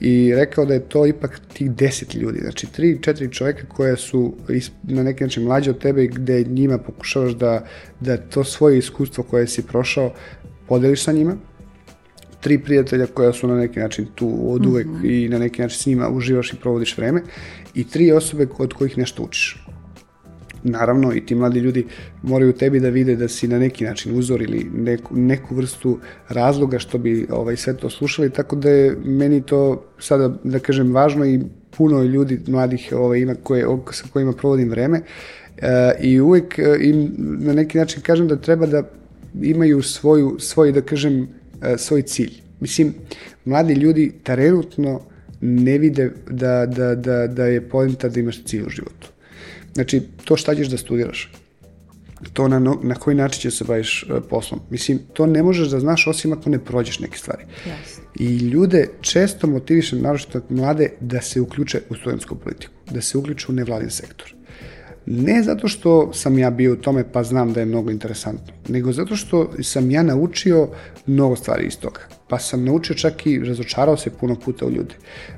i 0.00 0.32
rekao 0.34 0.64
da 0.64 0.74
je 0.74 0.88
to 0.88 1.06
ipak 1.06 1.40
tih 1.54 1.70
deset 1.70 2.14
ljudi. 2.14 2.38
Znači, 2.42 2.66
tri, 2.66 2.98
četiri 3.02 3.32
čoveka 3.32 3.66
koje 3.68 3.96
su 3.96 4.34
na 4.82 5.02
neki 5.02 5.24
način 5.24 5.44
mlađe 5.44 5.70
od 5.70 5.78
tebe 5.78 6.06
gde 6.06 6.44
njima 6.44 6.78
pokušavaš 6.78 7.32
da, 7.32 7.64
da 8.00 8.16
to 8.16 8.44
svoje 8.44 8.78
iskustvo 8.78 9.24
koje 9.24 9.46
si 9.46 9.62
prošao 9.62 10.12
podeliš 10.68 11.04
sa 11.04 11.12
njima, 11.12 11.36
tri 12.40 12.58
prijatelja 12.58 13.06
koja 13.06 13.32
su 13.32 13.48
na 13.48 13.56
neki 13.56 13.80
način 13.80 14.06
tu 14.14 14.52
od 14.52 14.66
uvek 14.66 14.86
mm 14.86 15.00
-hmm. 15.02 15.24
i 15.24 15.28
na 15.28 15.38
neki 15.38 15.62
način 15.62 15.78
s 15.78 15.86
njima 15.86 16.08
uživaš 16.08 16.52
i 16.52 16.56
provodiš 16.56 16.98
vreme 16.98 17.22
i 17.74 17.88
tri 17.88 18.12
osobe 18.12 18.46
od 18.58 18.72
kojih 18.72 18.98
nešto 18.98 19.22
učiš. 19.22 19.66
Naravno, 20.68 21.12
i 21.14 21.26
ti 21.26 21.34
mladi 21.34 21.60
ljudi 21.60 21.86
moraju 22.22 22.52
tebi 22.52 22.80
da 22.80 22.88
vide 22.88 23.16
da 23.16 23.28
si 23.28 23.48
na 23.48 23.58
neki 23.58 23.84
način 23.84 24.18
uzor 24.18 24.42
ili 24.42 24.66
neku, 24.74 25.16
neku 25.16 25.54
vrstu 25.54 25.98
razloga 26.28 26.78
što 26.78 26.98
bi 26.98 27.26
ovaj, 27.30 27.56
sve 27.56 27.76
to 27.76 27.90
slušali, 27.90 28.30
tako 28.30 28.56
da 28.56 28.70
je 28.70 28.96
meni 29.04 29.42
to 29.42 29.84
sada, 29.98 30.28
da 30.44 30.58
kažem, 30.58 30.92
važno 30.92 31.26
i 31.26 31.40
puno 31.76 32.02
ljudi 32.02 32.40
mladih 32.46 32.92
ovaj, 32.92 33.20
ima 33.20 33.34
koje, 33.42 33.64
sa 33.90 34.04
kojima 34.12 34.32
provodim 34.32 34.70
vreme 34.70 35.00
e, 35.56 35.92
i 36.00 36.20
uvek 36.20 36.58
e, 36.58 36.76
im 36.80 37.14
na 37.18 37.52
neki 37.52 37.78
način 37.78 38.02
kažem 38.02 38.28
da 38.28 38.36
treba 38.36 38.66
da 38.66 38.82
imaju 39.42 39.82
svoju, 39.82 40.36
svoj, 40.38 40.72
da 40.72 40.80
kažem, 40.80 41.28
e, 41.62 41.76
svoj 41.78 42.02
cilj. 42.02 42.32
Mislim, 42.60 42.94
mladi 43.44 43.74
ljudi 43.74 44.12
trenutno 44.22 45.00
ne 45.40 45.78
vide 45.78 46.10
da, 46.30 46.66
da, 46.66 46.94
da, 46.94 47.26
da 47.26 47.46
je 47.46 47.68
pojenta 47.68 48.08
da 48.08 48.20
imaš 48.20 48.44
cilj 48.44 48.62
u 48.66 48.68
životu. 48.68 49.15
Znači, 49.76 50.00
to 50.24 50.36
šta 50.36 50.54
ćeš 50.54 50.68
da 50.72 50.76
studiraš, 50.76 51.30
to 52.32 52.48
na, 52.48 52.58
na 52.82 52.94
koji 52.94 53.16
način 53.16 53.40
će 53.40 53.50
se 53.50 53.64
baviš 53.64 54.02
uh, 54.02 54.22
poslom. 54.30 54.60
Mislim, 54.70 54.98
to 55.12 55.26
ne 55.26 55.42
možeš 55.42 55.68
da 55.68 55.80
znaš 55.80 56.06
osim 56.06 56.32
ako 56.32 56.50
ne 56.50 56.58
prođeš 56.64 56.98
neke 56.98 57.18
stvari. 57.18 57.44
Yes. 57.44 57.98
I 58.14 58.36
ljude 58.38 58.88
često 59.00 59.46
motivišem, 59.46 60.00
naročito 60.00 60.40
mlade, 60.48 60.88
da 61.00 61.20
se 61.20 61.40
uključe 61.40 61.80
u 61.90 61.94
studentsku 61.94 62.34
politiku, 62.34 62.72
da 62.90 63.00
se 63.00 63.18
uključe 63.18 63.46
u 63.48 63.54
nevladin 63.54 63.90
sektor. 63.90 64.34
Ne 65.06 65.42
zato 65.42 65.68
što 65.68 66.12
sam 66.12 66.38
ja 66.38 66.50
bio 66.50 66.72
u 66.72 66.76
tome 66.76 67.04
pa 67.12 67.22
znam 67.22 67.52
da 67.52 67.60
je 67.60 67.66
mnogo 67.66 67.90
interesantno, 67.90 68.54
nego 68.68 68.92
zato 68.92 69.16
što 69.16 69.50
sam 69.62 69.90
ja 69.90 70.02
naučio 70.02 70.68
mnogo 71.06 71.36
stvari 71.36 71.66
iz 71.66 71.78
toga. 71.78 72.00
Pa 72.28 72.38
sam 72.38 72.64
naučio 72.64 72.96
čak 72.96 73.26
i 73.26 73.38
razočarao 73.38 73.96
se 73.96 74.10
puno 74.10 74.34
puta 74.34 74.66
u 74.66 74.70
ljudi. 74.70 74.94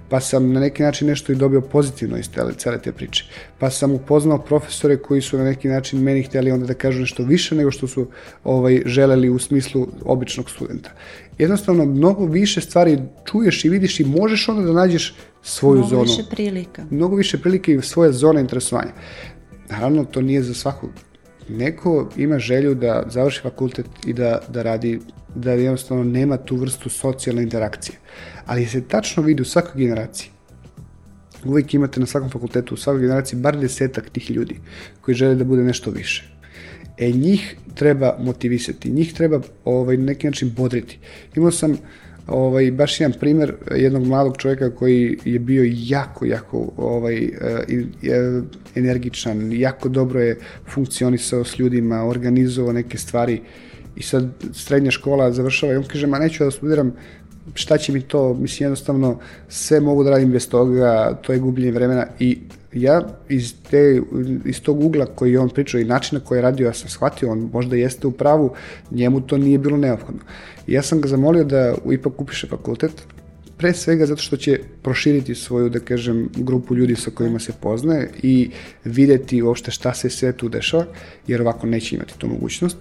Pa 0.08 0.20
sam 0.20 0.52
na 0.52 0.60
neki 0.60 0.82
način 0.82 1.08
nešto 1.08 1.32
i 1.32 1.36
dobio 1.36 1.60
pozitivno 1.60 2.16
iz 2.16 2.30
tele, 2.30 2.52
cele 2.56 2.82
te 2.82 2.92
priče. 2.92 3.24
Pa 3.58 3.70
sam 3.70 3.92
upoznao 3.94 4.38
profesore 4.38 4.96
koji 4.96 5.20
su 5.20 5.38
na 5.38 5.44
neki 5.44 5.68
način 5.68 6.02
meni 6.02 6.22
hteli 6.22 6.50
onda 6.50 6.66
da 6.66 6.74
kažu 6.74 7.00
nešto 7.00 7.22
više 7.22 7.54
nego 7.54 7.70
što 7.70 7.86
su 7.86 8.06
ovaj, 8.44 8.82
želeli 8.86 9.28
u 9.28 9.38
smislu 9.38 9.88
običnog 10.04 10.50
studenta. 10.50 10.90
Jednostavno, 11.38 11.84
mnogo 11.84 12.26
više 12.26 12.60
stvari 12.60 12.98
čuješ 13.24 13.64
i 13.64 13.68
vidiš 13.68 14.00
i 14.00 14.04
možeš 14.04 14.48
onda 14.48 14.62
da 14.62 14.72
nađeš 14.72 15.14
svoju 15.42 15.78
mnogo 15.78 15.88
zonu. 15.88 16.02
Mnogo 16.02 16.16
više 16.16 16.30
prilika. 16.30 16.84
Mnogo 16.90 17.16
više 17.16 17.38
prilika 17.38 17.72
i 17.72 17.82
svoje 17.82 18.12
zone 18.12 18.40
interesovanja. 18.40 18.92
Naravno, 19.70 20.04
to 20.04 20.20
nije 20.20 20.42
za 20.42 20.54
svakog. 20.54 20.90
Neko 21.48 22.08
ima 22.16 22.38
želju 22.38 22.74
da 22.74 23.02
završi 23.06 23.40
fakultet 23.42 23.86
i 24.06 24.12
da, 24.12 24.40
da 24.48 24.62
radi, 24.62 25.00
da 25.40 25.52
jednostavno 25.52 26.04
nema 26.04 26.36
tu 26.36 26.56
vrstu 26.56 26.88
socijalne 26.88 27.42
interakcije. 27.42 27.98
Ali 28.46 28.66
se 28.66 28.80
tačno 28.80 29.22
vidi 29.22 29.42
u 29.42 29.44
svakoj 29.44 29.82
generaciji. 29.82 30.30
Uvijek 31.44 31.74
imate 31.74 32.00
na 32.00 32.06
svakom 32.06 32.30
fakultetu, 32.30 32.74
u 32.74 32.76
svakoj 32.76 33.00
generaciji, 33.00 33.40
bar 33.40 33.58
desetak 33.58 34.10
tih 34.10 34.30
ljudi 34.30 34.60
koji 35.00 35.14
žele 35.14 35.34
da 35.34 35.44
bude 35.44 35.62
nešto 35.62 35.90
više. 35.90 36.38
E, 36.98 37.12
njih 37.12 37.56
treba 37.74 38.16
motivisati, 38.20 38.90
njih 38.90 39.14
treba 39.14 39.40
ovaj, 39.64 39.96
na 39.96 40.04
neki 40.04 40.26
način 40.26 40.52
bodriti. 40.56 40.98
Imao 41.36 41.50
sam 41.50 41.76
ovaj, 42.26 42.70
baš 42.70 43.00
jedan 43.00 43.18
primer 43.20 43.54
jednog 43.76 44.06
mladog 44.06 44.36
čovjeka 44.36 44.70
koji 44.70 45.18
je 45.24 45.38
bio 45.38 45.64
jako, 45.66 46.26
jako 46.26 46.72
ovaj, 46.76 47.16
e, 47.16 47.30
e, 48.02 48.42
energičan, 48.74 49.52
jako 49.52 49.88
dobro 49.88 50.20
je 50.20 50.38
funkcionisao 50.68 51.44
s 51.44 51.58
ljudima, 51.58 52.04
organizovao 52.04 52.72
neke 52.72 52.98
stvari 52.98 53.40
i 53.98 54.02
sad 54.02 54.28
srednja 54.52 54.90
škola 54.90 55.32
završava 55.32 55.72
i 55.72 55.76
on 55.76 55.84
kaže, 55.84 56.06
ma 56.06 56.18
neću 56.18 56.44
da 56.44 56.50
studiram, 56.50 56.92
šta 57.54 57.78
će 57.78 57.92
mi 57.92 58.00
to, 58.00 58.34
mislim 58.34 58.64
jednostavno 58.64 59.18
sve 59.48 59.80
mogu 59.80 60.04
da 60.04 60.10
radim 60.10 60.32
bez 60.32 60.48
toga, 60.48 61.18
to 61.22 61.32
je 61.32 61.38
gubljenje 61.38 61.72
vremena. 61.72 62.06
I 62.18 62.38
ja 62.72 63.02
iz, 63.28 63.54
te, 63.70 64.00
iz 64.44 64.62
tog 64.62 64.84
ugla 64.84 65.06
koji 65.06 65.36
on 65.36 65.48
pričao 65.48 65.80
i 65.80 65.84
načina 65.84 66.20
koji 66.20 66.38
je 66.38 66.42
radio, 66.42 66.66
ja 66.66 66.72
sam 66.72 66.88
shvatio, 66.88 67.30
on 67.32 67.50
možda 67.52 67.76
jeste 67.76 68.06
u 68.06 68.12
pravu, 68.12 68.52
njemu 68.90 69.20
to 69.20 69.38
nije 69.38 69.58
bilo 69.58 69.76
neophodno. 69.76 70.20
I 70.66 70.72
ja 70.72 70.82
sam 70.82 71.00
ga 71.00 71.08
zamolio 71.08 71.44
da 71.44 71.74
ipak 71.92 72.20
upiše 72.20 72.46
fakultet, 72.46 72.92
pre 73.56 73.72
svega 73.72 74.06
zato 74.06 74.22
što 74.22 74.36
će 74.36 74.60
proširiti 74.82 75.34
svoju, 75.34 75.68
da 75.68 75.80
kažem, 75.80 76.28
grupu 76.36 76.76
ljudi 76.76 76.96
sa 76.96 77.10
kojima 77.10 77.38
se 77.38 77.52
poznaje 77.60 78.10
i 78.22 78.50
videti 78.84 79.42
uopšte 79.42 79.70
šta 79.70 79.94
se 79.94 80.10
sve 80.10 80.32
tu 80.32 80.48
dešava, 80.48 80.84
jer 81.26 81.42
ovako 81.42 81.66
neće 81.66 81.96
imati 81.96 82.18
tu 82.18 82.28
mogućnost 82.28 82.76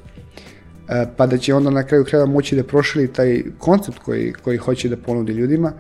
pa 1.18 1.28
da 1.28 1.38
će 1.38 1.54
onda 1.54 1.70
na 1.70 1.84
kraju 1.84 2.06
kraja 2.06 2.26
moći 2.26 2.56
da 2.56 2.64
proširi 2.64 3.08
taj 3.08 3.44
koncept 3.58 4.00
koji, 4.00 4.34
koji 4.44 4.58
hoće 4.58 4.90
da 4.90 4.98
ponudi 4.98 5.34
ljudima. 5.34 5.74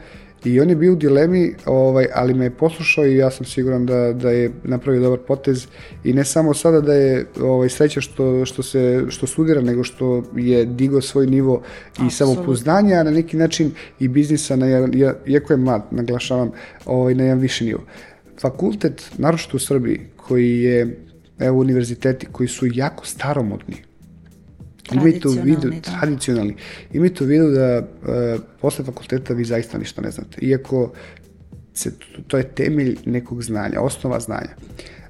I 0.46 0.60
on 0.60 0.70
je 0.70 0.76
bio 0.76 0.94
u 0.94 0.96
dilemi, 0.96 1.54
ovaj, 1.66 2.08
ali 2.16 2.34
me 2.34 2.46
je 2.46 2.50
poslušao 2.50 3.06
i 3.06 3.16
ja 3.16 3.32
sam 3.32 3.46
siguran 3.46 3.86
da, 3.86 4.14
da 4.14 4.32
je 4.32 4.52
napravio 4.64 5.02
dobar 5.02 5.20
potez. 5.20 5.68
I 6.04 6.14
ne 6.14 6.26
samo 6.26 6.54
sada 6.54 6.82
da 6.82 6.94
je 6.94 7.26
ovaj, 7.42 7.70
sreća 7.70 8.02
što, 8.02 8.46
što, 8.46 8.64
se, 8.64 9.06
što 9.10 9.28
studira, 9.28 9.62
nego 9.62 9.84
što 9.84 10.24
je 10.36 10.66
digao 10.66 11.02
svoj 11.02 11.28
nivo 11.28 11.62
i 12.08 12.12
samopouzdanja, 12.12 13.00
a 13.00 13.04
na 13.04 13.12
neki 13.12 13.38
način 13.38 13.72
i 14.00 14.08
biznisa, 14.08 14.56
na, 14.56 14.68
ja, 14.68 15.14
iako 15.26 15.54
je 15.54 15.58
mlad, 15.58 15.82
naglašavam, 15.92 16.52
ovaj, 16.86 17.16
na 17.16 17.24
jedan 17.24 17.40
viši 17.40 17.66
nivo. 17.66 17.84
Fakultet, 18.42 19.12
naročito 19.18 19.58
u 19.58 19.60
Srbiji, 19.60 20.00
koji 20.16 20.62
je, 20.62 20.98
evo, 21.40 21.60
univerziteti 21.60 22.28
koji 22.32 22.48
su 22.48 22.68
jako 22.74 23.06
staromodni, 23.06 23.87
Imajte 24.94 25.28
u 25.28 25.32
vidu, 25.32 25.70
da. 25.70 25.82
tradicionalni, 25.82 26.56
imajte 26.94 27.24
u 27.24 27.28
vidu 27.28 27.48
da 27.52 27.80
uh, 27.80 28.42
posle 28.62 28.86
fakulteta 28.86 29.34
vi 29.34 29.46
zaista 29.46 29.78
ništa 29.78 30.02
ne 30.02 30.12
znate. 30.12 30.42
Iako 30.42 30.92
se, 31.74 31.92
to 32.28 32.38
je 32.38 32.44
temelj 32.44 32.98
nekog 33.06 33.44
znanja, 33.44 33.82
osnova 33.82 34.20
znanja. 34.20 34.56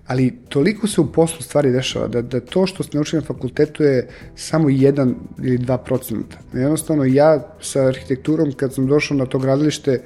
Ali 0.07 0.33
toliko 0.49 0.87
se 0.87 1.01
u 1.01 1.11
poslu 1.11 1.41
stvari 1.41 1.71
dešava 1.71 2.07
da, 2.07 2.21
da 2.21 2.39
to 2.39 2.67
što 2.67 2.83
ste 2.83 2.97
naučili 2.97 3.21
na 3.21 3.27
fakultetu 3.27 3.83
je 3.83 4.07
samo 4.35 4.69
jedan 4.69 5.15
ili 5.43 5.57
dva 5.57 5.77
procenta. 5.77 6.37
Jednostavno 6.53 7.03
ja 7.03 7.55
sa 7.61 7.87
arhitekturom 7.87 8.51
kad 8.51 8.73
sam 8.73 8.87
došao 8.87 9.17
na 9.17 9.25
to 9.25 9.39
gradilište 9.39 10.01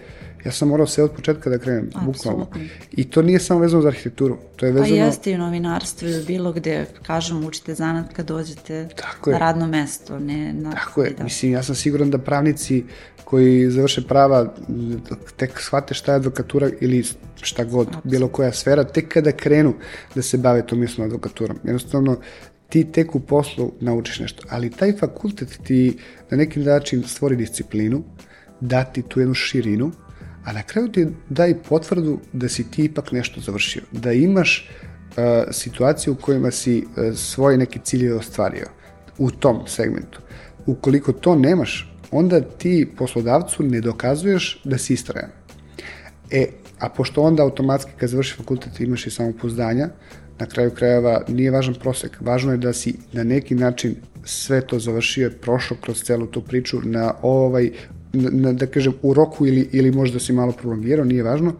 ja 0.45 0.51
sam 0.51 0.67
morao 0.67 0.87
sve 0.87 1.03
od 1.03 1.11
početka 1.11 1.49
da 1.49 1.57
krenem, 1.57 1.89
bukvalno. 2.05 2.47
I 2.91 3.03
to 3.09 3.21
nije 3.21 3.39
samo 3.39 3.59
vezano 3.59 3.81
za 3.81 3.87
arhitekturu, 3.87 4.37
to 4.55 4.65
je 4.65 4.73
pa 4.73 4.79
vezano... 4.79 4.99
Pa 4.99 5.05
jeste 5.05 5.31
i 5.31 5.35
u 5.35 5.37
novinarstvu 5.37 6.07
ili 6.07 6.25
bilo 6.25 6.51
gde, 6.53 6.85
kažem, 7.03 7.45
učite 7.45 7.73
zanat 7.73 8.13
kad 8.13 8.27
dođete 8.27 8.87
Tako 8.95 9.29
na 9.29 9.35
je. 9.35 9.39
radno 9.39 9.67
mesto, 9.67 10.19
ne 10.19 10.53
na... 10.53 10.71
Tako 10.71 11.03
je, 11.03 11.11
da. 11.17 11.23
mislim, 11.23 11.51
ja 11.51 11.63
sam 11.63 11.75
siguran 11.75 12.09
da 12.09 12.17
pravnici 12.17 12.83
koji 13.23 13.71
završe 13.71 14.01
prava 14.01 14.53
tek 15.37 15.59
shvate 15.59 15.93
šta 15.93 16.11
je 16.11 16.15
advokatura 16.15 16.69
ili 16.81 17.03
šta 17.41 17.63
god, 17.63 17.87
Absolut. 17.87 18.05
bilo 18.05 18.27
koja 18.27 18.51
sfera, 18.51 18.83
tek 18.83 19.07
kada 19.13 19.31
krenu 19.31 19.73
da 20.15 20.21
se 20.21 20.37
bave 20.37 20.65
tom 20.67 20.79
mislom 20.79 21.05
advokaturom. 21.05 21.59
Jednostavno, 21.63 22.17
ti 22.69 22.91
tek 22.91 23.15
u 23.15 23.19
poslu 23.19 23.71
naučiš 23.79 24.19
nešto, 24.19 24.43
ali 24.49 24.69
taj 24.69 24.97
fakultet 24.97 25.59
ti 25.63 25.97
na 26.29 26.37
neki 26.37 26.59
način 26.59 27.03
stvori 27.03 27.35
disciplinu, 27.35 28.03
dati 28.59 29.01
tu 29.01 29.19
jednu 29.19 29.33
širinu, 29.33 29.91
a 30.45 30.53
na 30.53 30.63
kraju 30.63 30.91
ti 30.91 31.07
daj 31.29 31.53
potvrdu 31.69 32.19
da 32.33 32.49
si 32.49 32.71
ti 32.71 32.83
ipak 32.83 33.11
nešto 33.11 33.41
završio, 33.41 33.81
da 33.91 34.11
imaš 34.11 34.69
uh, 34.69 35.23
situaciju 35.51 36.13
u 36.13 36.15
kojima 36.15 36.51
si 36.51 36.77
uh, 36.77 37.17
svoje 37.17 37.57
neke 37.57 37.79
cilje 37.83 38.13
ostvario 38.13 38.65
u 39.17 39.31
tom 39.31 39.67
segmentu. 39.67 40.19
Ukoliko 40.65 41.11
to 41.11 41.35
nemaš, 41.35 41.93
onda 42.11 42.41
ti 42.41 42.89
poslodavcu 42.97 43.63
ne 43.63 43.81
dokazuješ 43.81 44.61
da 44.63 44.77
si 44.77 44.93
istrajan. 44.93 45.29
E, 46.31 46.47
a 46.79 46.89
pošto 46.89 47.21
onda 47.21 47.43
automatski 47.43 47.91
kad 47.97 48.09
završi 48.09 48.35
fakultet 48.35 48.79
imaš 48.79 49.07
i 49.07 49.11
samopouzdanja, 49.11 49.89
na 50.39 50.45
kraju 50.45 50.71
krajeva 50.71 51.21
nije 51.27 51.51
važan 51.51 51.73
prosek, 51.73 52.17
važno 52.19 52.51
je 52.51 52.57
da 52.57 52.73
si 52.73 52.95
na 53.13 53.23
neki 53.23 53.55
način 53.55 53.95
sve 54.23 54.61
to 54.67 54.79
završio, 54.79 55.31
prošao 55.41 55.77
kroz 55.81 56.03
celu 56.03 56.27
tu 56.27 56.41
priču 56.41 56.81
na 56.83 57.13
ovaj 57.21 57.71
na, 58.13 58.53
da 58.53 58.67
kažem, 58.67 58.93
u 59.01 59.13
roku 59.13 59.47
ili, 59.47 59.69
ili 59.71 59.91
možda 59.91 60.19
si 60.19 60.33
malo 60.33 60.51
prolongirao, 60.51 61.05
nije 61.05 61.23
važno, 61.23 61.53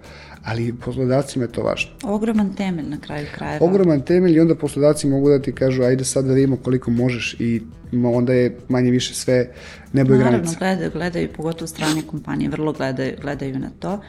ali 0.44 0.74
poslodavcima 0.86 1.46
je 1.46 1.52
to 1.52 1.64
važno. 1.64 1.92
Ogroman 2.04 2.56
temelj 2.56 2.90
na 2.90 2.98
kraju 2.98 3.28
krajeva. 3.36 3.66
Ogroman 3.66 4.02
temelj 4.02 4.36
i 4.36 4.40
onda 4.40 4.56
poslodavci 4.56 5.08
mogu 5.08 5.30
da 5.30 5.42
ti 5.42 5.52
kažu 5.52 5.84
ajde 5.84 6.04
sad 6.04 6.26
da 6.26 6.34
vidimo 6.34 6.58
koliko 6.58 6.92
možeš 6.92 7.36
i 7.40 7.62
onda 8.04 8.34
je 8.34 8.58
manje 8.70 8.92
više 8.92 9.14
sve 9.14 9.52
nebo 9.94 10.14
i 10.14 10.18
granica. 10.18 10.38
Naravno, 10.38 10.60
gledaju, 10.60 10.92
gledaju, 10.92 11.30
pogotovo 11.36 11.68
strane 11.68 12.02
kompanije, 12.08 12.50
vrlo 12.50 12.74
gledaju, 12.74 13.14
gledaju 13.22 13.60
na 13.60 13.70
to. 13.80 14.02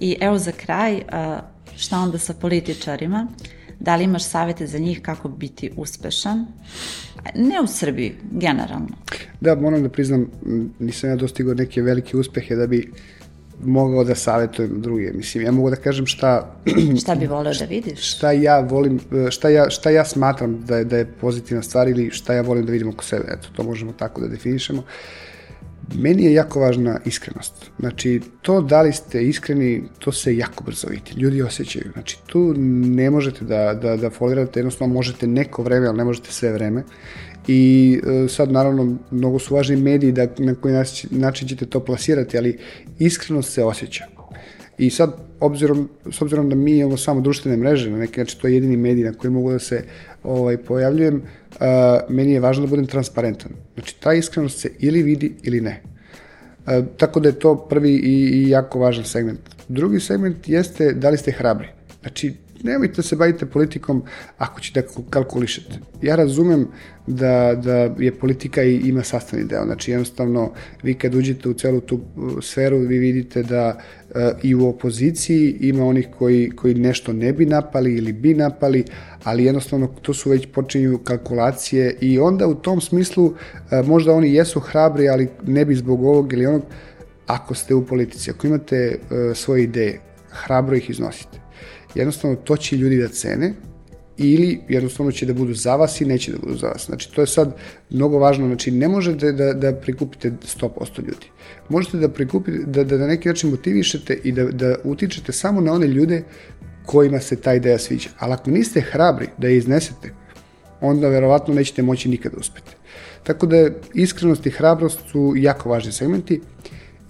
I 0.00 0.16
evo 0.20 0.38
za 0.38 0.52
kraj, 0.52 1.02
šta 1.76 1.98
onda 1.98 2.18
sa 2.18 2.34
političarima? 2.34 3.26
Da 3.80 3.96
li 3.96 4.04
imaš 4.04 4.24
savete 4.24 4.66
za 4.66 4.78
njih 4.78 5.02
kako 5.02 5.28
biti 5.28 5.70
uspešan? 5.76 6.46
Ne 7.34 7.60
u 7.60 7.66
Srbiji, 7.66 8.14
generalno. 8.32 8.88
Da, 9.40 9.54
moram 9.54 9.82
da 9.82 9.88
priznam, 9.88 10.30
nisam 10.78 11.10
ja 11.10 11.16
dostigao 11.16 11.54
neke 11.54 11.82
velike 11.82 12.16
uspehe 12.16 12.56
da 12.56 12.66
bi 12.66 12.92
mogao 13.64 14.04
da 14.04 14.14
savjetujem 14.14 14.80
druge. 14.80 15.12
Mislim, 15.12 15.44
ja 15.44 15.52
mogu 15.52 15.70
da 15.70 15.76
kažem 15.76 16.06
šta... 16.06 16.56
šta 17.02 17.14
bi 17.14 17.26
voleo 17.26 17.54
da 17.54 17.64
vidiš? 17.64 18.16
Šta 18.16 18.32
ja 18.32 18.60
volim, 18.60 19.00
šta 19.30 19.48
ja, 19.48 19.70
šta 19.70 19.90
ja 19.90 20.04
smatram 20.04 20.64
da 20.66 20.76
je, 20.76 20.84
da 20.84 20.96
je 20.96 21.06
pozitivna 21.20 21.62
stvar 21.62 21.88
ili 21.88 22.10
šta 22.10 22.34
ja 22.34 22.42
volim 22.42 22.66
da 22.66 22.72
vidim 22.72 22.88
oko 22.88 23.04
sebe. 23.04 23.24
Eto, 23.28 23.48
to 23.56 23.62
možemo 23.62 23.92
tako 23.92 24.20
da 24.20 24.28
definišemo. 24.28 24.78
Uh, 24.78 24.86
Meni 25.94 26.24
je 26.24 26.32
jako 26.32 26.60
važna 26.60 27.00
iskrenost. 27.04 27.70
Znači, 27.78 28.20
to 28.42 28.60
da 28.60 28.82
li 28.82 28.92
ste 28.92 29.24
iskreni, 29.24 29.82
to 29.98 30.12
se 30.12 30.36
jako 30.36 30.64
brzo 30.64 30.88
vidi. 30.88 31.20
Ljudi 31.20 31.42
osjećaju. 31.42 31.90
Znači, 31.92 32.18
tu 32.26 32.54
ne 32.56 33.10
možete 33.10 33.44
da, 33.44 33.74
da, 33.74 33.96
da 33.96 34.10
folirate, 34.10 34.60
jednostavno 34.60 34.94
možete 34.94 35.26
neko 35.26 35.62
vreme, 35.62 35.86
ali 35.86 35.98
ne 35.98 36.04
možete 36.04 36.32
sve 36.32 36.52
vreme. 36.52 36.82
I 37.46 38.00
e, 38.24 38.28
sad, 38.28 38.52
naravno, 38.52 38.96
mnogo 39.10 39.38
su 39.38 39.54
važni 39.54 39.76
mediji 39.76 40.12
da 40.12 40.26
na 40.38 40.54
koji 40.54 40.74
način 41.10 41.48
ćete 41.48 41.66
to 41.66 41.80
plasirati, 41.80 42.38
ali 42.38 42.58
iskrenost 42.98 43.52
se 43.52 43.64
osjeća. 43.64 44.17
I 44.78 44.90
sad, 44.90 45.12
obzirom, 45.40 45.88
s 46.10 46.22
obzirom 46.22 46.48
da 46.48 46.54
mi 46.54 46.78
imamo 46.78 46.96
samo 46.96 47.20
društvene 47.20 47.56
mreže, 47.56 47.90
na 47.90 47.98
neki 47.98 48.20
način 48.20 48.40
to 48.40 48.48
je 48.48 48.54
jedini 48.54 48.76
medij 48.76 49.04
na 49.04 49.12
koji 49.12 49.30
mogu 49.30 49.52
da 49.52 49.58
se 49.58 49.84
ovaj, 50.22 50.56
pojavljujem, 50.56 51.16
uh, 51.16 51.60
meni 52.08 52.32
je 52.32 52.40
važno 52.40 52.66
da 52.66 52.70
budem 52.70 52.86
transparentan. 52.86 53.52
Znači, 53.74 53.96
ta 54.00 54.12
iskrenost 54.14 54.58
se 54.58 54.70
ili 54.78 55.02
vidi 55.02 55.34
ili 55.42 55.60
ne. 55.60 55.82
Uh, 56.66 56.84
tako 56.96 57.20
da 57.20 57.28
je 57.28 57.38
to 57.38 57.56
prvi 57.56 57.90
i, 57.90 58.42
i 58.42 58.48
jako 58.48 58.78
važan 58.78 59.04
segment. 59.04 59.40
Drugi 59.68 60.00
segment 60.00 60.48
jeste 60.48 60.92
da 60.92 61.10
li 61.10 61.18
ste 61.18 61.32
hrabri. 61.32 61.68
Znači, 62.00 62.34
nemojte 62.62 62.96
da 62.96 63.02
se 63.02 63.16
bavite 63.16 63.46
politikom 63.46 64.02
ako 64.38 64.60
ćete 64.60 64.80
da 64.80 64.88
kalkulišete. 65.10 65.78
Ja 66.02 66.16
razumem 66.16 66.68
da, 67.06 67.54
da 67.54 67.74
je 67.98 68.12
politika 68.12 68.62
i 68.62 68.74
ima 68.76 69.02
sastavni 69.02 69.44
deo. 69.44 69.64
Znači, 69.64 69.90
jednostavno, 69.90 70.52
vi 70.82 70.94
kad 70.94 71.14
uđete 71.14 71.48
u 71.48 71.54
celu 71.54 71.80
tu 71.80 71.94
uh, 71.94 72.32
sferu, 72.42 72.78
vi 72.78 72.98
vidite 72.98 73.42
da 73.42 73.76
uh, 73.76 74.16
i 74.42 74.54
u 74.54 74.68
opoziciji 74.68 75.56
ima 75.60 75.84
onih 75.84 76.08
koji, 76.18 76.50
koji 76.50 76.74
nešto 76.74 77.12
ne 77.12 77.32
bi 77.32 77.46
napali 77.46 77.94
ili 77.94 78.12
bi 78.12 78.34
napali, 78.34 78.84
ali 79.24 79.44
jednostavno 79.44 79.86
to 80.02 80.14
su 80.14 80.30
već 80.30 80.46
počinju 80.52 80.98
kalkulacije 80.98 81.96
i 82.00 82.18
onda 82.18 82.46
u 82.46 82.54
tom 82.54 82.80
smislu 82.80 83.24
uh, 83.24 83.34
možda 83.86 84.12
oni 84.12 84.34
jesu 84.34 84.60
hrabri, 84.60 85.08
ali 85.08 85.28
ne 85.46 85.64
bi 85.64 85.74
zbog 85.74 86.02
ovog 86.04 86.32
ili 86.32 86.46
onog, 86.46 86.62
ako 87.26 87.54
ste 87.54 87.74
u 87.74 87.86
politici, 87.86 88.30
ako 88.30 88.46
imate 88.46 88.98
uh, 88.98 89.36
svoje 89.36 89.62
ideje, 89.62 90.00
hrabro 90.30 90.76
ih 90.76 90.90
iznosite 90.90 91.47
jednostavno 91.94 92.36
to 92.36 92.56
će 92.56 92.76
ljudi 92.76 92.96
da 92.96 93.08
cene 93.08 93.54
ili 94.18 94.60
jednostavno 94.68 95.12
će 95.12 95.26
da 95.26 95.34
budu 95.34 95.54
za 95.54 95.76
vas 95.76 96.00
i 96.00 96.04
neće 96.04 96.32
da 96.32 96.38
budu 96.38 96.56
za 96.56 96.66
vas. 96.66 96.86
Znači, 96.86 97.12
to 97.12 97.20
je 97.20 97.26
sad 97.26 97.54
mnogo 97.90 98.18
važno. 98.18 98.46
Znači, 98.46 98.70
ne 98.70 98.88
možete 98.88 99.32
da, 99.32 99.52
da 99.52 99.72
prikupite 99.72 100.30
100% 100.30 100.98
ljudi. 100.98 101.26
Možete 101.68 101.98
da 101.98 102.08
prikupite, 102.08 102.58
da, 102.66 102.84
da 102.84 102.98
na 102.98 103.06
neki 103.06 103.28
način 103.28 103.50
motivišete 103.50 104.18
i 104.24 104.32
da, 104.32 104.44
da 104.44 104.74
utičete 104.84 105.32
samo 105.32 105.60
na 105.60 105.72
one 105.72 105.86
ljude 105.86 106.22
kojima 106.86 107.20
se 107.20 107.36
ta 107.36 107.54
ideja 107.54 107.78
sviđa. 107.78 108.08
Ali 108.18 108.32
ako 108.32 108.50
niste 108.50 108.80
hrabri 108.80 109.28
da 109.38 109.48
je 109.48 109.56
iznesete, 109.56 110.12
onda 110.80 111.08
verovatno 111.08 111.54
nećete 111.54 111.82
moći 111.82 112.08
nikada 112.08 112.36
uspeti. 112.36 112.76
Tako 113.22 113.46
da 113.46 113.68
iskrenost 113.94 114.46
i 114.46 114.50
hrabrost 114.50 115.00
su 115.10 115.34
jako 115.36 115.68
važni 115.68 115.92
segmenti. 115.92 116.40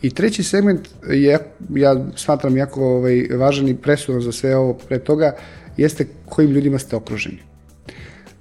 I 0.03 0.11
treći 0.11 0.43
segment 0.43 0.89
je, 1.11 1.39
ja 1.75 2.07
smatram 2.17 2.57
jako 2.57 2.85
ovaj, 2.85 3.27
važan 3.39 3.69
i 3.69 3.77
presudan 3.77 4.21
za 4.21 4.33
sve 4.33 4.57
ovo 4.57 4.75
pre 4.75 4.99
toga, 4.99 5.37
jeste 5.77 6.07
kojim 6.27 6.51
ljudima 6.51 6.79
ste 6.79 6.97
okruženi. 6.97 7.39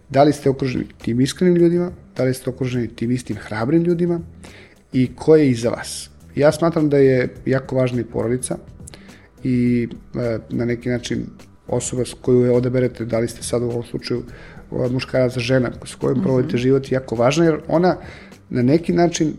Da 0.09 0.23
li 0.23 0.33
ste 0.33 0.49
okruženi 0.49 0.85
tim 1.01 1.21
iskrenim 1.21 1.55
ljudima, 1.55 1.91
da 2.15 2.23
li 2.23 2.33
ste 2.33 2.49
okruženi 2.49 2.87
tim 2.87 3.11
istim 3.11 3.37
hrabrim 3.37 3.83
ljudima 3.83 4.19
i 4.93 5.09
ko 5.15 5.35
je 5.35 5.49
iza 5.49 5.69
vas. 5.69 6.09
Ja 6.35 6.51
smatram 6.51 6.89
da 6.89 6.97
je 6.97 7.29
jako 7.45 7.75
važna 7.75 8.01
i 8.01 8.03
porodica 8.03 8.57
i 9.43 9.87
e, 10.15 10.39
na 10.49 10.65
neki 10.65 10.89
način 10.89 11.25
osoba 11.67 12.05
s 12.05 12.13
koju 12.21 12.41
je 12.41 12.51
odaberete, 12.51 13.05
da 13.05 13.19
li 13.19 13.27
ste 13.27 13.43
sad 13.43 13.61
u 13.61 13.65
ovom 13.65 13.83
slučaju 13.83 14.23
muškarac 14.91 15.37
žena 15.37 15.71
s 15.85 15.95
kojom 15.95 16.17
mm 16.17 16.21
-hmm. 16.21 16.23
provodite 16.23 16.57
život, 16.57 16.91
jako 16.91 17.15
važna 17.15 17.45
jer 17.45 17.59
ona 17.67 17.97
na 18.49 18.61
neki 18.61 18.93
način 18.93 19.27
uh, 19.27 19.35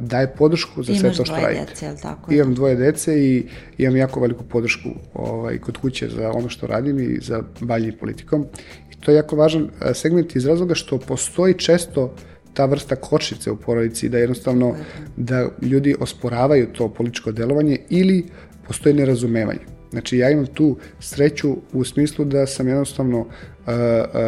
daje 0.00 0.34
podršku 0.34 0.82
za 0.82 0.94
sve 0.94 1.12
to 1.12 1.24
što 1.24 1.36
radite. 1.36 1.64
Dece, 1.68 1.86
jel 1.86 1.96
tako? 2.02 2.32
Imam 2.32 2.54
dvoje 2.54 2.76
dece 2.76 3.24
i 3.24 3.46
imam 3.78 3.96
jako 3.96 4.20
veliku 4.20 4.44
podršku 4.44 4.88
ovaj, 5.14 5.58
kod 5.58 5.76
kuće 5.76 6.08
za 6.08 6.30
ono 6.30 6.48
što 6.48 6.66
radim 6.66 7.00
i 7.00 7.18
za 7.20 7.42
bavljanje 7.60 7.96
politikom. 7.96 8.46
I 8.92 9.00
to 9.00 9.10
je 9.10 9.16
jako 9.16 9.36
važan 9.36 9.62
uh, 9.62 9.70
segment 9.94 10.36
iz 10.36 10.46
razloga 10.46 10.74
što 10.74 10.98
postoji 10.98 11.54
često 11.54 12.14
ta 12.54 12.64
vrsta 12.64 12.96
kočnice 12.96 13.50
u 13.50 13.56
porodici, 13.56 14.08
da 14.08 14.18
jednostavno 14.18 14.74
da 15.16 15.48
ljudi 15.62 15.94
osporavaju 16.00 16.66
to 16.72 16.88
političko 16.88 17.32
delovanje 17.32 17.78
ili 17.90 18.26
postoji 18.66 18.94
nerazumevanje. 18.94 19.60
Znači 19.90 20.18
ja 20.18 20.30
imam 20.30 20.46
tu 20.46 20.76
sreću 21.00 21.56
u 21.72 21.84
smislu 21.84 22.24
da 22.24 22.46
sam 22.46 22.68
jednostavno 22.68 23.18
uh, 23.20 23.26
uh, 23.26 23.74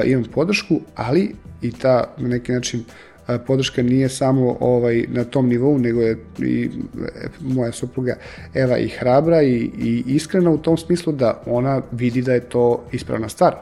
imam 0.04 0.24
podršku, 0.24 0.80
ali 0.94 1.34
i 1.62 1.72
ta 1.72 2.14
na 2.18 2.28
neki 2.28 2.52
način 2.52 2.80
uh, 2.80 3.09
podrška 3.38 3.82
nije 3.82 4.08
samo 4.08 4.56
ovaj 4.60 5.04
na 5.08 5.24
tom 5.24 5.48
nivou, 5.48 5.78
nego 5.78 6.00
je 6.00 6.18
i 6.38 6.64
e, 6.64 7.28
moja 7.40 7.72
supruga 7.72 8.16
Eva 8.54 8.78
i 8.78 8.88
hrabra 8.88 9.42
i, 9.42 9.70
i 9.78 10.04
iskrena 10.06 10.50
u 10.50 10.58
tom 10.58 10.76
smislu 10.76 11.12
da 11.12 11.42
ona 11.46 11.82
vidi 11.92 12.22
da 12.22 12.34
je 12.34 12.40
to 12.40 12.84
ispravna 12.92 13.28
stvar. 13.28 13.54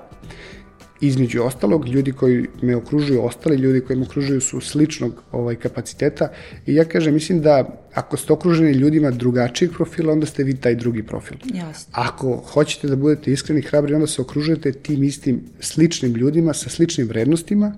Između 1.01 1.43
ostalog, 1.43 1.89
ljudi 1.89 2.13
koji 2.13 2.47
me 2.63 2.77
okružuju, 2.77 3.25
ostali 3.25 3.57
ljudi 3.57 3.81
koji 3.81 3.97
me 3.99 4.07
okružuju 4.07 4.41
su 4.41 4.61
sličnog 4.61 5.23
ovaj, 5.33 5.57
kapaciteta 5.57 6.29
i 6.67 6.75
ja 6.75 6.85
kažem, 6.85 7.15
mislim 7.15 7.41
da 7.43 7.65
ako 7.95 8.17
ste 8.17 8.33
okruženi 8.33 8.73
ljudima 8.73 9.11
drugačijeg 9.11 9.73
profila, 9.73 10.13
onda 10.13 10.27
ste 10.27 10.45
vi 10.45 10.57
taj 10.57 10.75
drugi 10.75 11.03
profil. 11.03 11.37
Jasno. 11.55 11.93
Ako 11.93 12.37
hoćete 12.37 12.89
da 12.89 12.97
budete 12.97 13.33
iskreni 13.33 13.63
hrabri, 13.63 13.95
onda 13.95 14.07
se 14.07 14.23
okružujete 14.23 14.73
tim 14.73 15.05
istim 15.05 15.41
sličnim 15.61 16.15
ljudima 16.15 16.55
sa 16.55 16.71
sličnim 16.71 17.09
vrednostima, 17.09 17.73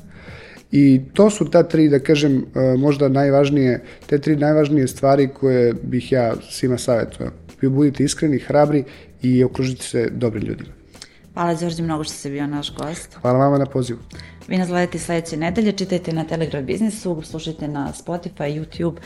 I 0.72 1.00
to 1.12 1.30
su 1.30 1.50
ta 1.50 1.62
tri, 1.62 1.88
da 1.88 1.98
kažem, 1.98 2.36
e, 2.54 2.76
možda 2.78 3.08
najvažnije, 3.08 3.82
te 4.06 4.18
tri 4.18 4.36
najvažnije 4.36 4.88
stvari 4.88 5.28
koje 5.34 5.74
bih 5.82 6.12
ja 6.12 6.34
svima 6.50 6.78
savjetovao. 6.78 7.32
budite 7.62 8.04
iskreni, 8.04 8.38
hrabri 8.38 8.84
i 9.22 9.44
okružite 9.44 9.82
se 9.82 10.08
dobrim 10.10 10.44
ljudima. 10.44 10.70
Hvala 11.34 11.54
Đorđe 11.54 11.82
mnogo 11.82 12.04
što 12.04 12.14
si 12.14 12.30
bio 12.30 12.46
naš 12.46 12.74
gost. 12.74 13.14
Hvala 13.20 13.38
vama 13.38 13.58
na 13.58 13.66
pozivu. 13.66 13.98
Vi 14.48 14.58
nas 14.58 14.68
gledate 14.68 14.98
sledeće 14.98 15.36
nedelje, 15.36 15.72
čitajte 15.72 16.12
na 16.12 16.24
Telegram 16.24 16.66
biznisu, 16.66 17.22
slušajte 17.24 17.68
na 17.68 17.92
Spotify, 18.04 18.60
YouTube, 18.60 18.96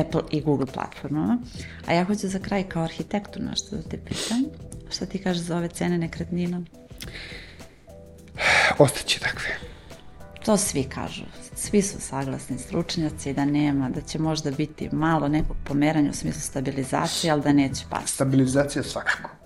Apple 0.00 0.20
i 0.30 0.40
Google 0.40 0.66
platformama. 0.66 1.38
A 1.86 1.92
ja 1.92 2.04
hoću 2.04 2.28
za 2.28 2.38
kraj 2.38 2.62
kao 2.68 2.82
arhitektu 2.82 3.40
nešto 3.42 3.76
da 3.76 3.82
te 3.82 3.98
pitam. 4.04 4.44
Šta 4.90 5.06
ti 5.06 5.18
kažeš 5.18 5.42
za 5.42 5.56
ove 5.56 5.68
cene 5.68 5.98
nekretnina? 5.98 6.62
Ostaće 8.78 9.20
takve. 9.20 9.70
To 10.44 10.56
svi 10.56 10.84
kažu. 10.84 11.22
Svi 11.54 11.82
su 11.82 12.00
saglasni 12.00 12.58
stručnjaci 12.58 13.32
da 13.32 13.44
nema, 13.44 13.90
da 13.90 14.00
će 14.00 14.18
možda 14.18 14.50
biti 14.50 14.88
malo 14.92 15.28
nekog 15.28 15.56
pomeranja 15.64 16.10
u 16.10 16.14
smislu 16.14 16.40
stabilizacije, 16.40 17.30
ali 17.30 17.42
da 17.42 17.52
neće 17.52 17.84
pasti. 17.90 18.10
Stabilizacija 18.10 18.82
svakako. 18.82 19.39